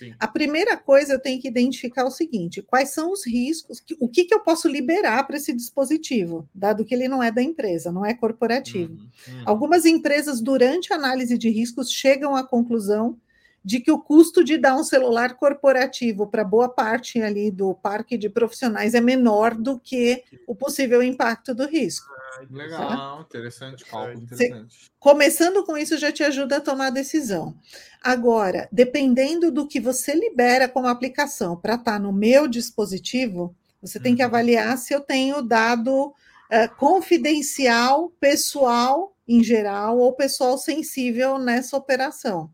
Sim. 0.00 0.14
A 0.18 0.26
primeira 0.26 0.78
coisa 0.78 1.12
eu 1.12 1.20
tenho 1.20 1.38
que 1.38 1.46
identificar 1.46 2.06
o 2.06 2.10
seguinte: 2.10 2.62
quais 2.62 2.88
são 2.88 3.12
os 3.12 3.26
riscos, 3.26 3.82
o 4.00 4.08
que, 4.08 4.24
que 4.24 4.32
eu 4.32 4.40
posso 4.40 4.66
liberar 4.66 5.26
para 5.26 5.36
esse 5.36 5.52
dispositivo, 5.52 6.48
dado 6.54 6.86
que 6.86 6.94
ele 6.94 7.06
não 7.06 7.22
é 7.22 7.30
da 7.30 7.42
empresa, 7.42 7.92
não 7.92 8.04
é 8.04 8.14
corporativo. 8.14 8.94
Uhum, 8.94 9.08
uhum. 9.28 9.42
Algumas 9.44 9.84
empresas, 9.84 10.40
durante 10.40 10.90
a 10.90 10.96
análise 10.96 11.36
de 11.36 11.50
riscos, 11.50 11.92
chegam 11.92 12.34
à 12.34 12.42
conclusão 12.42 13.18
de 13.64 13.80
que 13.80 13.90
o 13.92 13.98
custo 13.98 14.42
de 14.42 14.56
dar 14.56 14.74
um 14.76 14.84
celular 14.84 15.34
corporativo 15.36 16.26
para 16.26 16.42
boa 16.44 16.68
parte 16.68 17.20
ali 17.20 17.50
do 17.50 17.74
parque 17.74 18.16
de 18.16 18.28
profissionais 18.28 18.94
é 18.94 19.00
menor 19.00 19.54
do 19.54 19.78
que 19.78 20.22
o 20.46 20.54
possível 20.54 21.02
impacto 21.02 21.54
do 21.54 21.66
risco. 21.66 22.08
Legal, 22.50 23.20
interessante, 23.20 23.84
cálculo 23.84 24.26
Você- 24.26 24.46
interessante. 24.46 24.90
Começando 24.98 25.64
com 25.64 25.76
isso 25.76 25.96
já 25.98 26.10
te 26.12 26.22
ajuda 26.22 26.56
a 26.56 26.60
tomar 26.60 26.86
a 26.88 26.90
decisão. 26.90 27.54
Agora, 28.02 28.68
dependendo 28.72 29.50
do 29.50 29.66
que 29.66 29.78
você 29.80 30.14
libera 30.14 30.68
como 30.68 30.88
aplicação 30.88 31.56
para 31.56 31.74
estar 31.74 31.98
no 31.98 32.12
meu 32.12 32.46
dispositivo, 32.48 33.54
você 33.80 33.98
tem 34.00 34.14
que 34.14 34.22
Uhum. 34.22 34.28
avaliar 34.28 34.76
se 34.78 34.92
eu 34.94 35.00
tenho 35.00 35.42
dado 35.42 36.12
eh, 36.52 36.66
confidencial, 36.66 38.10
pessoal 38.18 39.14
em 39.28 39.42
geral, 39.44 39.98
ou 39.98 40.12
pessoal 40.12 40.58
sensível 40.58 41.38
nessa 41.38 41.76
operação. 41.76 42.50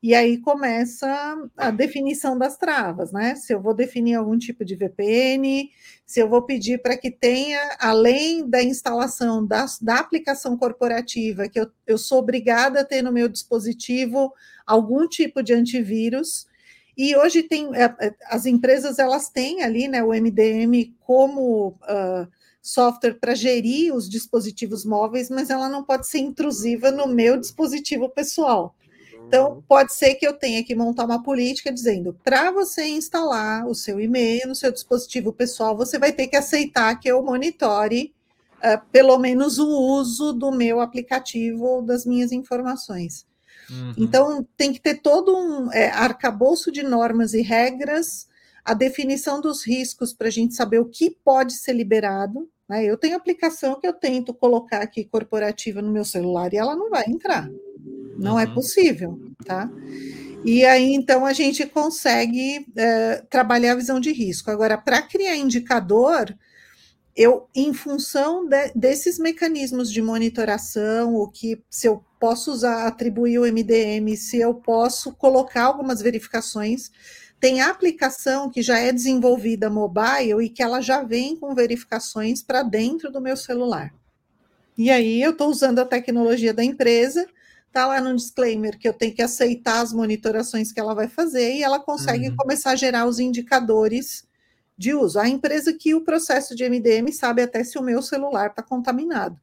E 0.00 0.14
aí 0.14 0.38
começa 0.38 1.08
a 1.56 1.72
definição 1.72 2.38
das 2.38 2.56
travas, 2.56 3.10
né? 3.10 3.34
Se 3.34 3.52
eu 3.52 3.60
vou 3.60 3.74
definir 3.74 4.14
algum 4.14 4.38
tipo 4.38 4.64
de 4.64 4.76
VPN, 4.76 5.70
se 6.06 6.20
eu 6.20 6.28
vou 6.28 6.42
pedir 6.42 6.80
para 6.80 6.96
que 6.96 7.10
tenha, 7.10 7.76
além 7.80 8.48
da 8.48 8.62
instalação 8.62 9.44
da, 9.44 9.66
da 9.82 9.96
aplicação 9.96 10.56
corporativa, 10.56 11.48
que 11.48 11.58
eu, 11.58 11.68
eu 11.84 11.98
sou 11.98 12.20
obrigada 12.20 12.80
a 12.80 12.84
ter 12.84 13.02
no 13.02 13.10
meu 13.12 13.28
dispositivo 13.28 14.32
algum 14.64 15.08
tipo 15.08 15.42
de 15.42 15.52
antivírus. 15.52 16.46
E 16.96 17.16
hoje 17.16 17.42
tem 17.42 17.74
é, 17.74 17.84
é, 18.00 18.14
as 18.26 18.46
empresas 18.46 19.00
elas 19.00 19.28
têm 19.28 19.62
ali 19.62 19.88
né, 19.88 20.02
o 20.02 20.12
MDM 20.12 20.94
como 21.00 21.76
ah, 21.82 22.28
software 22.62 23.14
para 23.14 23.34
gerir 23.34 23.94
os 23.94 24.08
dispositivos 24.08 24.84
móveis, 24.84 25.28
mas 25.28 25.50
ela 25.50 25.68
não 25.68 25.82
pode 25.82 26.06
ser 26.06 26.18
intrusiva 26.18 26.90
no 26.92 27.06
meu 27.08 27.36
dispositivo 27.36 28.08
pessoal. 28.08 28.76
Então, 29.28 29.62
pode 29.68 29.92
ser 29.94 30.14
que 30.14 30.26
eu 30.26 30.32
tenha 30.32 30.64
que 30.64 30.74
montar 30.74 31.04
uma 31.04 31.22
política 31.22 31.70
dizendo: 31.70 32.18
para 32.24 32.50
você 32.50 32.86
instalar 32.86 33.66
o 33.66 33.74
seu 33.74 34.00
e-mail 34.00 34.48
no 34.48 34.54
seu 34.54 34.72
dispositivo 34.72 35.32
pessoal, 35.32 35.76
você 35.76 35.98
vai 35.98 36.12
ter 36.12 36.26
que 36.26 36.36
aceitar 36.36 36.98
que 36.98 37.08
eu 37.08 37.22
monitore 37.22 38.14
ah, 38.60 38.78
pelo 38.90 39.18
menos 39.18 39.58
o 39.58 39.68
uso 39.68 40.32
do 40.32 40.50
meu 40.50 40.80
aplicativo 40.80 41.64
ou 41.64 41.82
das 41.82 42.04
minhas 42.04 42.32
informações. 42.32 43.26
Uhum. 43.70 43.94
Então, 43.96 44.46
tem 44.56 44.72
que 44.72 44.80
ter 44.80 44.96
todo 44.96 45.36
um 45.36 45.72
é, 45.72 45.90
arcabouço 45.90 46.72
de 46.72 46.82
normas 46.82 47.34
e 47.34 47.42
regras, 47.42 48.26
a 48.64 48.74
definição 48.74 49.40
dos 49.40 49.64
riscos 49.64 50.12
para 50.12 50.28
a 50.28 50.30
gente 50.30 50.54
saber 50.54 50.78
o 50.78 50.86
que 50.86 51.10
pode 51.10 51.52
ser 51.52 51.72
liberado. 51.72 52.48
né? 52.68 52.84
Eu 52.84 52.96
tenho 52.96 53.16
aplicação 53.16 53.78
que 53.78 53.86
eu 53.86 53.92
tento 53.92 54.34
colocar 54.34 54.82
aqui 54.82 55.04
corporativa 55.04 55.80
no 55.80 55.92
meu 55.92 56.04
celular 56.04 56.52
e 56.52 56.56
ela 56.56 56.74
não 56.74 56.90
vai 56.90 57.04
entrar. 57.06 57.48
Não 58.18 58.38
é 58.38 58.46
Uhum. 58.46 58.54
possível, 58.54 59.20
tá? 59.46 59.70
E 60.44 60.64
aí, 60.64 60.94
então, 60.94 61.26
a 61.26 61.32
gente 61.32 61.66
consegue 61.66 62.66
eh, 62.76 63.24
trabalhar 63.30 63.72
a 63.72 63.76
visão 63.76 64.00
de 64.00 64.12
risco. 64.12 64.50
Agora, 64.50 64.78
para 64.78 65.02
criar 65.02 65.36
indicador, 65.36 66.34
eu, 67.16 67.48
em 67.54 67.72
função 67.74 68.46
de- 68.48 68.72
desses 68.74 69.18
mecanismos 69.18 69.90
de 69.92 70.00
monitoração, 70.00 71.14
o 71.16 71.28
que 71.28 71.62
se 71.68 71.86
eu 71.88 72.04
posso 72.20 72.52
usar, 72.52 72.86
atribuir 72.86 73.38
o 73.38 73.46
MDM, 73.46 74.16
se 74.16 74.38
eu 74.38 74.54
posso 74.54 75.12
colocar 75.14 75.64
algumas 75.64 76.00
verificações, 76.00 76.90
tem 77.40 77.60
aplicação 77.60 78.50
que 78.50 78.62
já 78.62 78.78
é 78.78 78.92
desenvolvida 78.92 79.70
mobile 79.70 80.44
e 80.44 80.48
que 80.48 80.62
ela 80.62 80.80
já 80.80 81.02
vem 81.02 81.36
com 81.36 81.54
verificações 81.54 82.42
para 82.42 82.62
dentro 82.62 83.10
do 83.12 83.20
meu 83.20 83.36
celular. 83.36 83.92
E 84.76 84.90
aí 84.90 85.20
eu 85.22 85.32
estou 85.32 85.50
usando 85.50 85.80
a 85.80 85.84
tecnologia 85.84 86.54
da 86.54 86.64
empresa, 86.64 87.26
tá 87.72 87.86
lá 87.86 88.00
no 88.00 88.14
disclaimer 88.16 88.78
que 88.78 88.88
eu 88.88 88.92
tenho 88.92 89.14
que 89.14 89.22
aceitar 89.22 89.80
as 89.80 89.92
monitorações 89.92 90.72
que 90.72 90.80
ela 90.80 90.94
vai 90.94 91.08
fazer 91.08 91.54
e 91.54 91.62
ela 91.62 91.78
consegue 91.78 92.28
Uhum. 92.28 92.36
começar 92.36 92.70
a 92.72 92.76
gerar 92.76 93.06
os 93.06 93.18
indicadores 93.18 94.26
de 94.76 94.94
uso. 94.94 95.18
A 95.18 95.28
empresa 95.28 95.72
que 95.72 95.94
o 95.94 96.02
processo 96.04 96.54
de 96.54 96.64
MDM 96.64 97.12
sabe 97.12 97.42
até 97.42 97.62
se 97.64 97.78
o 97.78 97.82
meu 97.82 98.00
celular 98.02 98.48
está 98.50 98.62
contaminado. 98.62 99.38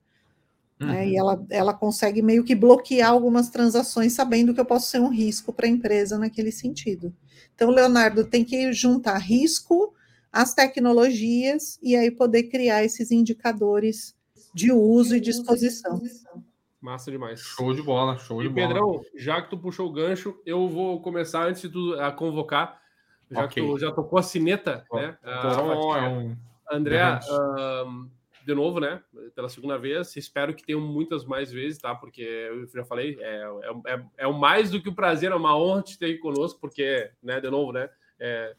né? 0.80 1.03
Uhum. 1.03 1.09
E 1.09 1.17
ela, 1.17 1.45
ela 1.49 1.73
consegue 1.73 2.21
meio 2.21 2.43
que 2.43 2.53
bloquear 2.55 3.09
algumas 3.11 3.49
transações, 3.49 4.13
sabendo 4.13 4.53
que 4.53 4.59
eu 4.59 4.65
posso 4.65 4.89
ser 4.89 4.99
um 4.99 5.07
risco 5.09 5.53
para 5.53 5.67
a 5.67 5.69
empresa 5.69 6.17
naquele 6.17 6.51
sentido. 6.51 7.13
Então, 7.53 7.69
Leonardo 7.69 8.26
tem 8.26 8.43
que 8.43 8.73
juntar 8.73 9.17
risco, 9.17 9.93
as 10.32 10.53
tecnologias, 10.53 11.80
e 11.82 11.95
aí 11.95 12.11
poder 12.11 12.43
criar 12.43 12.84
esses 12.84 13.09
indicadores 13.11 14.13
de 14.53 14.71
uso 14.71 15.15
e 15.15 15.19
disposição. 15.21 16.01
Massa 16.86 17.09
demais. 17.09 17.41
Show 17.41 17.73
de 17.73 17.81
bola, 17.81 18.15
show 18.19 18.39
de 18.39 18.45
E 18.45 18.49
bola. 18.49 18.67
Pedrão, 18.67 19.01
já 19.15 19.41
que 19.41 19.49
tu 19.49 19.57
puxou 19.57 19.89
o 19.89 19.91
gancho, 19.91 20.39
eu 20.45 20.69
vou 20.69 21.01
começar 21.01 21.47
antes 21.47 21.63
de 21.63 21.69
tu 21.69 21.95
a 21.99 22.11
convocar, 22.11 22.79
já 23.31 23.45
Ok. 23.45 23.63
que 23.63 23.67
tu 23.67 23.79
já 23.79 23.91
tocou 23.91 24.19
a 24.19 24.21
sineta, 24.21 24.86
né? 24.93 25.17
a 25.23 25.39
Então, 25.39 25.95
é 25.95 26.07
um- 26.07 26.38
André, 26.71 27.19
de 28.45 28.53
novo, 28.53 28.79
né? 28.79 29.01
Pela 29.33 29.49
segunda 29.49 29.79
vez, 29.79 30.15
espero 30.15 30.53
que 30.53 30.63
tenham 30.63 30.79
muitas 30.79 31.25
mais 31.25 31.51
vezes, 31.51 31.79
tá? 31.79 31.95
Porque 31.95 32.21
eu 32.21 32.67
já 32.67 32.86
falei, 32.86 33.17
é, 33.19 33.41
é, 33.88 33.93
é, 33.93 34.05
é 34.19 34.27
o 34.27 34.33
mais 34.33 34.69
do 34.69 34.79
que 34.79 34.89
o 34.89 34.93
prazer, 34.93 35.31
é 35.31 35.36
uma 35.36 35.57
honra 35.57 35.81
te 35.81 35.97
ter 35.97 36.05
aqui 36.05 36.17
conosco, 36.19 36.59
porque, 36.61 37.09
né, 37.23 37.41
de 37.41 37.49
novo, 37.49 37.71
né? 37.71 37.89
É, 38.19 38.55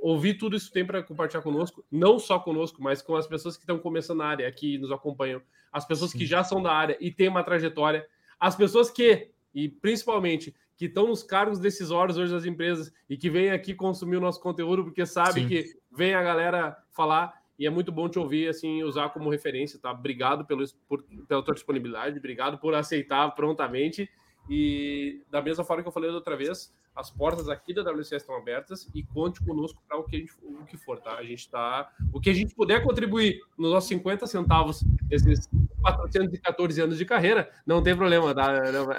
ouvir 0.00 0.34
tudo 0.34 0.54
isso 0.54 0.68
que 0.68 0.74
tem 0.74 0.86
para 0.86 1.02
compartilhar 1.02 1.42
conosco, 1.42 1.84
não 1.90 2.20
só 2.20 2.38
conosco, 2.38 2.80
mas 2.80 3.02
com 3.02 3.16
as 3.16 3.26
pessoas 3.26 3.56
que 3.56 3.64
estão 3.64 3.80
começando 3.80 4.18
na 4.18 4.26
área, 4.26 4.52
que 4.52 4.78
nos 4.78 4.92
acompanham, 4.92 5.42
as 5.74 5.84
pessoas 5.84 6.12
que 6.12 6.24
já 6.24 6.44
são 6.44 6.62
da 6.62 6.72
área 6.72 6.96
e 7.00 7.10
têm 7.10 7.28
uma 7.28 7.42
trajetória, 7.42 8.06
as 8.38 8.54
pessoas 8.54 8.92
que, 8.92 9.32
e 9.52 9.68
principalmente, 9.68 10.54
que 10.76 10.84
estão 10.84 11.08
nos 11.08 11.24
cargos 11.24 11.58
decisórios 11.58 12.16
hoje 12.16 12.32
das 12.32 12.44
empresas 12.44 12.92
e 13.10 13.16
que 13.16 13.28
vêm 13.28 13.50
aqui 13.50 13.74
consumir 13.74 14.16
o 14.16 14.20
nosso 14.20 14.40
conteúdo 14.40 14.84
porque 14.84 15.04
sabe 15.04 15.42
Sim. 15.42 15.48
que 15.48 15.76
vem 15.90 16.14
a 16.14 16.22
galera 16.22 16.78
falar 16.92 17.34
e 17.58 17.66
é 17.66 17.70
muito 17.70 17.90
bom 17.90 18.08
te 18.08 18.20
ouvir, 18.20 18.48
assim, 18.48 18.84
usar 18.84 19.08
como 19.08 19.28
referência, 19.30 19.76
tá? 19.80 19.90
Obrigado 19.90 20.44
pelo, 20.44 20.64
por, 20.88 21.02
pela 21.26 21.42
tua 21.42 21.54
disponibilidade, 21.54 22.18
obrigado 22.18 22.56
por 22.58 22.72
aceitar 22.72 23.28
prontamente. 23.34 24.08
E 24.48 25.22
da 25.28 25.42
mesma 25.42 25.64
forma 25.64 25.82
que 25.82 25.88
eu 25.88 25.92
falei 25.92 26.10
da 26.10 26.16
outra 26.16 26.36
vez, 26.36 26.72
as 26.94 27.10
portas 27.10 27.48
aqui 27.48 27.74
da 27.74 27.82
WCS 27.82 28.22
estão 28.22 28.36
abertas 28.36 28.88
e 28.94 29.02
conte 29.02 29.44
conosco 29.44 29.82
para 29.88 29.98
o 29.98 30.04
que 30.04 30.16
a 30.16 30.18
gente 30.20 30.32
o 30.42 30.64
que 30.64 30.76
for, 30.76 31.00
tá? 31.00 31.16
A 31.16 31.24
gente 31.24 31.48
tá 31.48 31.90
o 32.12 32.20
que 32.20 32.30
a 32.30 32.34
gente 32.34 32.54
puder 32.54 32.82
contribuir 32.84 33.40
nos 33.58 33.72
nossos 33.72 33.88
50 33.88 34.26
centavos 34.26 34.84
414 35.84 36.80
anos 36.80 36.98
de 36.98 37.04
carreira, 37.04 37.50
não 37.66 37.82
tem 37.82 37.94
problema, 37.94 38.34
tá? 38.34 38.52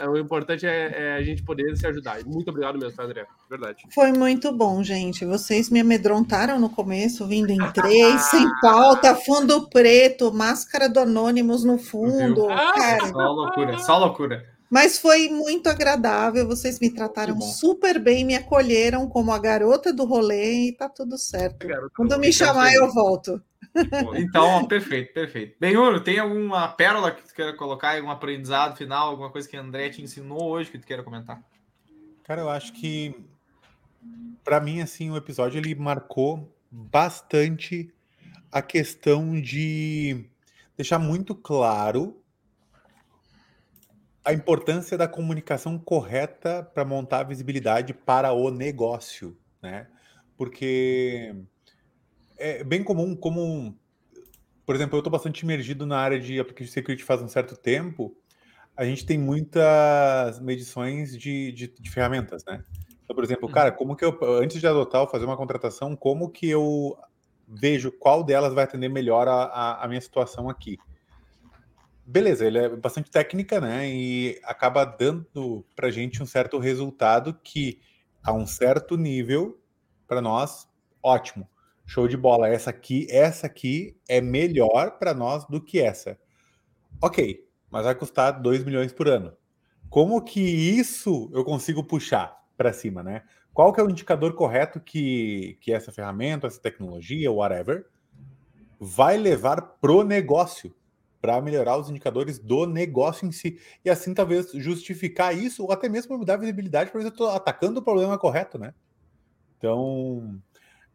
O 0.09 0.17
importante 0.17 0.65
é, 0.65 0.93
é 0.95 1.15
a 1.15 1.23
gente 1.23 1.43
poder 1.43 1.75
se 1.75 1.87
ajudar. 1.87 2.23
Muito 2.25 2.49
obrigado 2.49 2.77
mesmo, 2.77 2.95
tá, 2.95 3.03
André. 3.03 3.25
Verdade. 3.49 3.83
Foi 3.93 4.11
muito 4.11 4.51
bom, 4.51 4.83
gente. 4.83 5.25
Vocês 5.25 5.69
me 5.69 5.79
amedrontaram 5.79 6.59
no 6.59 6.69
começo, 6.69 7.25
vindo 7.27 7.51
em 7.51 7.71
três, 7.71 8.21
sem 8.29 8.47
pauta, 8.61 9.15
fundo 9.15 9.67
preto, 9.69 10.31
máscara 10.31 10.87
do 10.87 10.99
Anônimos 10.99 11.63
no 11.63 11.77
fundo. 11.77 12.47
Cara. 12.47 13.07
Só 13.07 13.31
loucura, 13.31 13.77
só 13.79 13.97
loucura. 13.97 14.55
Mas 14.69 14.97
foi 14.97 15.29
muito 15.29 15.69
agradável, 15.69 16.47
vocês 16.47 16.79
me 16.79 16.89
trataram 16.89 17.39
super 17.39 17.99
bem, 17.99 18.25
me 18.25 18.35
acolheram 18.35 19.07
como 19.07 19.31
a 19.31 19.39
garota 19.39 19.93
do 19.93 20.05
rolê 20.05 20.67
e 20.67 20.71
tá 20.71 20.89
tudo 20.89 21.17
certo. 21.17 21.67
Quando 21.95 22.17
me 22.17 22.33
chamar, 22.33 22.73
eu 22.73 22.91
volto. 22.91 23.41
Então, 24.15 24.65
perfeito, 24.67 25.13
perfeito. 25.13 25.57
Benhuro, 25.59 26.01
tem 26.01 26.17
alguma 26.17 26.67
pérola 26.69 27.11
que 27.11 27.27
tu 27.27 27.33
queira 27.33 27.53
colocar, 27.53 27.95
algum 27.95 28.09
aprendizado 28.09 28.77
final, 28.77 29.09
alguma 29.09 29.29
coisa 29.29 29.47
que 29.47 29.57
a 29.57 29.61
André 29.61 29.89
te 29.89 30.01
ensinou 30.01 30.49
hoje 30.49 30.71
que 30.71 30.79
tu 30.79 30.87
queira 30.87 31.03
comentar? 31.03 31.41
Cara, 32.23 32.41
eu 32.41 32.49
acho 32.49 32.73
que 32.73 33.15
para 34.43 34.59
mim 34.59 34.81
assim 34.81 35.11
o 35.11 35.17
episódio 35.17 35.57
ele 35.57 35.75
marcou 35.75 36.55
bastante 36.71 37.93
a 38.51 38.61
questão 38.61 39.39
de 39.39 40.29
deixar 40.77 40.99
muito 40.99 41.35
claro 41.35 42.21
a 44.23 44.33
importância 44.33 44.97
da 44.97 45.07
comunicação 45.07 45.77
correta 45.77 46.63
para 46.73 46.83
montar 46.83 47.19
a 47.19 47.23
visibilidade 47.23 47.93
para 47.93 48.33
o 48.33 48.49
negócio, 48.49 49.37
né? 49.61 49.87
Porque 50.35 51.35
é 52.37 52.63
bem 52.63 52.83
comum, 52.83 53.15
como, 53.15 53.77
por 54.65 54.75
exemplo, 54.75 54.95
eu 54.95 54.99
estou 54.99 55.11
bastante 55.11 55.41
imergido 55.41 55.85
na 55.85 55.97
área 55.97 56.19
de 56.19 56.39
application 56.39 56.71
security 56.71 57.03
faz 57.03 57.21
um 57.21 57.27
certo 57.27 57.55
tempo, 57.55 58.15
a 58.75 58.83
gente 58.85 59.05
tem 59.05 59.17
muitas 59.17 60.39
medições 60.41 61.17
de, 61.17 61.51
de, 61.51 61.67
de 61.67 61.89
ferramentas, 61.89 62.43
né? 62.45 62.63
Então, 63.03 63.15
por 63.15 63.23
exemplo, 63.23 63.47
cara, 63.49 63.71
uhum. 63.71 63.77
como 63.77 63.95
que 63.95 64.03
eu, 64.03 64.17
antes 64.41 64.59
de 64.59 64.67
adotar 64.67 65.01
ou 65.01 65.07
fazer 65.07 65.25
uma 65.25 65.37
contratação, 65.37 65.95
como 65.95 66.29
que 66.29 66.49
eu 66.49 66.97
vejo 67.47 67.91
qual 67.91 68.23
delas 68.23 68.53
vai 68.53 68.63
atender 68.63 68.89
melhor 68.89 69.27
a, 69.27 69.43
a, 69.43 69.85
a 69.85 69.87
minha 69.87 70.01
situação 70.01 70.49
aqui? 70.49 70.77
beleza, 72.05 72.45
ele 72.45 72.59
é 72.59 72.69
bastante 72.69 73.09
técnica, 73.09 73.59
né? 73.59 73.89
E 73.89 74.39
acaba 74.43 74.85
dando 74.85 75.65
para 75.75 75.89
gente 75.89 76.21
um 76.21 76.25
certo 76.25 76.59
resultado 76.59 77.33
que, 77.43 77.81
a 78.23 78.31
um 78.31 78.45
certo 78.45 78.95
nível, 78.95 79.59
para 80.07 80.21
nós, 80.21 80.69
ótimo. 81.01 81.49
Show 81.85 82.07
de 82.07 82.17
bola. 82.17 82.47
Essa 82.49 82.69
aqui, 82.69 83.07
essa 83.09 83.47
aqui 83.47 83.97
é 84.07 84.19
melhor 84.19 84.97
para 84.97 85.13
nós 85.13 85.45
do 85.45 85.61
que 85.61 85.79
essa. 85.79 86.17
Ok, 87.01 87.45
mas 87.69 87.85
vai 87.85 87.95
custar 87.95 88.41
2 88.41 88.63
milhões 88.63 88.91
por 88.91 89.07
ano. 89.07 89.33
Como 89.89 90.21
que 90.21 90.41
isso 90.41 91.29
eu 91.33 91.43
consigo 91.43 91.83
puxar 91.83 92.35
para 92.57 92.73
cima, 92.73 93.03
né? 93.03 93.23
Qual 93.53 93.71
que 93.71 93.79
é 93.79 93.83
o 93.83 93.89
indicador 93.89 94.33
correto 94.33 94.79
que, 94.79 95.57
que 95.61 95.71
essa 95.71 95.91
ferramenta, 95.91 96.47
essa 96.47 96.59
tecnologia, 96.59 97.31
whatever, 97.31 97.85
vai 98.79 99.17
levar 99.17 99.61
pro 99.79 100.03
negócio? 100.03 100.75
para 101.25 101.41
melhorar 101.41 101.75
os 101.77 101.89
indicadores 101.89 102.37
do 102.37 102.67
negócio 102.67 103.27
em 103.27 103.31
si. 103.31 103.59
E 103.83 103.89
assim, 103.89 104.13
talvez 104.13 104.51
justificar 104.51 105.35
isso, 105.35 105.63
ou 105.63 105.71
até 105.71 105.89
mesmo 105.89 106.15
me 106.19 106.23
dar 106.23 106.37
visibilidade 106.37 106.91
para 106.91 106.99
ver 106.99 107.05
se 107.05 107.09
eu 107.09 107.13
estou 107.13 107.29
atacando 107.29 107.79
o 107.79 107.83
problema 107.83 108.15
correto, 108.15 108.59
né? 108.59 108.75
Então, 109.57 110.39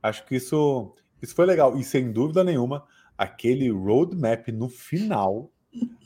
acho 0.03 0.25
que 0.27 0.37
isso, 0.37 0.95
isso 1.21 1.35
foi 1.35 1.47
legal. 1.47 1.77
E 1.77 1.85
sem 1.85 2.13
dúvida 2.13 2.45
nenhuma, 2.45 2.85
aquele 3.17 3.71
roadmap 3.71 4.49
no 4.49 4.69
final 4.69 5.51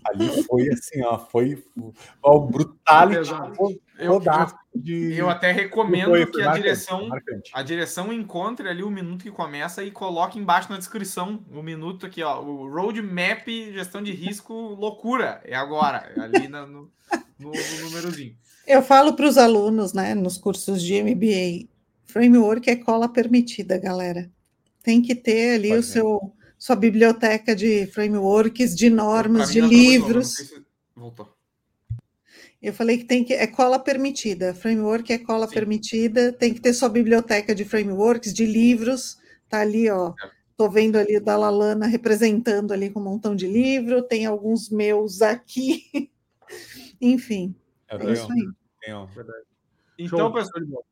Ali 0.04 0.28
foi 0.44 0.68
assim, 0.68 1.02
ó, 1.02 1.18
foi 1.18 1.62
o 2.22 2.40
brutality 2.40 3.30
eu, 3.98 4.20
de, 4.74 5.14
eu 5.16 5.30
até 5.30 5.52
recomendo 5.52 6.10
foi, 6.10 6.26
que 6.26 6.42
a 6.42 6.52
direção 6.52 7.08
marcante. 7.08 7.50
a 7.54 7.62
direção 7.62 8.12
encontre 8.12 8.68
ali 8.68 8.82
o 8.82 8.90
minuto 8.90 9.22
que 9.22 9.30
começa 9.30 9.82
e 9.82 9.90
coloque 9.90 10.38
embaixo 10.38 10.70
na 10.70 10.76
descrição 10.76 11.44
o 11.50 11.62
minuto 11.62 12.04
aqui, 12.04 12.22
ó, 12.22 12.42
o 12.42 12.68
roadmap 12.68 13.46
gestão 13.72 14.02
de 14.02 14.12
risco 14.12 14.52
loucura, 14.52 15.40
é 15.44 15.54
agora, 15.54 16.12
é 16.16 16.20
ali 16.20 16.48
no, 16.48 16.66
no, 16.66 16.90
no 17.38 17.52
númerozinho. 17.84 18.36
Eu 18.66 18.82
falo 18.82 19.14
para 19.14 19.26
os 19.26 19.38
alunos, 19.38 19.92
né, 19.92 20.14
nos 20.14 20.36
cursos 20.36 20.82
de 20.82 21.02
MBA, 21.02 21.68
framework 22.06 22.68
é 22.70 22.76
cola 22.76 23.08
permitida, 23.08 23.78
galera. 23.78 24.30
Tem 24.82 25.00
que 25.00 25.14
ter 25.14 25.54
ali 25.54 25.68
Pode 25.68 25.80
o 25.80 25.82
seu 25.82 26.34
sua 26.64 26.76
biblioteca 26.76 27.54
de 27.54 27.86
frameworks, 27.88 28.74
de 28.74 28.88
normas, 28.88 29.52
de 29.52 29.60
livros. 29.60 30.34
Se... 30.34 30.64
Voltou. 30.96 31.28
Eu 32.62 32.72
falei 32.72 32.96
que 32.96 33.04
tem 33.04 33.22
que 33.22 33.34
é 33.34 33.46
cola 33.46 33.78
permitida, 33.78 34.54
framework 34.54 35.12
é 35.12 35.18
cola 35.18 35.46
Sim. 35.46 35.52
permitida, 35.52 36.32
tem 36.32 36.54
que 36.54 36.62
ter 36.62 36.72
sua 36.72 36.88
biblioteca 36.88 37.54
de 37.54 37.66
frameworks, 37.66 38.32
de 38.32 38.46
livros, 38.46 39.18
tá 39.50 39.60
ali, 39.60 39.90
ó. 39.90 40.14
Tô 40.56 40.70
vendo 40.70 40.96
ali 40.96 41.18
o 41.18 41.22
da 41.22 41.36
Lalana 41.36 41.86
representando 41.86 42.72
ali 42.72 42.88
com 42.88 43.00
um 43.00 43.04
montão 43.04 43.36
de 43.36 43.46
livro, 43.46 44.00
tem 44.02 44.24
alguns 44.24 44.70
meus 44.70 45.20
aqui. 45.20 46.10
Enfim, 46.98 47.54
é, 47.90 47.96
é 47.96 48.12
isso 48.12 48.32
aí. 48.32 48.48
Então, 49.98 50.32
pessoal, 50.32 50.86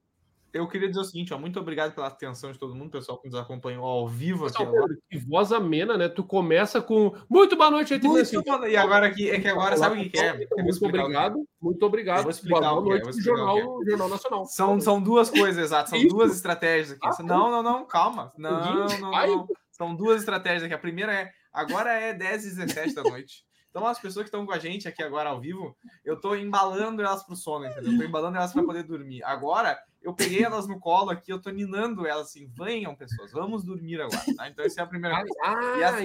eu 0.52 0.68
queria 0.68 0.88
dizer 0.88 1.00
o 1.00 1.04
seguinte, 1.04 1.32
ó, 1.32 1.38
muito 1.38 1.58
obrigado 1.58 1.94
pela 1.94 2.08
atenção 2.08 2.52
de 2.52 2.58
todo 2.58 2.74
mundo, 2.74 2.90
pessoal 2.90 3.18
que 3.18 3.26
nos 3.28 3.38
acompanhou 3.38 3.84
ao 3.84 4.06
vivo 4.06 4.46
aqui 4.46 4.62
agora. 4.62 4.94
Que 5.10 5.18
voz 5.18 5.50
amena, 5.50 5.96
né? 5.96 6.08
Tu 6.08 6.22
começa 6.22 6.82
com 6.82 7.14
muito 7.28 7.56
boa 7.56 7.70
noite, 7.70 7.98
muito 7.98 8.20
assim, 8.20 8.40
boa... 8.42 8.68
E 8.68 8.76
agora 8.76 9.06
aqui 9.06 9.30
é 9.30 9.40
que 9.40 9.48
agora 9.48 9.76
sabe 9.78 10.06
o 10.06 10.10
que, 10.10 10.18
é? 10.18 10.46
Muito 10.62 10.84
obrigado, 10.84 11.48
muito 11.60 11.86
obrigado. 11.86 12.18
Eu 12.18 12.22
vou 12.24 12.30
explicar 12.30 12.60
boa 12.60 12.80
o 12.80 12.84
noite 12.84 13.08
é, 13.08 13.12
jornal, 13.22 13.84
jornal 13.88 14.08
Nacional. 14.08 14.44
São, 14.44 14.80
são 14.80 15.02
duas 15.02 15.30
coisas, 15.30 15.64
exato, 15.64 15.90
são 15.90 15.98
Isso. 15.98 16.08
duas 16.08 16.34
estratégias 16.34 16.92
aqui. 16.92 17.06
Ah, 17.06 17.22
não, 17.22 17.50
não, 17.50 17.62
não, 17.62 17.86
calma. 17.86 18.30
Não, 18.36 18.60
não, 18.60 18.98
não, 19.12 19.48
São 19.70 19.94
duas 19.94 20.20
estratégias 20.20 20.64
aqui. 20.64 20.74
A 20.74 20.78
primeira 20.78 21.12
é 21.14 21.30
agora 21.50 21.92
é 21.92 22.12
10 22.12 22.44
e 22.44 22.54
17 22.56 22.94
da 22.94 23.02
noite. 23.02 23.44
Então, 23.70 23.86
as 23.86 23.98
pessoas 23.98 24.24
que 24.24 24.28
estão 24.28 24.44
com 24.44 24.52
a 24.52 24.58
gente 24.58 24.86
aqui 24.86 25.02
agora 25.02 25.30
ao 25.30 25.40
vivo, 25.40 25.74
eu 26.04 26.14
estou 26.14 26.36
embalando 26.36 27.00
elas 27.00 27.22
para 27.24 27.32
o 27.32 27.36
sono, 27.36 27.64
entendeu? 27.64 27.92
Estou 27.92 28.06
embalando 28.06 28.36
elas 28.36 28.52
para 28.52 28.62
poder 28.62 28.82
dormir. 28.82 29.24
Agora, 29.24 29.78
eu 30.02 30.12
peguei 30.12 30.44
elas 30.44 30.66
no 30.66 30.78
colo 30.78 31.10
aqui, 31.10 31.32
eu 31.32 31.36
estou 31.36 31.52
ninando 31.52 32.06
elas 32.06 32.28
assim, 32.28 32.50
venham, 32.56 32.94
pessoas, 32.94 33.32
vamos 33.32 33.64
dormir 33.64 34.00
agora, 34.00 34.22
tá? 34.36 34.48
Então, 34.48 34.64
essa 34.64 34.80
é 34.80 34.84
a 34.84 34.86
primeira 34.86 35.16
coisa. 35.16 35.34
Ah, 35.42 36.00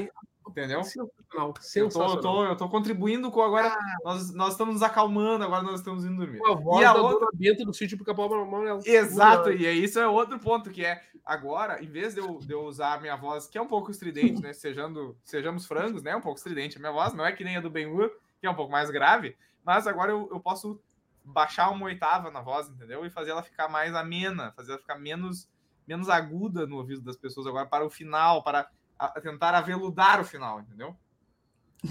entendeu? 0.49 0.81
Sensacional. 0.83 1.53
Eu 1.75 1.91
tô, 1.91 2.01
eu, 2.01 2.21
tô, 2.21 2.45
eu 2.45 2.55
tô 2.55 2.69
contribuindo 2.69 3.29
com 3.31 3.41
agora, 3.41 3.69
ah. 3.69 3.97
nós, 4.03 4.33
nós 4.33 4.51
estamos 4.53 4.75
nos 4.75 4.83
acalmando, 4.83 5.43
agora 5.43 5.63
nós 5.63 5.79
estamos 5.79 6.05
indo 6.05 6.17
dormir. 6.17 6.39
A 6.45 6.53
voz 6.53 6.81
e 6.81 6.85
a 6.85 6.93
outra... 6.93 7.27
dentro 7.33 7.65
do 7.65 7.73
sítio 7.73 7.97
porque 7.97 8.11
a 8.11 8.13
Amarelo. 8.13 8.81
Exato, 8.85 9.51
e 9.51 9.65
isso 9.83 9.99
é 9.99 10.07
outro 10.07 10.39
ponto, 10.39 10.69
que 10.69 10.85
é, 10.85 11.01
agora, 11.25 11.83
em 11.83 11.87
vez 11.87 12.13
de 12.13 12.21
eu, 12.21 12.39
de 12.39 12.51
eu 12.51 12.61
usar 12.61 12.93
a 12.93 12.99
minha 12.99 13.15
voz, 13.15 13.47
que 13.47 13.57
é 13.57 13.61
um 13.61 13.67
pouco 13.67 13.91
estridente, 13.91 14.41
né, 14.41 14.53
sejando, 14.53 15.17
sejamos 15.23 15.65
frangos, 15.65 16.01
né, 16.01 16.15
um 16.15 16.21
pouco 16.21 16.37
estridente 16.37 16.77
a 16.77 16.79
minha 16.79 16.91
voz, 16.91 17.13
não 17.13 17.25
é 17.25 17.31
que 17.31 17.43
nem 17.43 17.57
a 17.57 17.61
do 17.61 17.69
Ben-Hur, 17.69 18.11
que 18.39 18.47
é 18.47 18.49
um 18.49 18.55
pouco 18.55 18.71
mais 18.71 18.89
grave, 18.89 19.35
mas 19.65 19.85
agora 19.85 20.11
eu, 20.11 20.29
eu 20.31 20.39
posso 20.39 20.79
baixar 21.27 21.69
uma 21.69 21.85
oitava 21.85 22.31
na 22.31 22.41
voz, 22.41 22.69
entendeu? 22.69 23.05
E 23.05 23.09
fazer 23.09 23.31
ela 23.31 23.43
ficar 23.43 23.67
mais 23.67 23.93
amena, 23.95 24.51
fazer 24.53 24.71
ela 24.71 24.79
ficar 24.79 24.97
menos, 24.97 25.49
menos 25.87 26.09
aguda 26.09 26.65
no 26.65 26.77
ouvido 26.77 27.01
das 27.01 27.17
pessoas 27.17 27.45
agora 27.45 27.65
para 27.65 27.85
o 27.85 27.89
final, 27.89 28.43
para 28.43 28.69
a, 28.97 29.09
tentar 29.21 29.53
aveludar 29.53 30.19
o 30.21 30.25
final, 30.25 30.61
entendeu? 30.61 30.95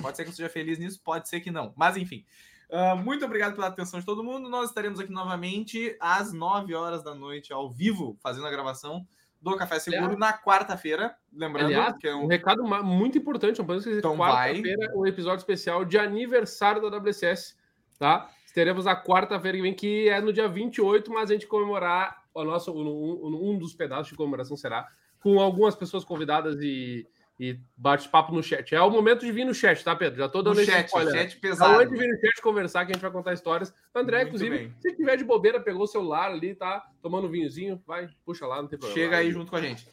Pode 0.01 0.17
ser 0.17 0.25
que 0.25 0.31
eu 0.31 0.35
seja 0.35 0.49
feliz 0.49 0.79
nisso, 0.79 1.01
pode 1.03 1.29
ser 1.29 1.41
que 1.41 1.51
não. 1.51 1.73
Mas 1.77 1.97
enfim. 1.97 2.25
Uh, 2.69 2.97
muito 2.97 3.25
obrigado 3.25 3.55
pela 3.55 3.69
atenção 3.69 4.01
de 4.01 4.07
todo 4.07 4.25
mundo. 4.25 4.49
Nós 4.49 4.71
estaremos 4.71 4.99
aqui 4.99 5.13
novamente 5.13 5.97
às 6.01 6.33
9 6.33 6.75
horas 6.75 7.03
da 7.05 7.15
noite, 7.15 7.53
ao 7.53 7.71
vivo, 7.71 8.17
fazendo 8.21 8.47
a 8.47 8.51
gravação 8.51 9.07
do 9.41 9.57
Café 9.57 9.79
Seguro 9.79 10.15
é. 10.15 10.17
na 10.17 10.37
quarta-feira. 10.37 11.15
Lembrando 11.33 11.67
Aliás, 11.67 11.97
que 11.97 12.09
é 12.09 12.15
um... 12.15 12.25
um 12.25 12.27
recado 12.27 12.65
muito 12.65 13.17
importante, 13.17 13.59
não 13.59 13.67
podemos 13.67 13.87
esquecer. 13.87 14.01
Então 14.01 14.17
quarta-feira, 14.17 14.93
um 14.97 15.07
episódio 15.07 15.39
especial 15.39 15.85
de 15.85 15.97
aniversário 15.97 16.83
da 16.83 16.97
WCS, 16.99 17.57
tá? 17.99 18.29
Teremos 18.57 18.87
a 18.87 18.97
quarta-feira 18.97 19.59
que 19.59 19.63
vem, 19.63 19.75
que 19.75 20.09
é 20.09 20.19
no 20.19 20.33
dia 20.33 20.49
28, 20.49 21.13
mas 21.13 21.31
a 21.31 21.35
gente 21.35 21.47
comemorar 21.47 22.23
o 22.33 22.43
nosso, 22.43 22.73
um, 22.73 23.51
um 23.51 23.59
dos 23.59 23.75
pedaços 23.75 24.09
de 24.09 24.15
comemoração 24.15 24.57
será 24.57 24.89
com 25.21 25.39
algumas 25.39 25.75
pessoas 25.75 26.07
convidadas 26.07 26.57
e, 26.63 27.07
e 27.39 27.61
bate-papo 27.77 28.35
no 28.35 28.43
chat. 28.43 28.75
É 28.75 28.81
o 28.81 28.89
momento 28.89 29.27
de 29.27 29.31
vir 29.31 29.45
no 29.45 29.53
chat, 29.53 29.85
tá, 29.85 29.95
Pedro? 29.95 30.21
Já 30.21 30.29
tô 30.31 30.41
dando 30.41 30.55
no 30.55 30.63
esse 30.63 30.71
chat, 30.71 30.87
spoiler. 30.87 31.15
chat 31.15 31.37
pesado. 31.37 31.81
Antes 31.81 31.93
de 31.93 31.99
vir 31.99 32.09
no 32.09 32.19
chat 32.19 32.41
conversar, 32.41 32.87
que 32.87 32.93
a 32.93 32.95
gente 32.95 33.03
vai 33.03 33.11
contar 33.11 33.35
histórias. 33.35 33.75
André, 33.95 34.21
Muito 34.21 34.29
inclusive, 34.29 34.57
bem. 34.57 34.75
se 34.81 34.97
tiver 34.97 35.17
de 35.19 35.25
bobeira, 35.25 35.61
pegou 35.61 35.83
o 35.83 35.87
celular 35.87 36.31
ali, 36.31 36.55
tá 36.55 36.83
tomando 37.03 37.29
vinhozinho, 37.29 37.83
vai, 37.87 38.09
puxa 38.25 38.47
lá, 38.47 38.63
não 38.63 38.69
tem 38.69 38.79
problema. 38.79 38.99
Chega 38.99 39.19
aí 39.19 39.31
junto 39.31 39.51
com 39.51 39.57
a 39.57 39.61
gente. 39.61 39.87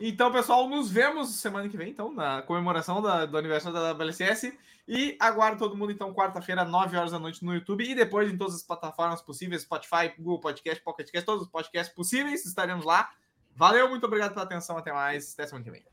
Então, 0.00 0.32
pessoal, 0.32 0.68
nos 0.68 0.90
vemos 0.90 1.36
semana 1.36 1.68
que 1.68 1.76
vem, 1.76 1.90
então, 1.90 2.12
na 2.12 2.42
comemoração 2.42 3.00
da, 3.00 3.26
do 3.26 3.38
aniversário 3.38 3.78
da 3.78 3.92
WCS. 3.92 4.52
E 4.88 5.16
aguardo 5.20 5.58
todo 5.58 5.76
mundo, 5.76 5.92
então, 5.92 6.14
quarta-feira, 6.14 6.64
9 6.64 6.96
horas 6.96 7.12
da 7.12 7.18
noite 7.18 7.44
no 7.44 7.54
YouTube 7.54 7.84
e 7.84 7.94
depois 7.94 8.32
em 8.32 8.38
todas 8.38 8.54
as 8.54 8.62
plataformas 8.62 9.20
possíveis, 9.20 9.60
Spotify, 9.62 10.14
Google 10.18 10.40
Podcast, 10.40 10.82
Pocket 10.82 11.10
Cast, 11.10 11.26
todos 11.26 11.42
os 11.42 11.48
podcasts 11.48 11.94
possíveis, 11.94 12.46
estaremos 12.46 12.86
lá. 12.86 13.10
Valeu, 13.54 13.90
muito 13.90 14.06
obrigado 14.06 14.32
pela 14.32 14.46
atenção, 14.46 14.78
até 14.78 14.90
mais, 14.90 15.34
até 15.34 15.46
semana 15.46 15.62
que 15.64 15.70
vem. 15.70 15.84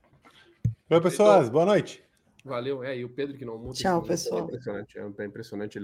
Oi, 0.90 1.02
pessoas, 1.02 1.50
boa 1.50 1.66
noite. 1.66 2.02
Valeu. 2.46 2.84
É, 2.84 2.96
e 2.96 3.04
o 3.04 3.10
Pedro 3.10 3.36
que 3.36 3.44
não 3.44 3.58
muda. 3.58 3.74
Tchau, 3.74 4.02
É 4.06 4.08
pessoal. 4.08 4.46
impressionante, 4.46 4.98
é 4.98 5.26
impressionante. 5.26 5.78
Ele 5.78 5.84